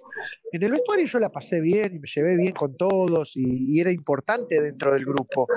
en 0.51 0.62
el 0.62 0.71
vestuario 0.71 1.05
yo 1.07 1.17
la 1.17 1.29
pasé 1.31 1.59
bien 1.59 1.95
y 1.95 1.99
me 1.99 2.07
llevé 2.07 2.36
bien 2.38 2.53
con 2.53 2.77
todos 2.77 3.36
y, 3.36 3.43
y 3.75 3.79
era 3.79 3.91
importante 3.91 4.62
dentro 4.62 4.93
del 4.93 5.05
grupo. 5.05 5.47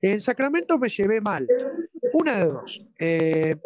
En 0.00 0.20
Sacramento 0.20 0.78
me 0.78 0.88
llevé 0.88 1.20
mal. 1.20 1.46
Una 2.14 2.36
de 2.38 2.44
dos. 2.46 2.86
Eh, 2.98 3.56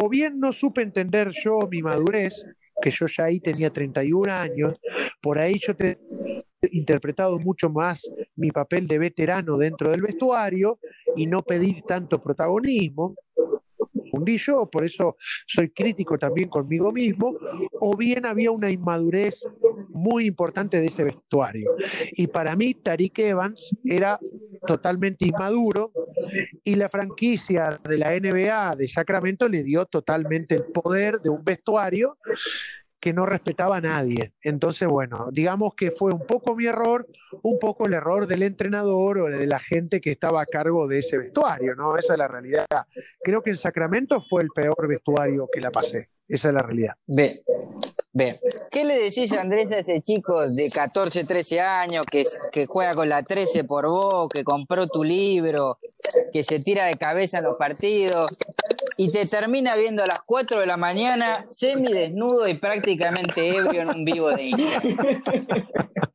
o 0.00 0.08
bien 0.08 0.38
no 0.38 0.52
supe 0.52 0.82
entender 0.82 1.30
yo 1.32 1.58
mi 1.68 1.82
madurez, 1.82 2.44
que 2.80 2.90
yo 2.90 3.06
ya 3.06 3.24
ahí 3.24 3.40
tenía 3.40 3.70
31 3.70 4.32
años, 4.32 4.74
por 5.20 5.38
ahí 5.38 5.58
yo 5.58 5.74
he 5.80 5.98
interpretado 6.70 7.40
mucho 7.40 7.68
más 7.68 8.08
mi 8.36 8.52
papel 8.52 8.86
de 8.86 8.98
veterano 8.98 9.56
dentro 9.58 9.90
del 9.90 10.02
vestuario 10.02 10.78
y 11.16 11.26
no 11.26 11.42
pedir 11.42 11.82
tanto 11.82 12.22
protagonismo. 12.22 13.16
Fundí 14.12 14.38
yo, 14.38 14.66
por 14.70 14.84
eso 14.84 15.16
soy 15.46 15.70
crítico 15.70 16.16
también 16.16 16.48
conmigo 16.48 16.92
mismo, 16.92 17.36
o 17.80 17.96
bien 17.96 18.24
había 18.24 18.52
una 18.52 18.70
inmadurez 18.70 19.44
muy 19.88 20.26
importante 20.26 20.80
de 20.80 20.86
ese 20.86 21.02
vestuario. 21.02 21.74
Y 22.12 22.28
para 22.28 22.54
mí, 22.54 22.74
Tariq 22.74 23.18
Evans 23.18 23.76
era 23.84 24.20
totalmente 24.66 25.26
inmaduro 25.26 25.92
y 26.64 26.74
la 26.74 26.88
franquicia 26.88 27.78
de 27.82 27.98
la 27.98 28.10
NBA 28.18 28.76
de 28.76 28.88
Sacramento 28.88 29.48
le 29.48 29.62
dio 29.62 29.86
totalmente 29.86 30.54
el 30.54 30.64
poder 30.64 31.20
de 31.20 31.30
un 31.30 31.44
vestuario 31.44 32.18
que 33.00 33.12
no 33.12 33.26
respetaba 33.26 33.76
a 33.76 33.80
nadie. 33.80 34.32
Entonces, 34.42 34.88
bueno, 34.88 35.28
digamos 35.30 35.74
que 35.74 35.90
fue 35.90 36.12
un 36.12 36.26
poco 36.26 36.56
mi 36.56 36.66
error, 36.66 37.06
un 37.42 37.58
poco 37.58 37.86
el 37.86 37.94
error 37.94 38.26
del 38.26 38.42
entrenador 38.42 39.18
o 39.18 39.26
de 39.26 39.46
la 39.46 39.60
gente 39.60 40.00
que 40.00 40.10
estaba 40.10 40.42
a 40.42 40.46
cargo 40.46 40.88
de 40.88 40.98
ese 40.98 41.16
vestuario, 41.16 41.74
¿no? 41.74 41.96
Esa 41.96 42.14
es 42.14 42.18
la 42.18 42.28
realidad. 42.28 42.66
Creo 43.22 43.42
que 43.42 43.50
en 43.50 43.56
Sacramento 43.56 44.20
fue 44.20 44.42
el 44.42 44.48
peor 44.48 44.88
vestuario 44.88 45.48
que 45.52 45.60
la 45.60 45.70
pasé. 45.70 46.08
Esa 46.28 46.48
es 46.48 46.54
la 46.54 46.62
realidad. 46.62 46.94
Bien. 47.06 47.40
Bien. 48.12 48.36
¿Qué 48.70 48.84
le 48.84 48.98
decís, 48.98 49.32
Andrés, 49.32 49.70
a 49.70 49.78
ese 49.78 50.00
chico 50.00 50.48
de 50.48 50.70
14, 50.70 51.24
13 51.24 51.60
años 51.60 52.04
que, 52.10 52.24
que 52.50 52.66
juega 52.66 52.94
con 52.94 53.08
la 53.08 53.22
13 53.22 53.64
por 53.64 53.86
vos, 53.88 54.28
que 54.28 54.44
compró 54.44 54.88
tu 54.88 55.04
libro, 55.04 55.78
que 56.32 56.42
se 56.42 56.58
tira 56.60 56.86
de 56.86 56.94
cabeza 56.94 57.38
en 57.38 57.44
los 57.44 57.56
partidos 57.56 58.30
y 58.96 59.10
te 59.10 59.24
termina 59.26 59.76
viendo 59.76 60.02
a 60.02 60.06
las 60.06 60.22
4 60.26 60.60
de 60.60 60.66
la 60.66 60.76
mañana 60.76 61.44
semidesnudo 61.46 62.48
y 62.48 62.54
prácticamente 62.54 63.56
ebrio 63.56 63.82
en 63.82 63.90
un 63.90 64.04
vivo 64.04 64.30
de 64.32 64.44
Instagram? 64.46 65.22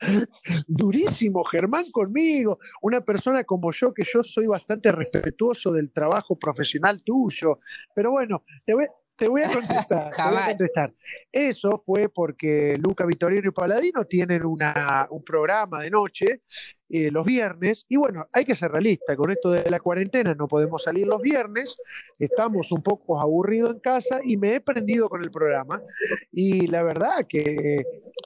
durísimo 0.68 1.44
Germán 1.44 1.86
conmigo, 1.92 2.60
una 2.82 3.02
persona 3.02 3.44
como 3.44 3.72
yo, 3.72 3.94
que 3.94 4.04
yo 4.04 4.24
soy 4.24 4.48
bastante 4.48 4.92
respetuoso 4.92 5.72
del 5.72 5.92
trabajo 5.92 6.38
profesional 6.38 7.02
tuyo, 7.04 7.60
pero 7.96 8.12
bueno, 8.12 8.44
te 8.66 8.74
voy, 8.74 8.88
te 9.18 9.28
voy 9.28 9.42
a 9.42 9.48
contestar. 9.54 10.12
te 10.16 10.22
voy 10.22 10.38
a 10.38 10.46
contestar. 10.48 10.94
Eso 11.32 11.78
fue 11.78 12.10
porque 12.10 12.78
Luca 12.80 13.06
Vitorino 13.06 13.50
y 13.50 13.52
Paladino 13.52 14.06
tienen 14.06 14.46
una, 14.46 15.08
un 15.10 15.24
programa 15.24 15.82
de 15.82 15.90
noche 15.90 16.42
eh, 16.96 17.10
los 17.10 17.26
viernes, 17.26 17.88
y 17.90 17.96
bueno, 17.96 18.28
hay 18.32 18.46
que 18.46 18.54
ser 18.54 18.72
realista, 18.72 19.16
con 19.16 19.32
esto 19.32 19.50
de 19.50 19.68
la 19.68 19.80
cuarentena 19.80 20.36
no 20.36 20.48
podemos 20.48 20.84
salir 20.84 21.08
los 21.08 21.20
viernes, 21.24 21.76
estamos 22.20 22.72
un 22.72 22.84
poco 22.84 23.20
aburridos 23.20 23.72
en 23.74 23.80
casa 23.80 24.20
y 24.24 24.38
me 24.38 24.54
he 24.54 24.62
prendido 24.62 25.10
con 25.10 25.24
el 25.24 25.32
programa, 25.32 25.82
y 26.32 26.68
la 26.68 26.84
verdad 26.84 27.26
que, 27.28 27.78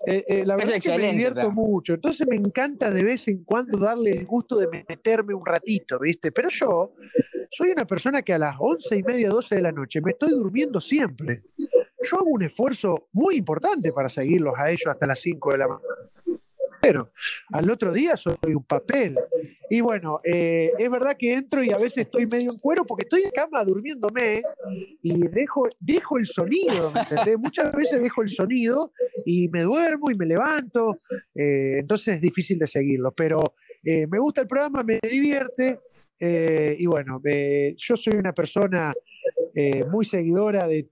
eh, 0.06 0.26
eh, 0.28 0.44
la 0.46 0.58
verdad 0.58 0.76
es 0.76 0.84
que 0.84 0.98
me 0.98 1.12
divierto 1.12 1.50
mucho, 1.50 1.94
entonces 1.94 2.28
me 2.28 2.36
encanta 2.36 2.92
de 2.92 3.06
vez 3.06 3.30
en 3.30 3.46
cuando 3.46 3.78
darle 3.78 4.12
el 4.12 4.26
gusto 4.26 4.58
de 4.58 4.68
meterme 4.68 5.34
un 5.34 5.46
ratito, 5.46 5.98
¿viste? 5.98 6.34
Pero 6.34 6.50
yo 6.50 6.92
soy 7.52 7.72
una 7.72 7.86
persona 7.86 8.22
que 8.22 8.34
a 8.34 8.38
las 8.38 8.56
once 8.60 8.96
y 8.98 9.04
media, 9.04 9.30
12 9.30 9.56
de 9.56 9.62
la 9.62 9.72
noche 9.72 10.02
me 10.02 10.12
estoy 10.12 10.32
durmiendo 10.32 10.82
siempre. 10.82 11.44
Yo 12.10 12.18
hago 12.18 12.30
un 12.30 12.44
esfuerzo 12.44 13.08
muy 13.12 13.36
importante 13.38 13.92
para 13.92 14.10
seguirlos 14.10 14.54
a 14.58 14.70
ellos 14.70 14.88
hasta 14.88 15.08
las 15.08 15.20
5 15.20 15.52
de 15.52 15.58
la 15.58 15.68
mañana. 15.68 15.84
Pero 16.80 17.12
al 17.52 17.70
otro 17.72 17.92
día 17.92 18.16
soy 18.16 18.36
un 18.46 18.64
papel. 18.64 19.18
Y 19.70 19.82
bueno, 19.82 20.20
eh, 20.24 20.72
es 20.78 20.90
verdad 20.90 21.18
que 21.18 21.34
entro 21.34 21.64
y 21.64 21.72
a 21.72 21.78
veces 21.78 22.06
estoy 22.06 22.28
medio 22.28 22.52
en 22.52 22.60
cuero 22.60 22.86
porque 22.86 23.04
estoy 23.04 23.24
en 23.24 23.32
cama 23.32 23.64
durmiéndome 23.64 24.42
y 25.02 25.28
dejo, 25.28 25.68
dejo 25.80 26.18
el 26.18 26.28
sonido. 26.28 26.94
Muchas 27.40 27.74
veces 27.74 28.02
dejo 28.02 28.22
el 28.22 28.30
sonido 28.30 28.94
y 29.26 29.50
me 29.50 29.64
duermo 29.64 30.12
y 30.12 30.16
me 30.16 30.26
levanto. 30.26 30.98
eh, 31.36 31.80
entonces 31.80 32.16
es 32.16 32.22
difícil 32.22 32.60
de 32.60 32.68
seguirlo. 32.68 33.12
Pero 33.12 33.56
eh, 33.84 34.06
me 34.08 34.20
gusta 34.20 34.42
el 34.42 34.48
programa, 34.48 34.84
me 34.84 35.00
divierte. 35.02 35.80
Eh, 36.20 36.76
y 36.78 36.86
bueno, 36.86 37.22
eh, 37.26 37.74
yo 37.78 37.96
soy 37.98 38.16
una 38.16 38.34
persona 38.34 38.94
eh, 39.56 39.84
muy 39.86 40.06
seguidora 40.06 40.68
de 40.68 40.88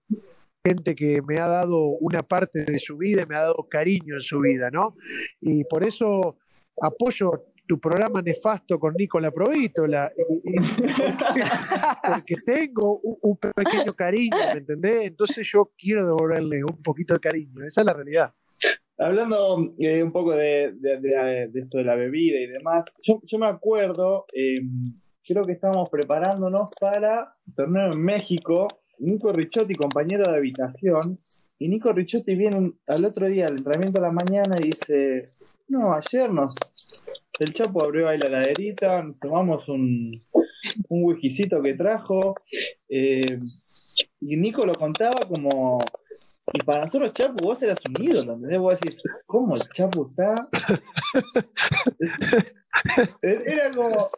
gente 0.65 0.95
que 0.95 1.21
me 1.21 1.39
ha 1.39 1.47
dado 1.47 1.79
una 1.99 2.23
parte 2.23 2.63
de 2.65 2.79
su 2.79 2.97
vida 2.97 3.21
y 3.21 3.25
me 3.27 3.35
ha 3.35 3.41
dado 3.41 3.67
cariño 3.69 4.15
en 4.15 4.21
su 4.23 4.39
vida, 4.39 4.69
¿no? 4.71 4.95
Y 5.41 5.63
por 5.65 5.85
eso 5.85 6.37
apoyo 6.81 7.45
tu 7.67 7.79
programa 7.79 8.21
nefasto 8.21 8.79
con 8.79 8.93
Nicola 8.95 9.31
Provítola, 9.31 10.11
porque 12.07 12.35
tengo 12.45 12.99
un, 12.99 13.17
un 13.21 13.37
pequeño 13.37 13.93
cariño, 13.93 14.37
¿me 14.53 14.59
entendés? 14.59 15.03
Entonces 15.07 15.47
yo 15.51 15.71
quiero 15.77 16.05
devolverle 16.05 16.63
un 16.63 16.81
poquito 16.81 17.13
de 17.15 17.19
cariño, 17.19 17.63
esa 17.65 17.81
es 17.81 17.85
la 17.85 17.93
realidad. 17.93 18.33
Hablando 18.97 19.73
eh, 19.79 20.01
un 20.03 20.11
poco 20.11 20.31
de, 20.35 20.71
de- 20.75 20.99
de- 21.01 21.47
de 21.51 21.59
esto 21.59 21.77
de 21.79 21.83
la 21.83 21.95
bebida 21.95 22.39
y 22.39 22.47
demás, 22.47 22.85
yo, 23.03 23.21
yo 23.25 23.37
me 23.37 23.47
acuerdo, 23.47 24.25
eh, 24.33 24.61
creo 25.25 25.45
que 25.45 25.53
estábamos 25.53 25.89
preparándonos 25.89 26.69
para 26.79 27.35
el 27.47 27.53
torneo 27.55 27.93
en 27.93 28.01
México. 28.01 28.67
Nico 28.99 29.33
Ricciotti, 29.33 29.75
compañero 29.75 30.29
de 30.31 30.37
habitación, 30.37 31.19
y 31.59 31.67
Nico 31.67 31.91
Ricciotti 31.91 32.35
viene 32.35 32.57
un- 32.57 32.79
al 32.87 33.03
otro 33.05 33.27
día 33.27 33.47
al 33.47 33.57
entrenamiento 33.57 33.99
a 33.99 34.03
la 34.03 34.11
mañana 34.11 34.55
y 34.59 34.65
dice: 34.69 35.31
No, 35.67 35.93
ayer 35.93 36.31
nos. 36.31 36.55
El 37.39 37.51
Chapo 37.53 37.83
abrió 37.83 38.07
ahí 38.07 38.17
la 38.17 38.29
laderita, 38.29 39.05
tomamos 39.21 39.67
un, 39.67 40.23
un 40.89 41.03
whiskycito 41.03 41.61
que 41.61 41.73
trajo. 41.73 42.35
eh, 42.87 43.39
y 44.21 44.37
Nico 44.37 44.65
lo 44.65 44.73
contaba 44.75 45.27
como. 45.27 45.79
Y 46.53 46.61
para 46.63 46.85
nosotros, 46.85 47.13
Chapu, 47.13 47.43
vos 47.43 47.61
eras 47.63 47.77
un 47.87 48.03
ídolo, 48.03 48.33
¿entendés? 48.33 48.59
Vos 48.59 48.79
decís, 48.79 49.03
¿cómo 49.25 49.55
el 49.55 49.61
Chapu 49.61 50.09
está? 50.09 50.47
Era 53.21 53.73
como, 53.73 54.09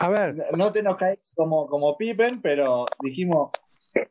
A 0.00 0.08
ver, 0.08 0.36
no 0.56 0.72
te 0.72 0.82
nos 0.82 0.96
caes 0.96 1.32
como, 1.34 1.66
como 1.66 1.96
Pippen, 1.96 2.42
pero 2.42 2.86
dijimos, 3.00 3.50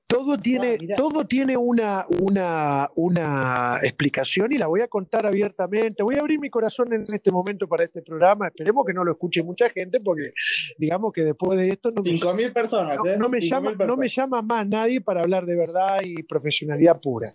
todo 0.07 0.37
tiene, 0.37 0.75
Ah, 0.75 0.93
todo 0.95 1.25
tiene 1.25 1.57
una, 1.57 2.05
una, 2.19 2.89
una 2.95 3.79
explicación 3.83 4.51
y 4.51 4.57
la 4.57 4.67
voy 4.67 4.81
a 4.81 4.87
contar 4.87 5.25
abiertamente. 5.25 6.03
Voy 6.03 6.15
a 6.15 6.19
abrir 6.19 6.39
mi 6.39 6.49
corazón 6.49 6.93
en 6.93 7.03
este 7.03 7.31
momento 7.31 7.67
para 7.67 7.83
este 7.83 8.01
programa. 8.01 8.47
Esperemos 8.47 8.85
que 8.85 8.93
no 8.93 9.03
lo 9.03 9.11
escuche 9.11 9.43
mucha 9.43 9.69
gente 9.69 9.99
porque 9.99 10.31
digamos 10.77 11.11
que 11.13 11.23
después 11.23 11.59
de 11.59 11.69
esto 11.69 11.91
no 11.91 12.01
me, 12.01 12.11
5.000 12.11 12.53
personas, 12.53 12.97
no, 12.97 13.05
¿eh? 13.05 13.17
no 13.17 13.29
me 13.29 13.39
5.000 13.39 13.49
llama, 13.49 13.85
no 13.85 13.97
me 13.97 14.07
llama 14.07 14.41
más 14.41 14.67
nadie 14.67 15.01
para 15.01 15.21
hablar 15.21 15.45
de 15.45 15.55
verdad 15.55 16.01
y 16.03 16.23
profesionalidad 16.23 16.99
pura. 16.99 17.27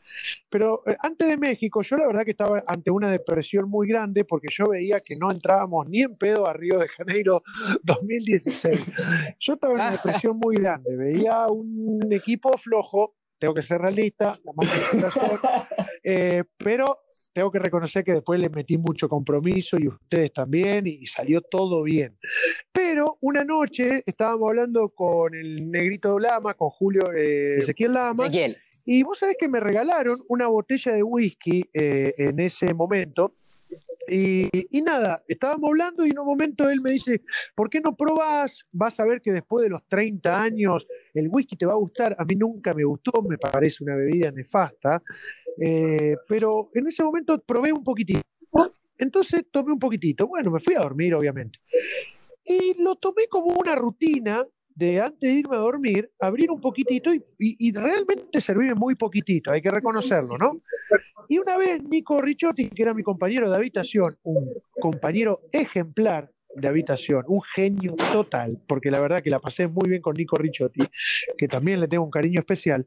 Pero 0.49 0.83
eh, 0.87 0.97
antes 1.01 1.29
de 1.29 1.37
México, 1.37 1.83
yo 1.83 1.97
la 1.97 2.07
verdad 2.07 2.25
que 2.25 2.33
estaba 2.33 2.63
ante 2.67 2.91
una 2.91 3.11
depresión 3.11 3.69
muy 3.69 3.89
grande 3.89 4.25
porque 4.25 4.49
yo 4.51 4.69
veía 4.69 5.01
que 5.01 5.17
no 5.17 5.31
entrábamos 5.31 5.89
ni 5.89 6.03
en 6.03 6.17
pedo 6.17 6.47
a 6.47 6.53
Río 6.53 6.79
de 6.79 6.89
Janeiro 6.89 7.43
2016. 7.83 8.81
Yo 9.39 9.55
estaba 9.55 9.75
en 9.75 9.81
una 9.81 9.91
depresión 9.93 10.39
muy 10.39 10.57
grande, 10.57 10.97
veía 10.97 11.47
un 11.49 12.13
equipo 12.13 12.40
flojo, 12.59 13.15
tengo 13.41 13.55
que 13.55 13.63
ser 13.63 13.81
realista, 13.81 14.39
la 14.45 14.53
eh, 16.05 16.45
pero 16.59 16.99
tengo 17.33 17.51
que 17.51 17.59
reconocer 17.59 18.05
que 18.05 18.13
después 18.13 18.39
le 18.39 18.51
metí 18.51 18.77
mucho 18.77 19.09
compromiso 19.09 19.79
y 19.79 19.89
ustedes 19.89 20.33
también 20.33 20.87
y 20.87 21.07
salió 21.07 21.41
todo 21.41 21.83
bien. 21.83 22.19
Pero 22.71 23.17
una 23.23 23.43
noche 23.43 24.03
estábamos 24.05 24.51
hablando 24.51 24.91
con 24.91 25.35
el 25.35 25.71
negrito 25.71 26.19
Lama, 26.19 26.53
con 26.53 26.69
Julio 26.69 27.13
eh, 27.17 27.59
Ezequiel 27.59 27.95
Lama, 27.95 28.27
Ezequiel, 28.27 28.57
y 28.85 29.03
vos 29.03 29.19
sabés 29.19 29.37
que 29.39 29.49
me 29.49 29.59
regalaron 29.59 30.19
una 30.29 30.47
botella 30.49 30.93
de 30.93 31.03
whisky 31.03 31.65
eh, 31.73 32.15
en 32.19 32.41
ese 32.41 32.75
momento. 32.75 33.37
Y, 34.09 34.83
nada, 34.83 35.23
estábamos 35.29 35.69
hablando 35.69 36.05
y 36.05 36.11
en 36.11 36.19
un 36.19 36.27
momento 36.27 36.69
él 36.69 36.81
me 36.83 36.91
dice, 36.91 37.23
¿por 37.55 37.71
qué 37.71 37.81
no 37.81 37.93
probás? 37.93 38.65
Vas 38.73 38.99
a 38.99 39.05
ver 39.05 39.21
que 39.21 39.33
después 39.33 39.63
de 39.63 39.71
los 39.71 39.87
30 39.87 40.43
años 40.43 40.87
el 41.15 41.29
whisky 41.29 41.57
te 41.57 41.67
va 41.67 41.75
a 41.75 41.77
gustar. 41.77 42.17
A 42.19 42.25
mí 42.25 42.35
nunca 42.35 42.75
me 42.75 42.85
gustó, 42.85 43.23
me 43.23 43.39
parece 43.39 43.85
una 43.85 43.95
bebida 43.95 44.33
nefasta. 44.33 45.03
Eh, 45.61 46.17
pero 46.27 46.71
en 46.75 46.89
ese 46.89 47.05
momento 47.05 47.39
probé 47.39 47.73
un 47.73 47.85
poquitito. 47.85 48.23
Entonces 48.99 49.45
tomé 49.51 49.73
un 49.73 49.79
poquitito. 49.79 50.27
Bueno, 50.27 50.51
me 50.51 50.61
fui 50.61 50.75
a 50.75 50.81
dormir, 50.81 51.15
obviamente. 51.15 51.61
Y 52.45 52.83
lo 52.83 52.97
tomé 52.97 53.29
como 53.29 53.55
una 53.59 53.75
rutina 53.75 54.45
de 54.81 54.99
antes 54.99 55.21
de 55.21 55.39
irme 55.41 55.57
a 55.57 55.61
dormir, 55.61 56.11
abrir 56.19 56.51
un 56.51 56.59
poquitito 56.59 57.11
y, 57.39 57.73
realmente 57.73 58.41
servirme 58.41 58.75
muy 58.75 58.95
poquitito, 58.95 59.53
hay 59.53 59.61
que 59.61 59.71
reconocerlo, 59.71 60.39
¿no? 60.39 60.63
Y 61.29 61.39
una 61.39 61.59
vez 61.59 61.83
Nico 61.83 62.21
Ricciotti, 62.23 62.71
que 62.71 62.83
era 62.83 62.95
mi 62.95 63.03
compañero 63.03 63.51
de 63.51 63.57
habitación, 63.57 64.17
un 64.23 64.55
compañero 64.81 65.43
ejemplar 65.53 66.33
de 66.57 66.67
habitación, 66.67 67.25
un 67.29 67.43
genio 67.43 67.95
total, 68.11 68.59
porque 68.67 68.91
la 68.91 69.01
verdad 69.01 69.23
que 69.23 69.29
la 69.29 69.39
pasé 69.39 69.69
muy 69.69 69.91
bien 69.91 70.01
con 70.01 70.15
Nico 70.17 70.37
Ricciotti, 70.37 70.81
que 71.37 71.47
también 71.47 71.79
le 71.79 71.87
tengo 71.87 72.03
un 72.03 72.11
cariño 72.11 72.41
especial, 72.41 72.87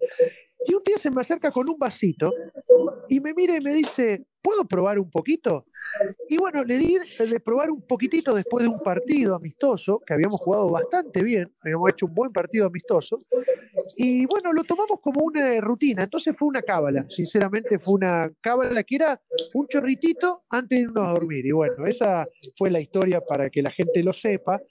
y 0.65 0.73
un 0.73 0.83
día 0.83 0.97
se 0.97 1.11
me 1.11 1.21
acerca 1.21 1.51
con 1.51 1.69
un 1.69 1.77
vasito 1.77 2.31
y 3.09 3.19
me 3.19 3.33
mira 3.33 3.55
y 3.55 3.61
me 3.61 3.73
dice, 3.73 4.25
¿puedo 4.41 4.65
probar 4.65 4.99
un 4.99 5.09
poquito? 5.09 5.65
Y 6.29 6.37
bueno, 6.37 6.63
le 6.63 6.77
di 6.77 6.97
de 7.19 7.39
probar 7.39 7.69
un 7.71 7.81
poquitito 7.81 8.33
después 8.33 8.65
de 8.65 8.69
un 8.69 8.79
partido 8.79 9.35
amistoso, 9.35 10.01
que 10.05 10.13
habíamos 10.13 10.39
jugado 10.41 10.69
bastante 10.69 11.23
bien, 11.23 11.53
habíamos 11.61 11.91
hecho 11.91 12.05
un 12.05 12.13
buen 12.13 12.31
partido 12.31 12.67
amistoso, 12.67 13.19
y 13.97 14.25
bueno, 14.25 14.53
lo 14.53 14.63
tomamos 14.63 14.99
como 15.01 15.23
una 15.23 15.59
rutina, 15.59 16.03
entonces 16.03 16.35
fue 16.37 16.47
una 16.47 16.61
cábala, 16.61 17.05
sinceramente 17.09 17.79
fue 17.79 17.95
una 17.95 18.31
cábala 18.41 18.83
que 18.83 18.95
era 18.95 19.21
un 19.53 19.67
chorritito 19.67 20.43
antes 20.49 20.79
de 20.79 20.83
irnos 20.83 21.07
a 21.07 21.11
dormir, 21.11 21.45
y 21.45 21.51
bueno, 21.51 21.85
esa 21.85 22.25
fue 22.57 22.71
la 22.71 22.79
historia 22.79 23.21
para 23.21 23.49
que 23.49 23.61
la 23.61 23.71
gente 23.71 24.01
lo 24.03 24.13
sepa. 24.13 24.61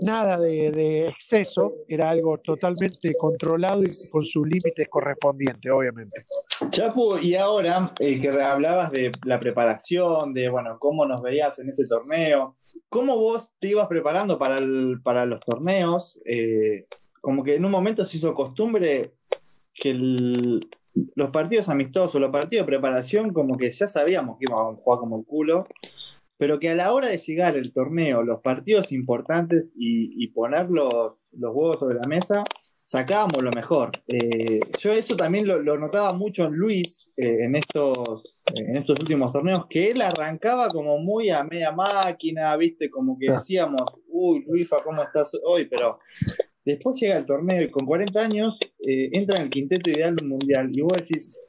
Nada 0.00 0.38
de, 0.38 1.08
exceso, 1.08 1.74
era 1.88 2.10
algo 2.10 2.36
totalmente 2.38 3.14
controlado 3.14 3.82
y 3.82 3.90
con 4.10 4.24
sus 4.24 4.46
límites 4.46 4.86
correspondientes, 4.90 5.72
obviamente. 5.72 6.26
Chapu, 6.70 7.16
y 7.18 7.34
ahora 7.34 7.92
eh, 7.98 8.20
que 8.20 8.28
hablabas 8.28 8.90
de 8.90 9.10
la 9.24 9.40
preparación, 9.40 10.34
de 10.34 10.48
bueno, 10.50 10.78
cómo 10.78 11.06
nos 11.06 11.22
veías 11.22 11.58
en 11.60 11.70
ese 11.70 11.86
torneo, 11.86 12.56
¿cómo 12.90 13.16
vos 13.16 13.54
te 13.58 13.68
ibas 13.68 13.88
preparando 13.88 14.38
para, 14.38 14.58
el- 14.58 15.00
para 15.02 15.24
los 15.24 15.40
torneos? 15.40 16.20
Eh, 16.26 16.86
como 17.22 17.42
que 17.42 17.54
en 17.54 17.64
un 17.64 17.70
momento 17.70 18.04
se 18.04 18.18
hizo 18.18 18.34
costumbre 18.34 19.14
que 19.74 19.90
el- 19.90 20.68
los 21.14 21.30
partidos 21.30 21.68
amistosos, 21.68 22.20
los 22.20 22.30
partidos 22.30 22.66
de 22.66 22.72
preparación, 22.72 23.32
como 23.32 23.56
que 23.56 23.70
ya 23.70 23.86
sabíamos 23.88 24.38
que 24.38 24.44
íbamos 24.48 24.78
a 24.78 24.82
jugar 24.82 25.00
como 25.00 25.18
el 25.18 25.24
culo, 25.26 25.66
pero 26.38 26.58
que 26.58 26.70
a 26.70 26.74
la 26.74 26.92
hora 26.92 27.08
de 27.08 27.18
llegar 27.18 27.56
el 27.56 27.72
torneo, 27.72 28.22
los 28.22 28.40
partidos 28.40 28.92
importantes 28.92 29.72
y, 29.76 30.22
y 30.22 30.28
poner 30.28 30.70
los, 30.70 31.28
los 31.32 31.54
huevos 31.54 31.78
sobre 31.78 31.96
la 31.96 32.06
mesa, 32.06 32.44
sacábamos 32.86 33.42
lo 33.42 33.50
mejor. 33.50 33.90
Eh, 34.06 34.60
yo 34.78 34.92
eso 34.92 35.16
también 35.16 35.46
lo, 35.48 35.60
lo 35.60 35.76
notaba 35.76 36.12
mucho 36.12 36.44
en 36.44 36.52
Luis 36.52 37.12
eh, 37.16 37.44
en, 37.44 37.56
estos, 37.56 38.42
en 38.54 38.76
estos 38.76 39.00
últimos 39.00 39.32
torneos, 39.32 39.66
que 39.68 39.90
él 39.90 40.00
arrancaba 40.00 40.68
como 40.68 40.96
muy 40.98 41.30
a 41.30 41.42
media 41.42 41.72
máquina, 41.72 42.56
viste, 42.56 42.88
como 42.88 43.18
que 43.18 43.32
decíamos, 43.32 43.82
uy, 44.06 44.44
Luifa, 44.46 44.76
¿cómo 44.84 45.02
estás 45.02 45.32
hoy? 45.44 45.64
Pero 45.64 45.98
después 46.64 47.00
llega 47.00 47.16
el 47.16 47.26
torneo 47.26 47.60
y 47.60 47.70
con 47.72 47.86
40 47.86 48.20
años 48.20 48.56
eh, 48.78 49.10
entra 49.12 49.38
en 49.38 49.42
el 49.42 49.50
quinteto 49.50 49.90
ideal 49.90 50.16
mundial 50.22 50.70
y 50.72 50.80
vos 50.80 50.96
decís, 50.96 51.40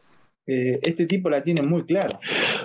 eh, 0.47 0.79
este 0.81 1.05
tipo 1.05 1.29
la 1.29 1.43
tiene 1.43 1.61
muy 1.61 1.85
clara. 1.85 2.19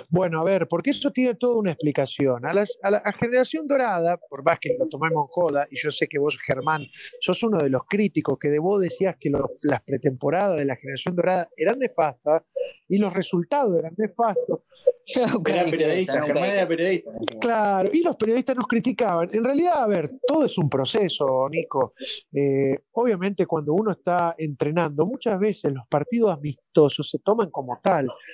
Bueno, 0.09 0.39
a 0.39 0.43
ver, 0.43 0.67
porque 0.67 0.91
eso 0.91 1.11
tiene 1.11 1.35
toda 1.35 1.59
una 1.59 1.71
explicación. 1.71 2.45
A, 2.45 2.53
las- 2.53 2.77
a 2.81 2.91
la 2.91 2.97
a 2.99 3.11
generación 3.13 3.67
dorada, 3.67 4.17
por 4.29 4.43
más 4.43 4.57
que 4.59 4.75
lo 4.79 4.87
tomemos 4.87 5.25
en 5.25 5.27
joda, 5.27 5.67
y 5.69 5.75
yo 5.77 5.91
sé 5.91 6.07
que 6.07 6.17
vos, 6.19 6.37
Germán, 6.45 6.85
sos 7.19 7.43
uno 7.43 7.57
de 7.61 7.69
los 7.69 7.81
críticos 7.89 8.37
que 8.39 8.49
de 8.49 8.59
vos 8.59 8.81
decías 8.81 9.15
que 9.19 9.29
lo- 9.29 9.51
las 9.63 9.81
pretemporadas 9.83 10.57
de 10.57 10.65
la 10.65 10.75
generación 10.75 11.15
dorada 11.15 11.49
eran 11.57 11.79
nefastas 11.79 12.43
y 12.87 12.97
los 12.97 13.13
resultados 13.13 13.77
eran 13.77 13.93
nefastos. 13.97 14.61
Yo 15.05 15.23
Era 15.45 15.65
periodista, 15.65 16.23
Germán 16.23 16.49
era 16.51 16.65
periodista. 16.65 17.11
Claro, 17.41 17.89
y 17.91 18.01
los 18.03 18.15
periodistas 18.15 18.55
nos 18.55 18.67
criticaban. 18.67 19.29
En 19.33 19.43
realidad, 19.43 19.83
a 19.83 19.87
ver, 19.87 20.11
todo 20.25 20.45
es 20.45 20.57
un 20.57 20.69
proceso, 20.69 21.49
Nico. 21.49 21.93
Eh, 22.31 22.77
obviamente, 22.93 23.45
cuando 23.45 23.73
uno 23.73 23.91
está 23.91 24.33
entrenando, 24.37 25.05
muchas 25.05 25.37
veces 25.39 25.73
los 25.73 25.85
partidos 25.89 26.31
amistosos 26.31 27.09
se 27.09 27.19
toman 27.19 27.49
como 27.51 27.72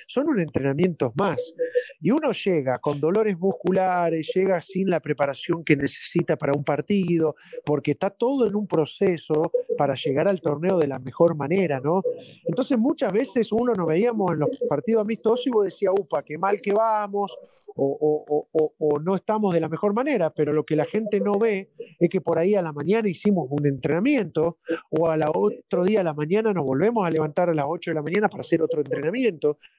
son 0.06 0.28
un 0.28 0.38
entrenamiento 0.40 1.12
más. 1.16 1.54
Y 2.00 2.10
uno 2.10 2.32
llega 2.32 2.78
con 2.78 3.00
dolores 3.00 3.38
musculares, 3.38 4.30
llega 4.34 4.60
sin 4.60 4.88
la 4.90 5.00
preparación 5.00 5.64
que 5.64 5.76
necesita 5.76 6.36
para 6.36 6.52
un 6.52 6.64
partido, 6.64 7.36
porque 7.64 7.92
está 7.92 8.10
todo 8.10 8.46
en 8.46 8.54
un 8.54 8.66
proceso 8.66 9.50
para 9.76 9.94
llegar 9.94 10.28
al 10.28 10.40
torneo 10.40 10.78
de 10.78 10.86
la 10.86 10.98
mejor 10.98 11.34
manera, 11.34 11.80
¿no? 11.80 12.02
Entonces, 12.44 12.78
muchas 12.78 13.12
veces 13.12 13.50
uno 13.52 13.72
nos 13.74 13.86
veíamos 13.86 14.32
en 14.32 14.40
los 14.40 14.50
partidos 14.68 15.02
amistosos 15.02 15.46
y 15.46 15.50
vos 15.50 15.64
decías, 15.64 15.92
upa, 15.98 16.22
qué 16.22 16.36
mal 16.36 16.58
que 16.62 16.72
vamos, 16.72 17.38
o, 17.76 17.86
o- 18.00 18.46
o- 18.52 18.72
o- 18.78 18.98
no 19.00 19.14
estamos 19.14 19.54
de 19.54 19.60
la 19.60 19.68
mejor 19.68 19.94
manera, 19.94 20.30
pero 20.30 20.52
lo 20.52 20.64
que 20.64 20.76
la 20.76 20.84
gente 20.84 21.20
no 21.20 21.38
ve 21.38 21.70
es 21.98 22.08
que 22.10 22.20
por 22.20 22.38
ahí 22.38 22.54
a 22.54 22.62
la 22.62 22.72
mañana 22.72 23.08
hicimos 23.08 23.46
un 23.50 23.66
entrenamiento 23.66 24.58
o 24.90 25.08
a 25.08 25.16
la 25.16 25.30
otro 25.32 25.84
día 25.84 26.00
a 26.00 26.04
la 26.04 26.14
mañana 26.14 26.52
nos 26.52 26.64
volvemos 26.64 27.06
a 27.06 27.10
levantar 27.10 27.48
a 27.48 27.54
las 27.54 27.64
8 27.68 27.90
de 27.92 27.94
la 27.94 28.02
mañana 28.02 28.28
para 28.28 28.40
hacer 28.40 28.60
otro 28.62 28.80
entrenamiento. 28.80 29.29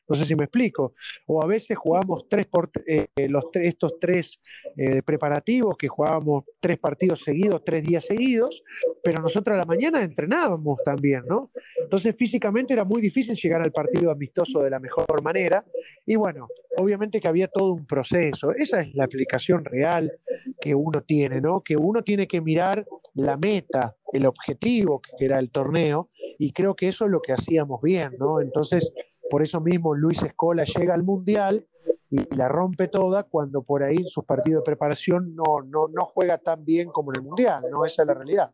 No 0.07 0.15
sé 0.15 0.25
si 0.25 0.35
me 0.35 0.43
explico. 0.43 0.93
O 1.27 1.41
a 1.41 1.47
veces 1.47 1.77
jugamos 1.77 2.27
tres 2.27 2.45
por, 2.45 2.69
eh, 2.85 3.07
estos 3.53 3.99
tres 3.99 4.41
eh, 4.75 5.01
preparativos 5.03 5.77
que 5.77 5.87
jugábamos 5.87 6.43
tres 6.59 6.77
partidos 6.79 7.21
seguidos, 7.21 7.63
tres 7.63 7.83
días 7.83 8.05
seguidos, 8.05 8.63
pero 9.03 9.21
nosotros 9.21 9.55
a 9.55 9.59
la 9.59 9.65
mañana 9.65 10.03
entrenábamos 10.03 10.81
también, 10.83 11.23
¿no? 11.27 11.51
Entonces 11.81 12.15
físicamente 12.17 12.73
era 12.73 12.83
muy 12.83 13.01
difícil 13.01 13.35
llegar 13.35 13.61
al 13.61 13.71
partido 13.71 14.11
amistoso 14.11 14.61
de 14.61 14.69
la 14.69 14.79
mejor 14.79 15.21
manera. 15.21 15.63
Y 16.05 16.15
bueno, 16.15 16.47
obviamente 16.77 17.19
que 17.19 17.27
había 17.27 17.47
todo 17.47 17.73
un 17.73 17.85
proceso. 17.85 18.51
Esa 18.51 18.81
es 18.81 18.93
la 18.93 19.05
aplicación 19.05 19.63
real 19.63 20.11
que 20.59 20.75
uno 20.75 21.01
tiene, 21.03 21.41
¿no? 21.41 21.61
Que 21.61 21.77
uno 21.77 22.03
tiene 22.03 22.27
que 22.27 22.41
mirar 22.41 22.85
la 23.13 23.37
meta, 23.37 23.95
el 24.13 24.25
objetivo 24.25 25.01
que 25.17 25.25
era 25.25 25.39
el 25.39 25.51
torneo, 25.51 26.09
y 26.37 26.51
creo 26.53 26.75
que 26.75 26.87
eso 26.87 27.05
es 27.05 27.11
lo 27.11 27.21
que 27.21 27.33
hacíamos 27.33 27.81
bien, 27.81 28.15
¿no? 28.17 28.41
Entonces, 28.41 28.93
por 29.31 29.41
eso 29.41 29.59
mismo 29.61 29.95
Luis 29.95 30.21
Escola 30.21 30.63
llega 30.65 30.93
al 30.93 31.03
Mundial 31.03 31.65
y 32.11 32.35
la 32.35 32.47
rompe 32.49 32.87
toda 32.89 33.23
cuando 33.23 33.63
por 33.63 33.81
ahí 33.83 33.95
en 33.97 34.07
sus 34.07 34.25
partidos 34.25 34.61
de 34.61 34.65
preparación 34.65 35.33
no, 35.33 35.61
no, 35.65 35.87
no 35.87 36.05
juega 36.05 36.37
tan 36.37 36.63
bien 36.65 36.89
como 36.89 37.11
en 37.11 37.21
el 37.21 37.23
Mundial, 37.23 37.63
¿no? 37.71 37.85
Esa 37.85 38.03
es 38.03 38.07
la 38.07 38.13
realidad. 38.13 38.51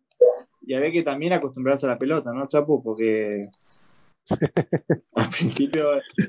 Y 0.62 0.74
había 0.76 0.92
que 0.92 1.02
también 1.04 1.34
acostumbrarse 1.34 1.86
a 1.86 1.90
la 1.90 1.98
pelota, 1.98 2.32
¿no, 2.34 2.48
Chapu? 2.48 2.84
Porque 2.84 3.42
al 5.16 5.30
principio 5.30 5.86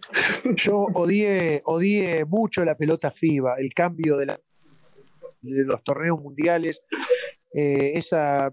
Yo 0.56 0.86
odié, 0.94 1.60
odié 1.64 2.24
mucho 2.24 2.64
la 2.64 2.74
pelota 2.74 3.10
FIBA, 3.10 3.56
el 3.58 3.74
cambio 3.74 4.16
de, 4.16 4.26
la- 4.26 4.40
de 5.42 5.64
los 5.64 5.82
torneos 5.82 6.20
mundiales. 6.20 6.82
Eh, 7.52 7.92
esa 7.94 8.52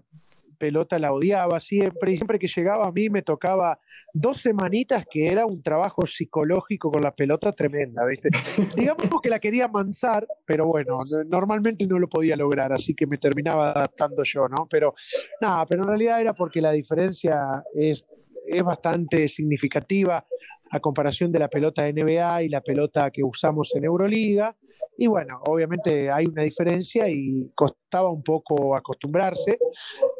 pelota 0.56 0.98
la 0.98 1.12
odiaba 1.12 1.60
siempre 1.60 2.12
y 2.12 2.16
siempre 2.16 2.38
que 2.38 2.46
llegaba 2.48 2.86
a 2.86 2.92
mí 2.92 3.08
me 3.10 3.22
tocaba 3.22 3.78
dos 4.12 4.38
semanitas 4.42 5.04
que 5.10 5.28
era 5.28 5.46
un 5.46 5.62
trabajo 5.62 6.04
psicológico 6.06 6.90
con 6.90 7.02
la 7.02 7.14
pelota 7.14 7.52
tremenda, 7.52 8.04
¿viste? 8.04 8.30
Digamos 8.76 9.20
que 9.22 9.30
la 9.30 9.38
quería 9.38 9.68
mansar, 9.68 10.26
pero 10.44 10.66
bueno, 10.66 10.98
no- 11.10 11.24
normalmente 11.24 11.86
no 11.86 11.98
lo 11.98 12.08
podía 12.08 12.36
lograr, 12.36 12.72
así 12.72 12.94
que 12.94 13.06
me 13.06 13.18
terminaba 13.18 13.70
adaptando 13.70 14.22
yo, 14.24 14.48
¿no? 14.48 14.66
Pero 14.70 14.92
nada, 15.40 15.66
pero 15.66 15.82
en 15.82 15.88
realidad 15.88 16.20
era 16.20 16.34
porque 16.34 16.60
la 16.60 16.72
diferencia 16.72 17.62
es, 17.74 18.04
es 18.46 18.62
bastante 18.62 19.28
significativa 19.28 20.24
a 20.70 20.80
comparación 20.80 21.32
de 21.32 21.38
la 21.38 21.48
pelota 21.48 21.82
de 21.82 21.92
NBA 21.92 22.42
y 22.44 22.48
la 22.48 22.60
pelota 22.60 23.10
que 23.10 23.22
usamos 23.22 23.74
en 23.74 23.84
Euroliga. 23.84 24.56
Y 24.98 25.06
bueno, 25.06 25.40
obviamente 25.46 26.10
hay 26.10 26.26
una 26.26 26.42
diferencia 26.42 27.08
y 27.08 27.50
costaba 27.54 28.10
un 28.10 28.22
poco 28.22 28.74
acostumbrarse. 28.74 29.58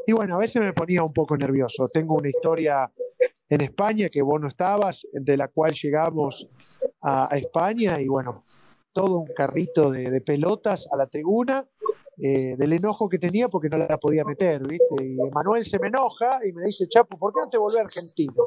Y 0.06 0.12
bueno, 0.12 0.36
a 0.36 0.38
veces 0.38 0.60
me 0.60 0.72
ponía 0.72 1.02
un 1.02 1.12
poco 1.12 1.36
nervioso. 1.36 1.88
Tengo 1.88 2.14
una 2.14 2.28
historia 2.28 2.90
en 3.48 3.60
España 3.60 4.08
que 4.08 4.22
vos 4.22 4.40
no 4.40 4.48
estabas, 4.48 5.06
de 5.12 5.36
la 5.36 5.48
cual 5.48 5.72
llegamos 5.72 6.48
a, 7.00 7.32
a 7.32 7.38
España 7.38 8.00
y 8.00 8.08
bueno, 8.08 8.42
todo 8.96 9.18
un 9.18 9.28
carrito 9.34 9.90
de, 9.90 10.10
de 10.10 10.20
pelotas 10.22 10.88
a 10.90 10.96
la 10.96 11.06
tribuna. 11.06 11.68
eh, 12.18 12.56
del 12.56 12.72
enojo 12.72 13.10
que 13.10 13.18
tenía 13.18 13.48
porque 13.48 13.68
no 13.68 13.76
la 13.76 13.98
podía 13.98 14.24
meter, 14.24 14.66
¿viste? 14.66 15.04
Y 15.04 15.16
Manuel 15.34 15.62
se 15.66 15.78
me 15.78 15.88
enoja 15.88 16.38
y 16.48 16.52
me 16.52 16.64
dice, 16.64 16.88
Chapo, 16.88 17.18
¿por 17.18 17.30
qué 17.34 17.40
no 17.44 17.50
te 17.50 17.58
volvés 17.58 17.80
argentino? 17.84 18.42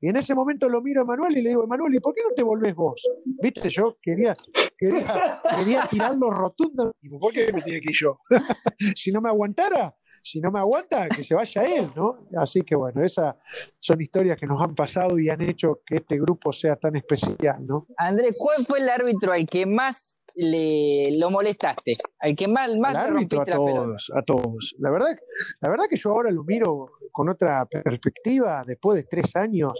Y 0.00 0.08
en 0.08 0.16
ese 0.16 0.32
momento 0.32 0.68
lo 0.68 0.80
miro 0.80 1.02
a 1.02 1.04
Manuel 1.04 1.36
y 1.36 1.42
le 1.42 1.48
digo, 1.50 1.66
Manuel, 1.66 1.92
¿y 1.92 1.98
por 1.98 2.14
qué 2.14 2.22
no 2.22 2.32
te 2.36 2.44
volvés 2.44 2.72
vos? 2.74 3.02
Viste, 3.42 3.68
yo 3.68 3.96
quería, 4.00 4.36
quería, 4.78 5.42
quería 5.58 5.82
tirarlo 5.90 6.30
rotundo. 6.30 6.92
Digo, 7.02 7.18
¿por 7.18 7.32
qué 7.32 7.52
me 7.52 7.60
tiene 7.60 7.80
que 7.80 7.90
ir 7.90 7.96
yo? 7.96 8.20
si 8.94 9.10
no 9.10 9.20
me 9.20 9.28
aguantara, 9.28 9.92
si 10.22 10.40
no 10.40 10.50
me 10.50 10.58
aguanta, 10.58 11.08
que 11.08 11.24
se 11.24 11.34
vaya 11.34 11.62
él, 11.64 11.88
¿no? 11.96 12.26
Así 12.36 12.62
que 12.62 12.74
bueno, 12.74 13.02
esas 13.04 13.34
son 13.78 14.00
historias 14.00 14.38
que 14.38 14.46
nos 14.46 14.60
han 14.60 14.74
pasado 14.74 15.18
y 15.18 15.30
han 15.30 15.40
hecho 15.40 15.80
que 15.86 15.96
este 15.96 16.18
grupo 16.18 16.52
sea 16.52 16.76
tan 16.76 16.96
especial, 16.96 17.66
¿no? 17.66 17.86
Andrés, 17.96 18.38
¿cuál 18.38 18.64
fue 18.64 18.80
el 18.80 18.88
árbitro 18.88 19.32
al 19.32 19.46
que 19.46 19.66
más 19.66 20.22
le 20.34 21.18
lo 21.18 21.30
molestaste? 21.30 21.96
Al 22.18 22.36
que 22.36 22.48
más, 22.48 22.76
más 22.76 22.94
Al 22.96 23.12
le 23.12 23.18
árbitro 23.18 23.42
a 23.42 23.46
la 23.46 23.56
todos, 23.56 24.12
a 24.14 24.22
todos. 24.22 24.74
La 24.78 24.90
verdad, 24.90 25.16
la 25.60 25.68
verdad 25.68 25.84
que 25.88 25.96
yo 25.96 26.10
ahora 26.10 26.30
lo 26.30 26.44
miro 26.44 26.90
con 27.12 27.28
otra 27.28 27.66
perspectiva 27.66 28.64
después 28.66 28.96
de 28.96 29.08
tres 29.08 29.34
años. 29.36 29.72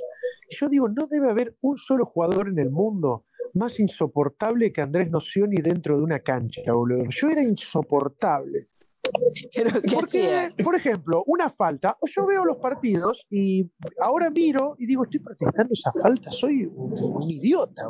Yo 0.50 0.68
digo, 0.68 0.88
no 0.88 1.06
debe 1.06 1.30
haber 1.30 1.56
un 1.60 1.76
solo 1.76 2.06
jugador 2.06 2.48
en 2.48 2.58
el 2.58 2.70
mundo 2.70 3.26
más 3.54 3.80
insoportable 3.80 4.72
que 4.72 4.80
Andrés 4.80 5.10
Nocioni 5.10 5.56
dentro 5.56 5.96
de 5.96 6.02
una 6.02 6.20
cancha, 6.20 6.72
boludo. 6.72 7.04
Yo 7.08 7.28
era 7.28 7.42
insoportable. 7.42 8.68
Pero, 9.54 9.80
¿qué 9.80 9.90
Porque, 9.94 10.50
por 10.62 10.74
ejemplo, 10.74 11.22
una 11.26 11.48
falta, 11.50 11.96
o 12.00 12.06
yo 12.06 12.26
veo 12.26 12.44
los 12.44 12.56
partidos 12.56 13.26
y 13.30 13.70
ahora 14.00 14.30
miro 14.30 14.76
y 14.78 14.86
digo, 14.86 15.04
estoy 15.04 15.20
protestando 15.20 15.72
esa 15.72 15.92
falta, 15.92 16.30
soy 16.30 16.64
un, 16.66 16.92
un 16.98 17.30
idiota. 17.30 17.82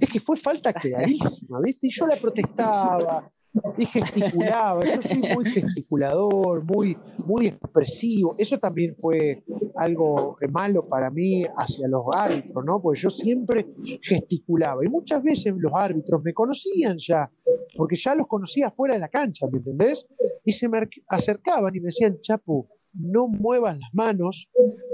Es 0.00 0.08
que 0.08 0.20
fue 0.20 0.36
falta 0.36 0.72
clarísima, 0.72 1.60
¿viste? 1.62 1.88
Y 1.88 1.90
yo 1.90 2.06
la 2.06 2.16
protestaba 2.16 3.30
y 3.76 3.86
gesticulaba, 3.86 4.84
yo 4.84 5.02
soy 5.02 5.34
muy 5.34 5.44
gesticulador, 5.46 6.64
muy, 6.64 6.96
muy 7.26 7.48
expresivo. 7.48 8.34
Eso 8.38 8.58
también 8.58 8.94
fue 8.96 9.42
algo 9.76 10.36
malo 10.50 10.86
para 10.86 11.10
mí 11.10 11.44
hacia 11.56 11.88
los 11.88 12.04
árbitros, 12.12 12.64
¿no? 12.64 12.80
Porque 12.80 13.00
yo 13.00 13.10
siempre 13.10 13.66
gesticulaba 14.02 14.84
y 14.84 14.88
muchas 14.88 15.22
veces 15.22 15.54
los 15.56 15.72
árbitros 15.74 16.22
me 16.22 16.32
conocían 16.32 16.98
ya, 16.98 17.30
porque 17.76 17.96
ya 17.96 18.14
los 18.14 18.26
conocía 18.26 18.70
fuera 18.70 18.94
de 18.94 19.00
la 19.00 19.08
cancha, 19.08 19.46
¿me 19.50 19.58
entendés? 19.58 20.06
y 20.44 20.52
se 20.52 20.68
me 20.68 20.80
acercaban 21.08 21.74
y 21.74 21.80
me 21.80 21.86
decían, 21.86 22.20
Chapu, 22.20 22.68
no 22.92 23.28
muevas 23.28 23.78
las 23.78 23.90
manos 23.92 24.48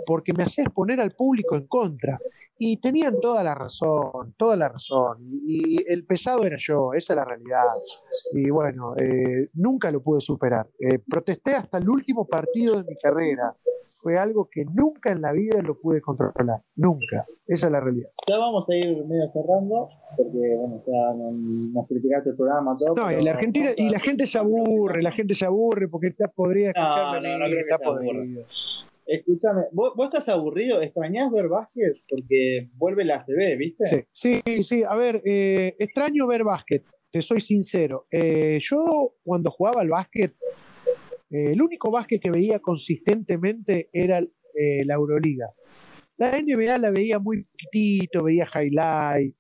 porque 0.06 0.32
me 0.32 0.44
haces 0.44 0.66
poner 0.74 1.00
al 1.00 1.12
público 1.12 1.56
en 1.56 1.66
contra. 1.66 2.18
Y 2.58 2.78
tenían 2.78 3.20
toda 3.20 3.44
la 3.44 3.54
razón, 3.54 4.34
toda 4.38 4.56
la 4.56 4.68
razón. 4.68 5.18
Y, 5.42 5.76
el 5.92 6.06
pesado 6.06 6.44
era 6.44 6.56
yo, 6.58 6.92
esa 6.94 7.12
es 7.12 7.16
la 7.16 7.24
realidad. 7.24 7.64
Y 8.32 8.48
bueno, 8.50 8.94
eh, 8.96 9.50
nunca 9.54 9.90
lo 9.90 10.02
pude 10.02 10.20
superar. 10.20 10.66
Eh, 10.78 10.98
protesté 10.98 11.54
hasta 11.54 11.78
el 11.78 11.88
último 11.88 12.26
partido 12.26 12.76
de 12.76 12.84
mi 12.84 12.96
carrera. 12.96 13.54
Fue 14.00 14.18
algo 14.18 14.48
que 14.50 14.64
nunca 14.64 15.10
en 15.10 15.22
la 15.22 15.32
vida 15.32 15.60
lo 15.62 15.78
pude 15.78 16.00
controlar. 16.00 16.62
Nunca. 16.76 17.26
Esa 17.46 17.66
es 17.66 17.72
la 17.72 17.80
realidad. 17.80 18.10
ya 18.28 18.38
vamos 18.38 18.68
a 18.68 18.74
ir 18.74 19.04
medio 19.06 19.30
cerrando, 19.32 19.88
porque 20.16 20.56
bueno, 20.58 20.82
ya 20.86 21.72
nos, 21.72 21.88
criticaste 21.88 22.30
el 22.30 22.36
programa 22.36 22.74
todo. 22.76 22.94
No, 22.94 23.12
y 23.12 23.22
la 23.22 23.30
Argentina, 23.30 23.70
y 23.76 23.88
la 23.88 24.00
gente 24.00 24.26
se 24.26 24.38
aburre, 24.38 25.00
la 25.02 25.12
gente 25.12 25.34
se 25.34 25.46
aburre 25.46 25.88
porque 25.88 26.08
está 26.08 26.28
podrida 26.28 26.72
No, 26.74 26.82
escucharme 26.82 27.16
a 27.16 27.38
no, 27.38 27.44
mí, 27.46 27.54
no 27.70 27.78
aburra. 27.86 28.24
Escúchame, 29.06 29.62
¿vos, 29.70 29.92
vos 29.94 30.06
estás 30.06 30.28
aburrido? 30.28 30.82
¿Extrañás 30.82 31.30
ver 31.30 31.46
básquet? 31.46 31.94
Porque 32.08 32.68
vuelve 32.74 33.04
la 33.04 33.18
ACB, 33.18 33.56
¿viste? 33.56 34.08
Sí, 34.12 34.40
sí, 34.44 34.62
sí. 34.64 34.82
A 34.82 34.96
ver, 34.96 35.22
eh, 35.24 35.76
extraño 35.78 36.26
ver 36.26 36.42
básquet, 36.42 36.84
te 37.12 37.22
soy 37.22 37.40
sincero. 37.40 38.06
Eh, 38.10 38.58
yo 38.60 39.14
cuando 39.22 39.50
jugaba 39.52 39.82
al 39.82 39.90
básquet, 39.90 40.34
eh, 41.30 41.52
el 41.52 41.62
único 41.62 41.90
básquet 41.90 42.20
que 42.20 42.30
veía 42.30 42.58
consistentemente 42.58 43.90
era 43.92 44.18
eh, 44.18 44.84
la 44.84 44.94
Euroliga. 44.94 45.52
La 46.16 46.32
NBA 46.40 46.78
la 46.78 46.90
veía 46.90 47.18
muy 47.18 47.44
poquitito, 47.44 48.24
veía 48.24 48.48
highlight. 48.52 49.34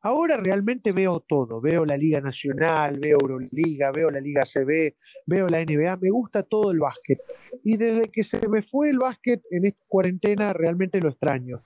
Ahora 0.00 0.36
realmente 0.36 0.92
veo 0.92 1.20
todo, 1.20 1.60
veo 1.60 1.84
la 1.84 1.96
Liga 1.96 2.20
Nacional, 2.20 2.98
veo 3.00 3.18
Euroliga, 3.20 3.90
veo 3.90 4.10
la 4.10 4.20
Liga 4.20 4.44
CB, 4.44 4.94
veo 5.26 5.48
la 5.48 5.60
NBA, 5.64 5.96
me 5.96 6.10
gusta 6.10 6.44
todo 6.44 6.70
el 6.70 6.78
básquet. 6.78 7.18
Y 7.64 7.76
desde 7.76 8.08
que 8.08 8.22
se 8.22 8.46
me 8.48 8.62
fue 8.62 8.90
el 8.90 8.98
básquet 8.98 9.42
en 9.50 9.66
esta 9.66 9.82
cuarentena 9.88 10.52
realmente 10.52 11.00
lo 11.00 11.08
extraño. 11.08 11.64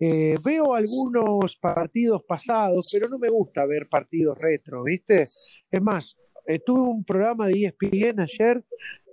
Eh, 0.00 0.36
veo 0.44 0.74
algunos 0.74 1.56
partidos 1.56 2.22
pasados, 2.26 2.88
pero 2.92 3.08
no 3.08 3.18
me 3.18 3.28
gusta 3.28 3.64
ver 3.66 3.86
partidos 3.88 4.38
retro, 4.38 4.82
¿viste? 4.82 5.22
Es 5.22 5.82
más, 5.82 6.16
eh, 6.46 6.60
tuve 6.64 6.80
un 6.80 7.04
programa 7.04 7.46
de 7.46 7.64
ESPN 7.64 8.20
ayer, 8.20 8.64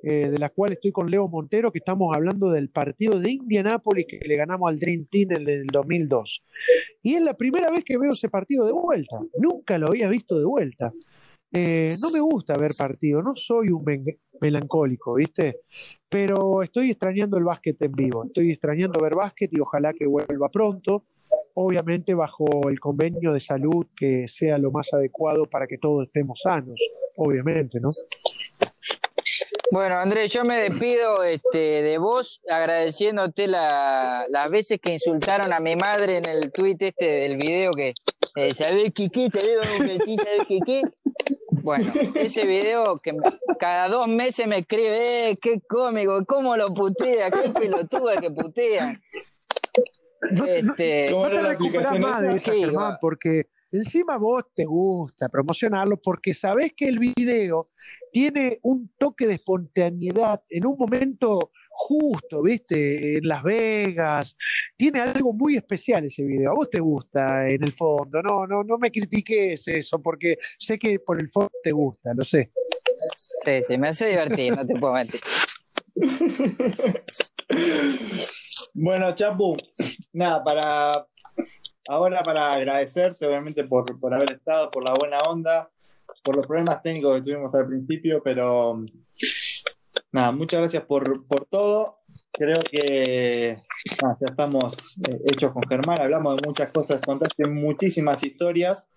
eh, 0.04 0.30
de 0.30 0.40
la 0.40 0.50
cual 0.50 0.74
estoy 0.74 0.92
con 0.92 1.10
Leo 1.10 1.28
Montero, 1.28 1.72
que 1.72 1.80
estamos 1.80 2.16
hablando 2.16 2.50
del 2.50 2.70
partido 2.70 3.20
de 3.20 3.32
Indianápolis 3.32 4.08
que 4.08 4.20
le 4.28 4.36
ganamos 4.36 4.70
al 4.70 4.80
Dream 4.80 5.06
Team 5.10 5.32
en 5.32 5.48
el 5.48 5.68
2002. 5.68 6.44
Y 7.04 7.16
es 7.16 7.22
la 7.22 7.36
primera 7.36 7.70
vez 7.70 7.84
que 7.84 7.98
veo 7.98 8.12
ese 8.12 8.30
partido 8.30 8.66
de 8.66 8.74
vuelta. 8.74 9.20
Nunca 9.38 9.78
lo 9.78 9.88
había 9.88 10.10
visto 10.10 10.40
de 10.40 10.46
vuelta. 10.46 10.92
Eh, 11.54 11.96
no 12.02 12.10
me 12.12 12.22
gusta 12.22 12.58
ver 12.58 12.72
partidos, 12.78 13.24
no 13.24 13.36
soy 13.36 13.70
un 13.70 13.84
melancólico, 14.40 15.16
¿viste? 15.16 15.60
Pero 16.10 16.64
estoy 16.64 16.92
extrañando 16.92 17.38
el 17.38 17.44
básquet 17.44 17.82
en 17.82 17.92
vivo, 17.92 18.24
estoy 18.24 18.52
extrañando 18.52 19.02
ver 19.02 19.16
básquet 19.16 19.52
y 19.52 19.60
ojalá 19.60 19.94
que 19.94 20.08
vuelva 20.08 20.50
pronto 20.50 21.06
obviamente 21.62 22.14
bajo 22.14 22.70
el 22.70 22.80
convenio 22.80 23.34
de 23.34 23.40
salud 23.40 23.86
que 23.96 24.28
sea 24.28 24.58
lo 24.58 24.72
más 24.72 24.94
adecuado 24.94 25.46
para 25.46 25.68
que 25.68 25.78
todos 25.78 26.08
estemos 26.08 26.40
sanos, 26.42 26.80
obviamente, 27.16 27.80
¿no? 27.80 27.90
Bueno, 29.72 29.96
Andrés, 29.96 30.32
yo 30.34 30.44
me 30.44 30.58
despido 30.58 31.24
este, 31.24 31.82
de 31.82 31.98
vos 31.98 32.42
agradeciéndote 32.50 33.48
la, 33.48 34.26
las 34.28 34.52
veces 34.52 34.80
que 34.82 34.94
insultaron 34.94 35.54
a 35.54 35.60
mi 35.60 35.76
madre 35.76 36.18
en 36.18 36.26
el 36.26 36.52
tweet 36.52 36.78
este 36.80 37.06
del 37.06 37.38
video 37.38 37.72
que 37.74 37.94
eh, 38.36 38.54
¿sabés 38.54 38.92
qué 38.94 39.10
qué? 39.10 39.30
¿Sabés 39.32 40.46
qué 40.48 40.60
qué? 40.66 40.82
Bueno, 41.64 41.92
ese 42.16 42.46
video 42.46 42.98
que 42.98 43.16
cada 43.60 43.88
dos 43.88 44.08
meses 44.08 44.48
me 44.48 44.60
escribe, 44.60 45.30
eh, 45.30 45.40
qué 45.42 45.62
cómico, 45.62 46.26
cómo 46.26 46.58
lo 46.58 46.74
putea, 46.74 47.30
qué 47.30 47.50
pelotuda 47.50 48.20
que 48.20 48.32
putea. 48.32 49.00
No, 50.30 50.46
Este, 50.46 51.10
no, 51.12 51.30
no 51.30 51.30
te 51.30 51.50
aplicación 51.50 52.02
más 52.02 52.22
de 52.22 52.36
esa? 52.36 52.54
Germán, 52.54 52.98
porque 53.02 53.48
encima 53.72 54.18
vos 54.18 54.44
te 54.54 54.66
gusta 54.66 55.30
promocionarlo 55.30 55.98
porque 55.98 56.34
sabés 56.34 56.74
que 56.76 56.88
el 56.88 57.00
video 57.00 57.70
tiene 58.12 58.60
un 58.64 58.92
toque 58.98 59.26
de 59.26 59.36
espontaneidad 59.36 60.44
en 60.50 60.66
un 60.66 60.78
momento 60.78 61.52
justo, 61.70 62.44
¿viste? 62.44 63.18
En 63.18 63.28
Las 63.28 63.42
Vegas. 63.42 64.36
Tiene 64.78 65.00
algo 65.00 65.34
muy 65.34 65.56
especial 65.56 66.06
ese 66.06 66.24
video. 66.24 66.52
A 66.52 66.56
vos 66.56 66.70
te 66.70 66.80
gusta 66.80 67.50
en 67.50 67.64
el 67.64 67.72
fondo. 67.72 68.22
No, 68.22 68.46
no, 68.46 68.64
no 68.64 68.78
me 68.78 68.92
critiques 68.92 69.68
eso 69.68 70.02
porque 70.02 70.38
sé 70.60 70.78
que 70.78 71.00
por 71.00 71.20
el 71.20 71.30
fondo 71.30 71.52
te 71.64 71.72
gusta, 71.72 72.14
lo 72.14 72.24
sé. 72.24 72.52
Sí, 73.44 73.64
sí, 73.64 73.78
me 73.78 73.90
hace 73.90 74.10
divertir, 74.10 74.56
no 74.56 74.66
te 74.66 74.76
puedo 74.76 74.94
mentir. 74.94 75.22
Bueno, 78.74 79.14
Chapu, 79.14 79.58
nada, 80.14 80.44
para 80.44 81.08
ahora 81.88 82.24
para 82.24 82.54
agradecerte, 82.54 83.26
obviamente, 83.26 83.64
por, 83.64 84.00
por 84.00 84.14
haber 84.14 84.32
estado, 84.32 84.72
por 84.72 84.84
la 84.84 84.94
buena 84.94 85.20
onda, 85.22 85.70
por 86.24 86.36
los 86.36 86.48
problemas 86.48 86.82
técnicos 86.82 87.18
que 87.18 87.24
tuvimos 87.24 87.54
al 87.56 87.68
principio, 87.68 88.22
pero 88.24 88.84
nada, 90.12 90.32
muchas 90.32 90.60
gracias 90.60 90.84
por, 90.84 91.26
por 91.28 91.46
todo. 91.46 92.00
Creo 92.34 92.60
que 92.60 93.58
ya 94.02 94.28
estamos 94.28 94.98
eh, 95.08 95.20
hechos 95.26 95.54
con 95.54 95.64
Germán, 95.68 96.02
hablamos 96.02 96.38
de 96.38 96.48
muchas 96.48 96.72
cosas, 96.72 97.02
contaste 97.02 97.48
muchísimas 97.48 98.24
historias. 98.24 98.88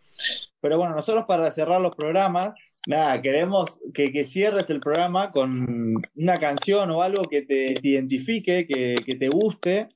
Pero 0.61 0.79
bueno, 0.79 0.95
nosotros 0.95 1.25
para 1.27 1.51
cerrar 1.51 1.81
los 1.81 1.95
programas, 1.95 2.57
nada, 2.87 3.21
queremos 3.21 3.79
que, 3.93 4.13
que 4.13 4.25
cierres 4.25 4.71
el 4.71 4.81
programa 4.81 5.31
con 5.31 5.95
una 6.17 6.39
canción 6.39 6.91
o 6.91 7.03
algo 7.03 7.25
que 7.25 7.43
te, 7.43 7.75
te 7.75 7.89
identifique, 7.89 8.67
que, 8.67 8.97
que 9.05 9.17
te 9.17 9.29
guste, 9.29 9.89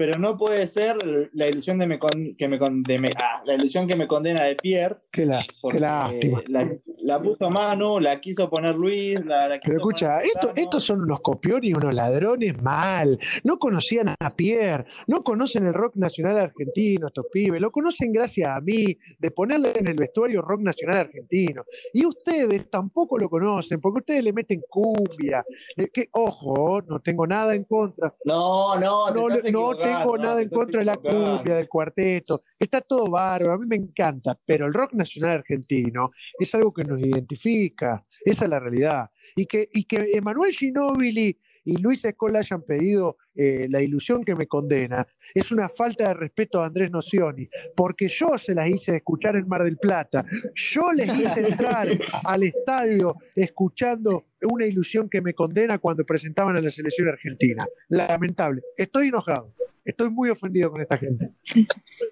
pero 0.00 0.18
no 0.18 0.38
puede 0.38 0.66
ser 0.66 0.96
la 1.34 1.46
ilusión 1.46 1.78
de 1.78 1.86
me 1.86 1.98
con- 1.98 2.34
que 2.34 2.48
me, 2.48 2.58
con- 2.58 2.82
de 2.82 2.98
me- 2.98 3.10
ah, 3.22 3.42
la 3.44 3.52
ilusión 3.52 3.86
que 3.86 3.96
me 3.96 4.08
condena 4.08 4.44
de 4.44 4.56
Pierre, 4.56 4.96
Qué, 5.12 5.26
la, 5.26 5.44
qué 5.70 5.78
lástima. 5.78 6.42
la, 6.48 6.72
la 7.02 7.20
puso 7.20 7.50
Manu, 7.50 8.00
la 8.00 8.18
quiso 8.18 8.48
poner 8.48 8.76
Luis, 8.76 9.22
la, 9.26 9.46
la 9.46 9.58
quiso 9.58 9.66
Pero 9.66 9.76
escucha, 9.76 10.20
esto- 10.22 10.52
estos 10.56 10.84
son 10.84 11.02
unos 11.02 11.20
copiones 11.20 11.68
y 11.68 11.74
unos 11.74 11.92
ladrones 11.92 12.62
mal. 12.62 13.18
No 13.44 13.58
conocían 13.58 14.14
a 14.18 14.30
Pierre, 14.30 14.86
no 15.06 15.22
conocen 15.22 15.66
el 15.66 15.74
rock 15.74 15.96
nacional 15.96 16.38
argentino, 16.38 17.08
estos 17.08 17.26
pibes. 17.30 17.60
Lo 17.60 17.70
conocen 17.70 18.10
gracias 18.10 18.48
a 18.48 18.58
mí, 18.62 18.96
de 19.18 19.30
ponerle 19.32 19.72
en 19.76 19.86
el 19.86 19.96
vestuario 19.96 20.40
rock 20.40 20.62
nacional 20.62 20.96
argentino. 20.96 21.62
Y 21.92 22.06
ustedes 22.06 22.70
tampoco 22.70 23.18
lo 23.18 23.28
conocen, 23.28 23.78
porque 23.82 23.98
ustedes 23.98 24.24
le 24.24 24.32
meten 24.32 24.62
cumbia. 24.66 25.44
Eh, 25.76 25.88
que, 25.92 26.08
ojo, 26.12 26.80
no 26.88 27.00
tengo 27.00 27.26
nada 27.26 27.54
en 27.54 27.64
contra. 27.64 28.14
No, 28.24 28.78
no, 28.78 29.12
te 29.42 29.52
No, 29.52 29.76
le- 29.90 30.04
no 30.04 30.10
tengo 30.12 30.18
nada 30.18 30.42
en 30.42 30.48
contra 30.48 30.78
de 30.80 30.84
la 30.86 30.96
cumbia, 30.96 31.56
del 31.56 31.68
cuarteto. 31.68 32.42
Está 32.58 32.80
todo 32.80 33.10
bárbaro, 33.10 33.52
a 33.54 33.58
mí 33.58 33.66
me 33.66 33.76
encanta, 33.76 34.38
pero 34.44 34.66
el 34.66 34.74
rock 34.74 34.92
nacional 34.94 35.38
argentino 35.38 36.10
es 36.38 36.54
algo 36.54 36.72
que 36.72 36.84
nos 36.84 36.98
identifica, 37.00 38.04
esa 38.24 38.44
es 38.44 38.50
la 38.50 38.58
realidad. 38.60 39.10
Y 39.36 39.46
que, 39.46 39.68
y 39.72 39.84
que 39.84 40.06
Emanuel 40.14 40.52
Ginóbili 40.52 41.36
y 41.64 41.76
Luis 41.76 42.04
Escola 42.04 42.40
hayan 42.40 42.62
pedido 42.62 43.16
eh, 43.34 43.68
la 43.70 43.80
ilusión 43.82 44.22
que 44.22 44.34
me 44.34 44.46
condena, 44.46 45.06
es 45.34 45.50
una 45.52 45.68
falta 45.68 46.08
de 46.08 46.14
respeto 46.14 46.60
a 46.60 46.66
Andrés 46.66 46.90
Nocioni, 46.90 47.48
porque 47.76 48.08
yo 48.08 48.36
se 48.38 48.54
las 48.54 48.68
hice 48.68 48.96
escuchar 48.96 49.36
en 49.36 49.46
Mar 49.48 49.64
del 49.64 49.76
Plata, 49.78 50.24
yo 50.54 50.92
les 50.92 51.08
hice 51.08 51.40
entrar 51.48 51.88
al 52.24 52.42
estadio 52.42 53.16
escuchando 53.34 54.26
una 54.42 54.66
ilusión 54.66 55.08
que 55.08 55.20
me 55.20 55.34
condena 55.34 55.78
cuando 55.78 56.04
presentaban 56.04 56.56
a 56.56 56.60
la 56.60 56.70
selección 56.70 57.08
argentina. 57.08 57.66
Lamentable, 57.88 58.62
estoy 58.76 59.08
enojado, 59.08 59.54
estoy 59.84 60.10
muy 60.10 60.30
ofendido 60.30 60.70
con 60.70 60.80
esta 60.80 60.98
gente. 60.98 61.30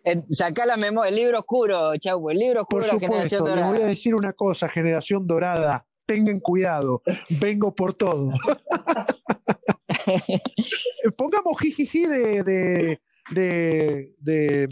Eh, 0.04 0.22
sacá 0.26 0.66
la 0.66 0.76
memoria, 0.76 1.10
el 1.10 1.16
libro 1.16 1.38
oscuro, 1.38 1.96
Chau, 1.96 2.30
el 2.30 2.38
libro 2.38 2.62
oscuro 2.62 2.86
Por 2.86 2.86
de 2.86 2.92
la 2.94 3.00
generación 3.00 3.38
supuesto, 3.40 3.56
les 3.56 3.64
voy 3.64 3.64
a 3.64 3.78
dorada. 3.78 3.88
decir 3.88 4.14
una 4.14 4.32
cosa, 4.32 4.68
generación 4.68 5.26
dorada, 5.26 5.86
tengan 6.06 6.40
cuidado, 6.40 7.02
vengo 7.40 7.74
por 7.74 7.94
todo. 7.94 8.30
Pongamos 11.16 11.58
jijiji 11.60 12.06
de, 12.06 12.42
de, 12.42 13.00
de, 13.30 14.12
de- 14.18 14.68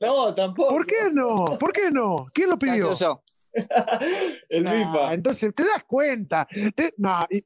No, 0.00 0.34
tampoco. 0.34 0.70
¿Por 0.70 0.86
qué 0.86 1.10
no? 1.12 1.56
¿Por 1.58 1.72
qué 1.72 1.90
no? 1.90 2.26
¿Quién 2.32 2.50
lo 2.50 2.58
pidió? 2.58 2.88
Gracioso. 2.88 3.22
El 4.48 4.66
Ah, 4.66 4.72
FIFA. 4.72 5.14
entonces, 5.14 5.54
¿te 5.54 5.64
das 5.64 5.84
cuenta? 5.86 6.46
Te- 6.74 6.94
no, 6.98 7.26
y- 7.30 7.44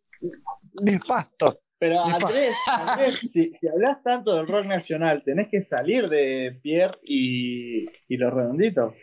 nefasto. 0.82 1.60
Pero 1.78 2.04
Nefasto. 2.06 2.26
Andrés, 2.28 2.54
Andrés, 2.66 3.14
si, 3.18 3.52
si 3.60 3.68
hablas 3.68 4.02
tanto 4.02 4.34
del 4.36 4.46
rock 4.46 4.64
nacional, 4.66 5.22
tenés 5.24 5.48
que 5.50 5.62
salir 5.64 6.08
de 6.08 6.58
Pierre 6.62 6.96
y, 7.02 7.84
y 8.08 8.16
los 8.16 8.32
redonditos. 8.32 8.94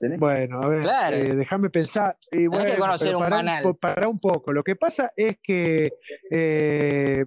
Tenés- 0.00 0.18
Bueno, 0.18 0.62
a 0.62 0.68
ver, 0.68 0.80
Claro. 0.82 1.16
eh, 1.16 1.34
déjame 1.36 1.68
pensar. 1.70 2.16
Y 2.32 2.38
que 2.38 2.48
bueno, 2.48 2.70
conocer 2.78 3.08
pero 3.08 3.18
un 3.18 3.24
pará 3.24 3.36
manal. 3.36 3.62
po- 3.62 3.74
pará 3.74 4.08
un 4.08 4.18
poco. 4.18 4.52
Lo 4.52 4.64
que 4.64 4.74
pasa 4.76 5.12
es 5.16 5.36
que 5.42 5.92
eh, 6.30 7.24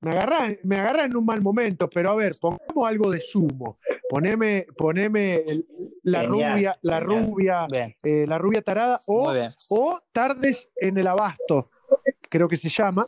me 0.00 0.10
agarrá, 0.10 0.54
me 0.64 0.76
en 1.04 1.16
un 1.16 1.24
mal 1.24 1.40
momento, 1.40 1.88
pero 1.88 2.10
a 2.10 2.14
ver, 2.14 2.34
pongamos 2.40 2.86
algo 2.88 3.10
de 3.10 3.20
sumo. 3.20 3.78
Poneme, 4.08 4.66
poneme 4.76 5.36
el- 5.36 5.66
la 6.02 6.20
Genial, 6.22 6.52
rubia, 6.54 6.78
la 6.82 7.00
genial. 7.00 7.24
rubia, 7.26 7.66
eh, 8.02 8.24
la 8.26 8.38
rubia 8.38 8.62
tarada 8.62 9.00
o, 9.06 9.32
o 9.70 10.00
tardes 10.12 10.68
en 10.76 10.96
el 10.98 11.06
abasto, 11.06 11.70
creo 12.30 12.48
que 12.48 12.56
se 12.56 12.68
llama. 12.68 13.06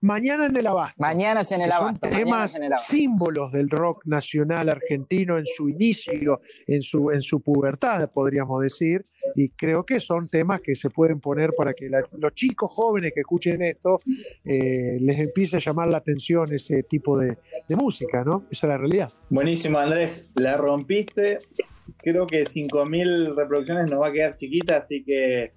Mañana 0.00 0.46
en 0.46 0.56
el 0.56 0.66
abasto. 0.66 0.94
Mañana 0.98 1.40
es 1.40 1.50
en 1.52 1.62
el 1.62 1.70
son 1.70 1.78
abasto. 1.80 2.06
Mañana 2.08 2.24
temas 2.24 2.50
es 2.50 2.56
en 2.56 2.62
el 2.64 2.72
abasto. 2.72 2.92
símbolos 2.94 3.52
del 3.52 3.68
rock 3.68 4.06
nacional 4.06 4.68
argentino 4.68 5.38
en 5.38 5.44
su 5.46 5.68
inicio, 5.68 6.40
en 6.66 6.82
su, 6.82 7.10
en 7.10 7.20
su 7.22 7.40
pubertad, 7.40 8.08
podríamos 8.12 8.62
decir, 8.62 9.06
y 9.34 9.48
creo 9.50 9.84
que 9.84 9.98
son 10.00 10.28
temas 10.28 10.60
que 10.60 10.74
se 10.76 10.88
pueden 10.90 11.20
poner 11.20 11.50
para 11.56 11.74
que 11.74 11.88
la- 11.88 12.04
los 12.16 12.32
chicos 12.34 12.70
jóvenes 12.72 13.12
que 13.12 13.20
escuchen 13.20 13.60
esto 13.62 14.00
eh, 14.44 14.98
les 15.00 15.18
empiece 15.18 15.56
a 15.56 15.60
llamar 15.60 15.88
la 15.88 15.98
atención 15.98 16.52
ese 16.52 16.84
tipo 16.84 17.18
de, 17.18 17.36
de 17.68 17.76
música, 17.76 18.22
¿no? 18.24 18.44
Esa 18.50 18.66
es 18.66 18.68
la 18.68 18.78
realidad. 18.78 19.12
Buenísimo, 19.30 19.78
Andrés. 19.78 20.30
La 20.34 20.56
rompiste. 20.56 21.38
Creo 21.98 22.26
que 22.26 22.44
5.000 22.44 23.34
reproducciones 23.34 23.90
nos 23.90 24.00
va 24.00 24.08
a 24.08 24.12
quedar 24.12 24.36
chiquita, 24.36 24.76
así 24.76 25.02
que 25.02 25.52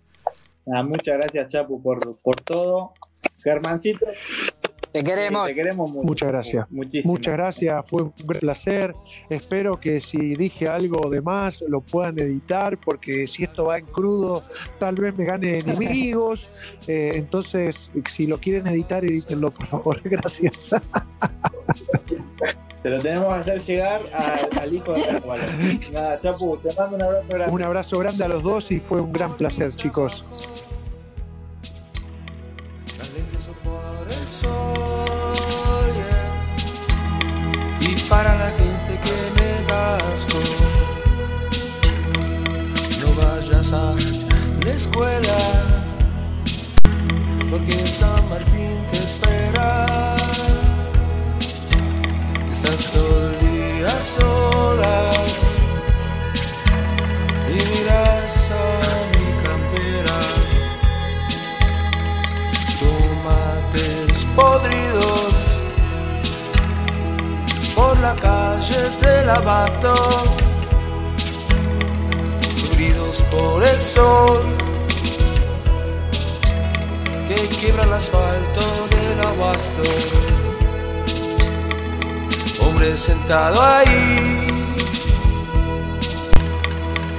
nada, 0.66 0.84
muchas 0.84 1.18
gracias, 1.18 1.50
Chapu, 1.50 1.82
por, 1.84 2.18
por 2.22 2.42
todo. 2.42 2.94
Germancito, 3.44 4.06
Te 4.92 5.04
queremos. 5.04 5.48
Te 5.48 5.56
queremos 5.56 5.92
mucho. 5.92 6.08
Muchas 6.08 6.30
gracias. 6.30 6.68
Muchas 6.70 7.34
gracias, 7.34 7.90
fue 7.90 8.04
un 8.04 8.14
gran 8.18 8.40
placer. 8.40 8.94
Espero 9.30 9.80
que 9.80 10.02
si 10.02 10.36
dije 10.36 10.68
algo 10.68 11.10
de 11.10 11.22
más 11.22 11.62
lo 11.68 11.82
puedan 11.82 12.20
editar, 12.20 12.78
porque 12.78 13.26
si 13.28 13.44
esto 13.44 13.66
va 13.66 13.78
en 13.78 13.86
crudo, 13.86 14.44
tal 14.80 14.96
vez 14.96 15.16
me 15.16 15.26
gane 15.26 15.60
enemigos. 15.60 16.78
Eh, 16.88 17.14
entonces, 17.16 17.90
si 18.10 18.28
lo 18.28 18.38
quieren 18.40 18.68
editar, 18.68 19.04
edítenlo, 19.06 19.52
por 19.52 19.66
favor. 19.68 20.02
Gracias. 20.04 20.72
Te 22.84 22.90
lo 22.90 23.00
tenemos 23.00 23.28
que 23.28 23.40
hacer 23.40 23.62
llegar 23.62 24.02
al 24.60 24.74
hijo 24.74 24.94
de 24.94 25.04
Pascual. 25.04 25.40
Nada, 25.94 26.20
Chapu, 26.20 26.58
te 26.58 26.74
mando 26.74 26.96
un 26.96 27.02
abrazo 27.04 27.28
grande. 27.30 27.56
Un 27.56 27.64
abrazo 27.64 28.00
grande 28.00 28.24
a 28.24 28.28
los 28.28 28.42
dos 28.42 28.72
y 28.72 28.80
fue 28.80 29.00
un 29.00 29.14
gran 29.14 29.38
placer, 29.38 29.72
chicos. 29.74 30.26
Porque 47.50 47.86
San 47.86 48.30
Martín 48.30 48.78
te 48.92 48.98
espera. 48.98 50.16
Estás 52.52 52.88
todo 52.92 53.32
sola 54.18 55.12
y 57.50 57.60
a 58.52 58.96
mi 59.14 59.28
campera 59.46 60.20
tomates 62.80 64.26
podridos 64.36 65.34
por 67.76 68.00
las 68.00 68.20
calles 68.20 69.00
del 69.02 69.30
floridos 72.56 73.22
por 73.32 73.64
el 73.64 73.84
sol 73.84 74.71
que 77.36 77.48
quiebra 77.48 77.84
el 77.84 77.94
asfalto 77.94 78.62
del 78.90 79.20
abasto. 79.26 79.84
Hombre 82.60 82.98
sentado 82.98 83.62
ahí 83.62 84.48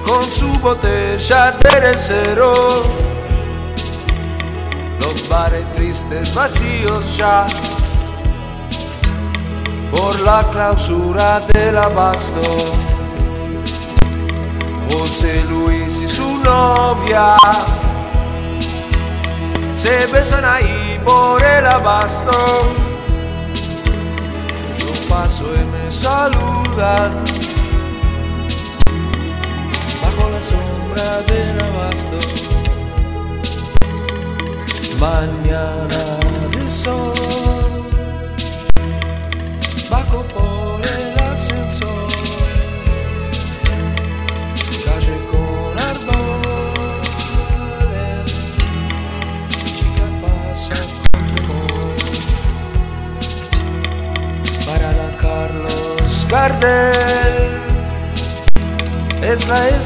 con 0.04 0.24
su 0.30 0.58
botella 0.58 1.52
de 1.52 1.96
cero 1.96 2.82
los 5.00 5.28
bares 5.28 5.72
tristes 5.72 6.34
vacíos 6.34 7.16
ya 7.16 7.46
por 9.90 10.18
la 10.20 10.48
clausura 10.50 11.40
del 11.52 11.78
abasto. 11.78 12.42
José 14.90 15.44
Luis 15.48 16.00
y 16.00 16.08
su 16.08 16.36
novia 16.38 17.36
se 19.82 20.06
besan 20.06 20.44
ahí 20.44 21.00
por 21.04 21.42
el 21.42 21.66
abasto. 21.66 22.38
Yo 24.78 24.92
paso 25.08 25.44
y 25.60 25.64
me 25.74 25.90
saludan 25.90 27.10
bajo 30.02 30.24
la 30.34 30.42
sombra 30.50 31.08
del 31.30 31.60
abasto 31.68 32.18
mañana 35.00 36.02
de 36.54 36.70
sol, 36.70 37.14
bajo 39.90 40.18
por 40.32 40.41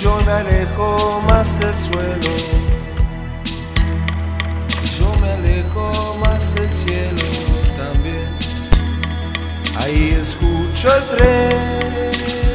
yo 0.00 0.20
me 0.24 0.32
alejo 0.32 1.22
más 1.28 1.58
del 1.58 1.76
suelo 1.76 2.68
yo 4.98 5.14
me 5.20 5.30
alejo 5.30 6.16
más 6.20 6.54
del 6.54 6.72
cielo 6.72 7.22
también. 7.76 8.28
Ahí 9.76 10.16
escucho 10.20 10.88
el 10.96 11.04
tren 11.08 12.47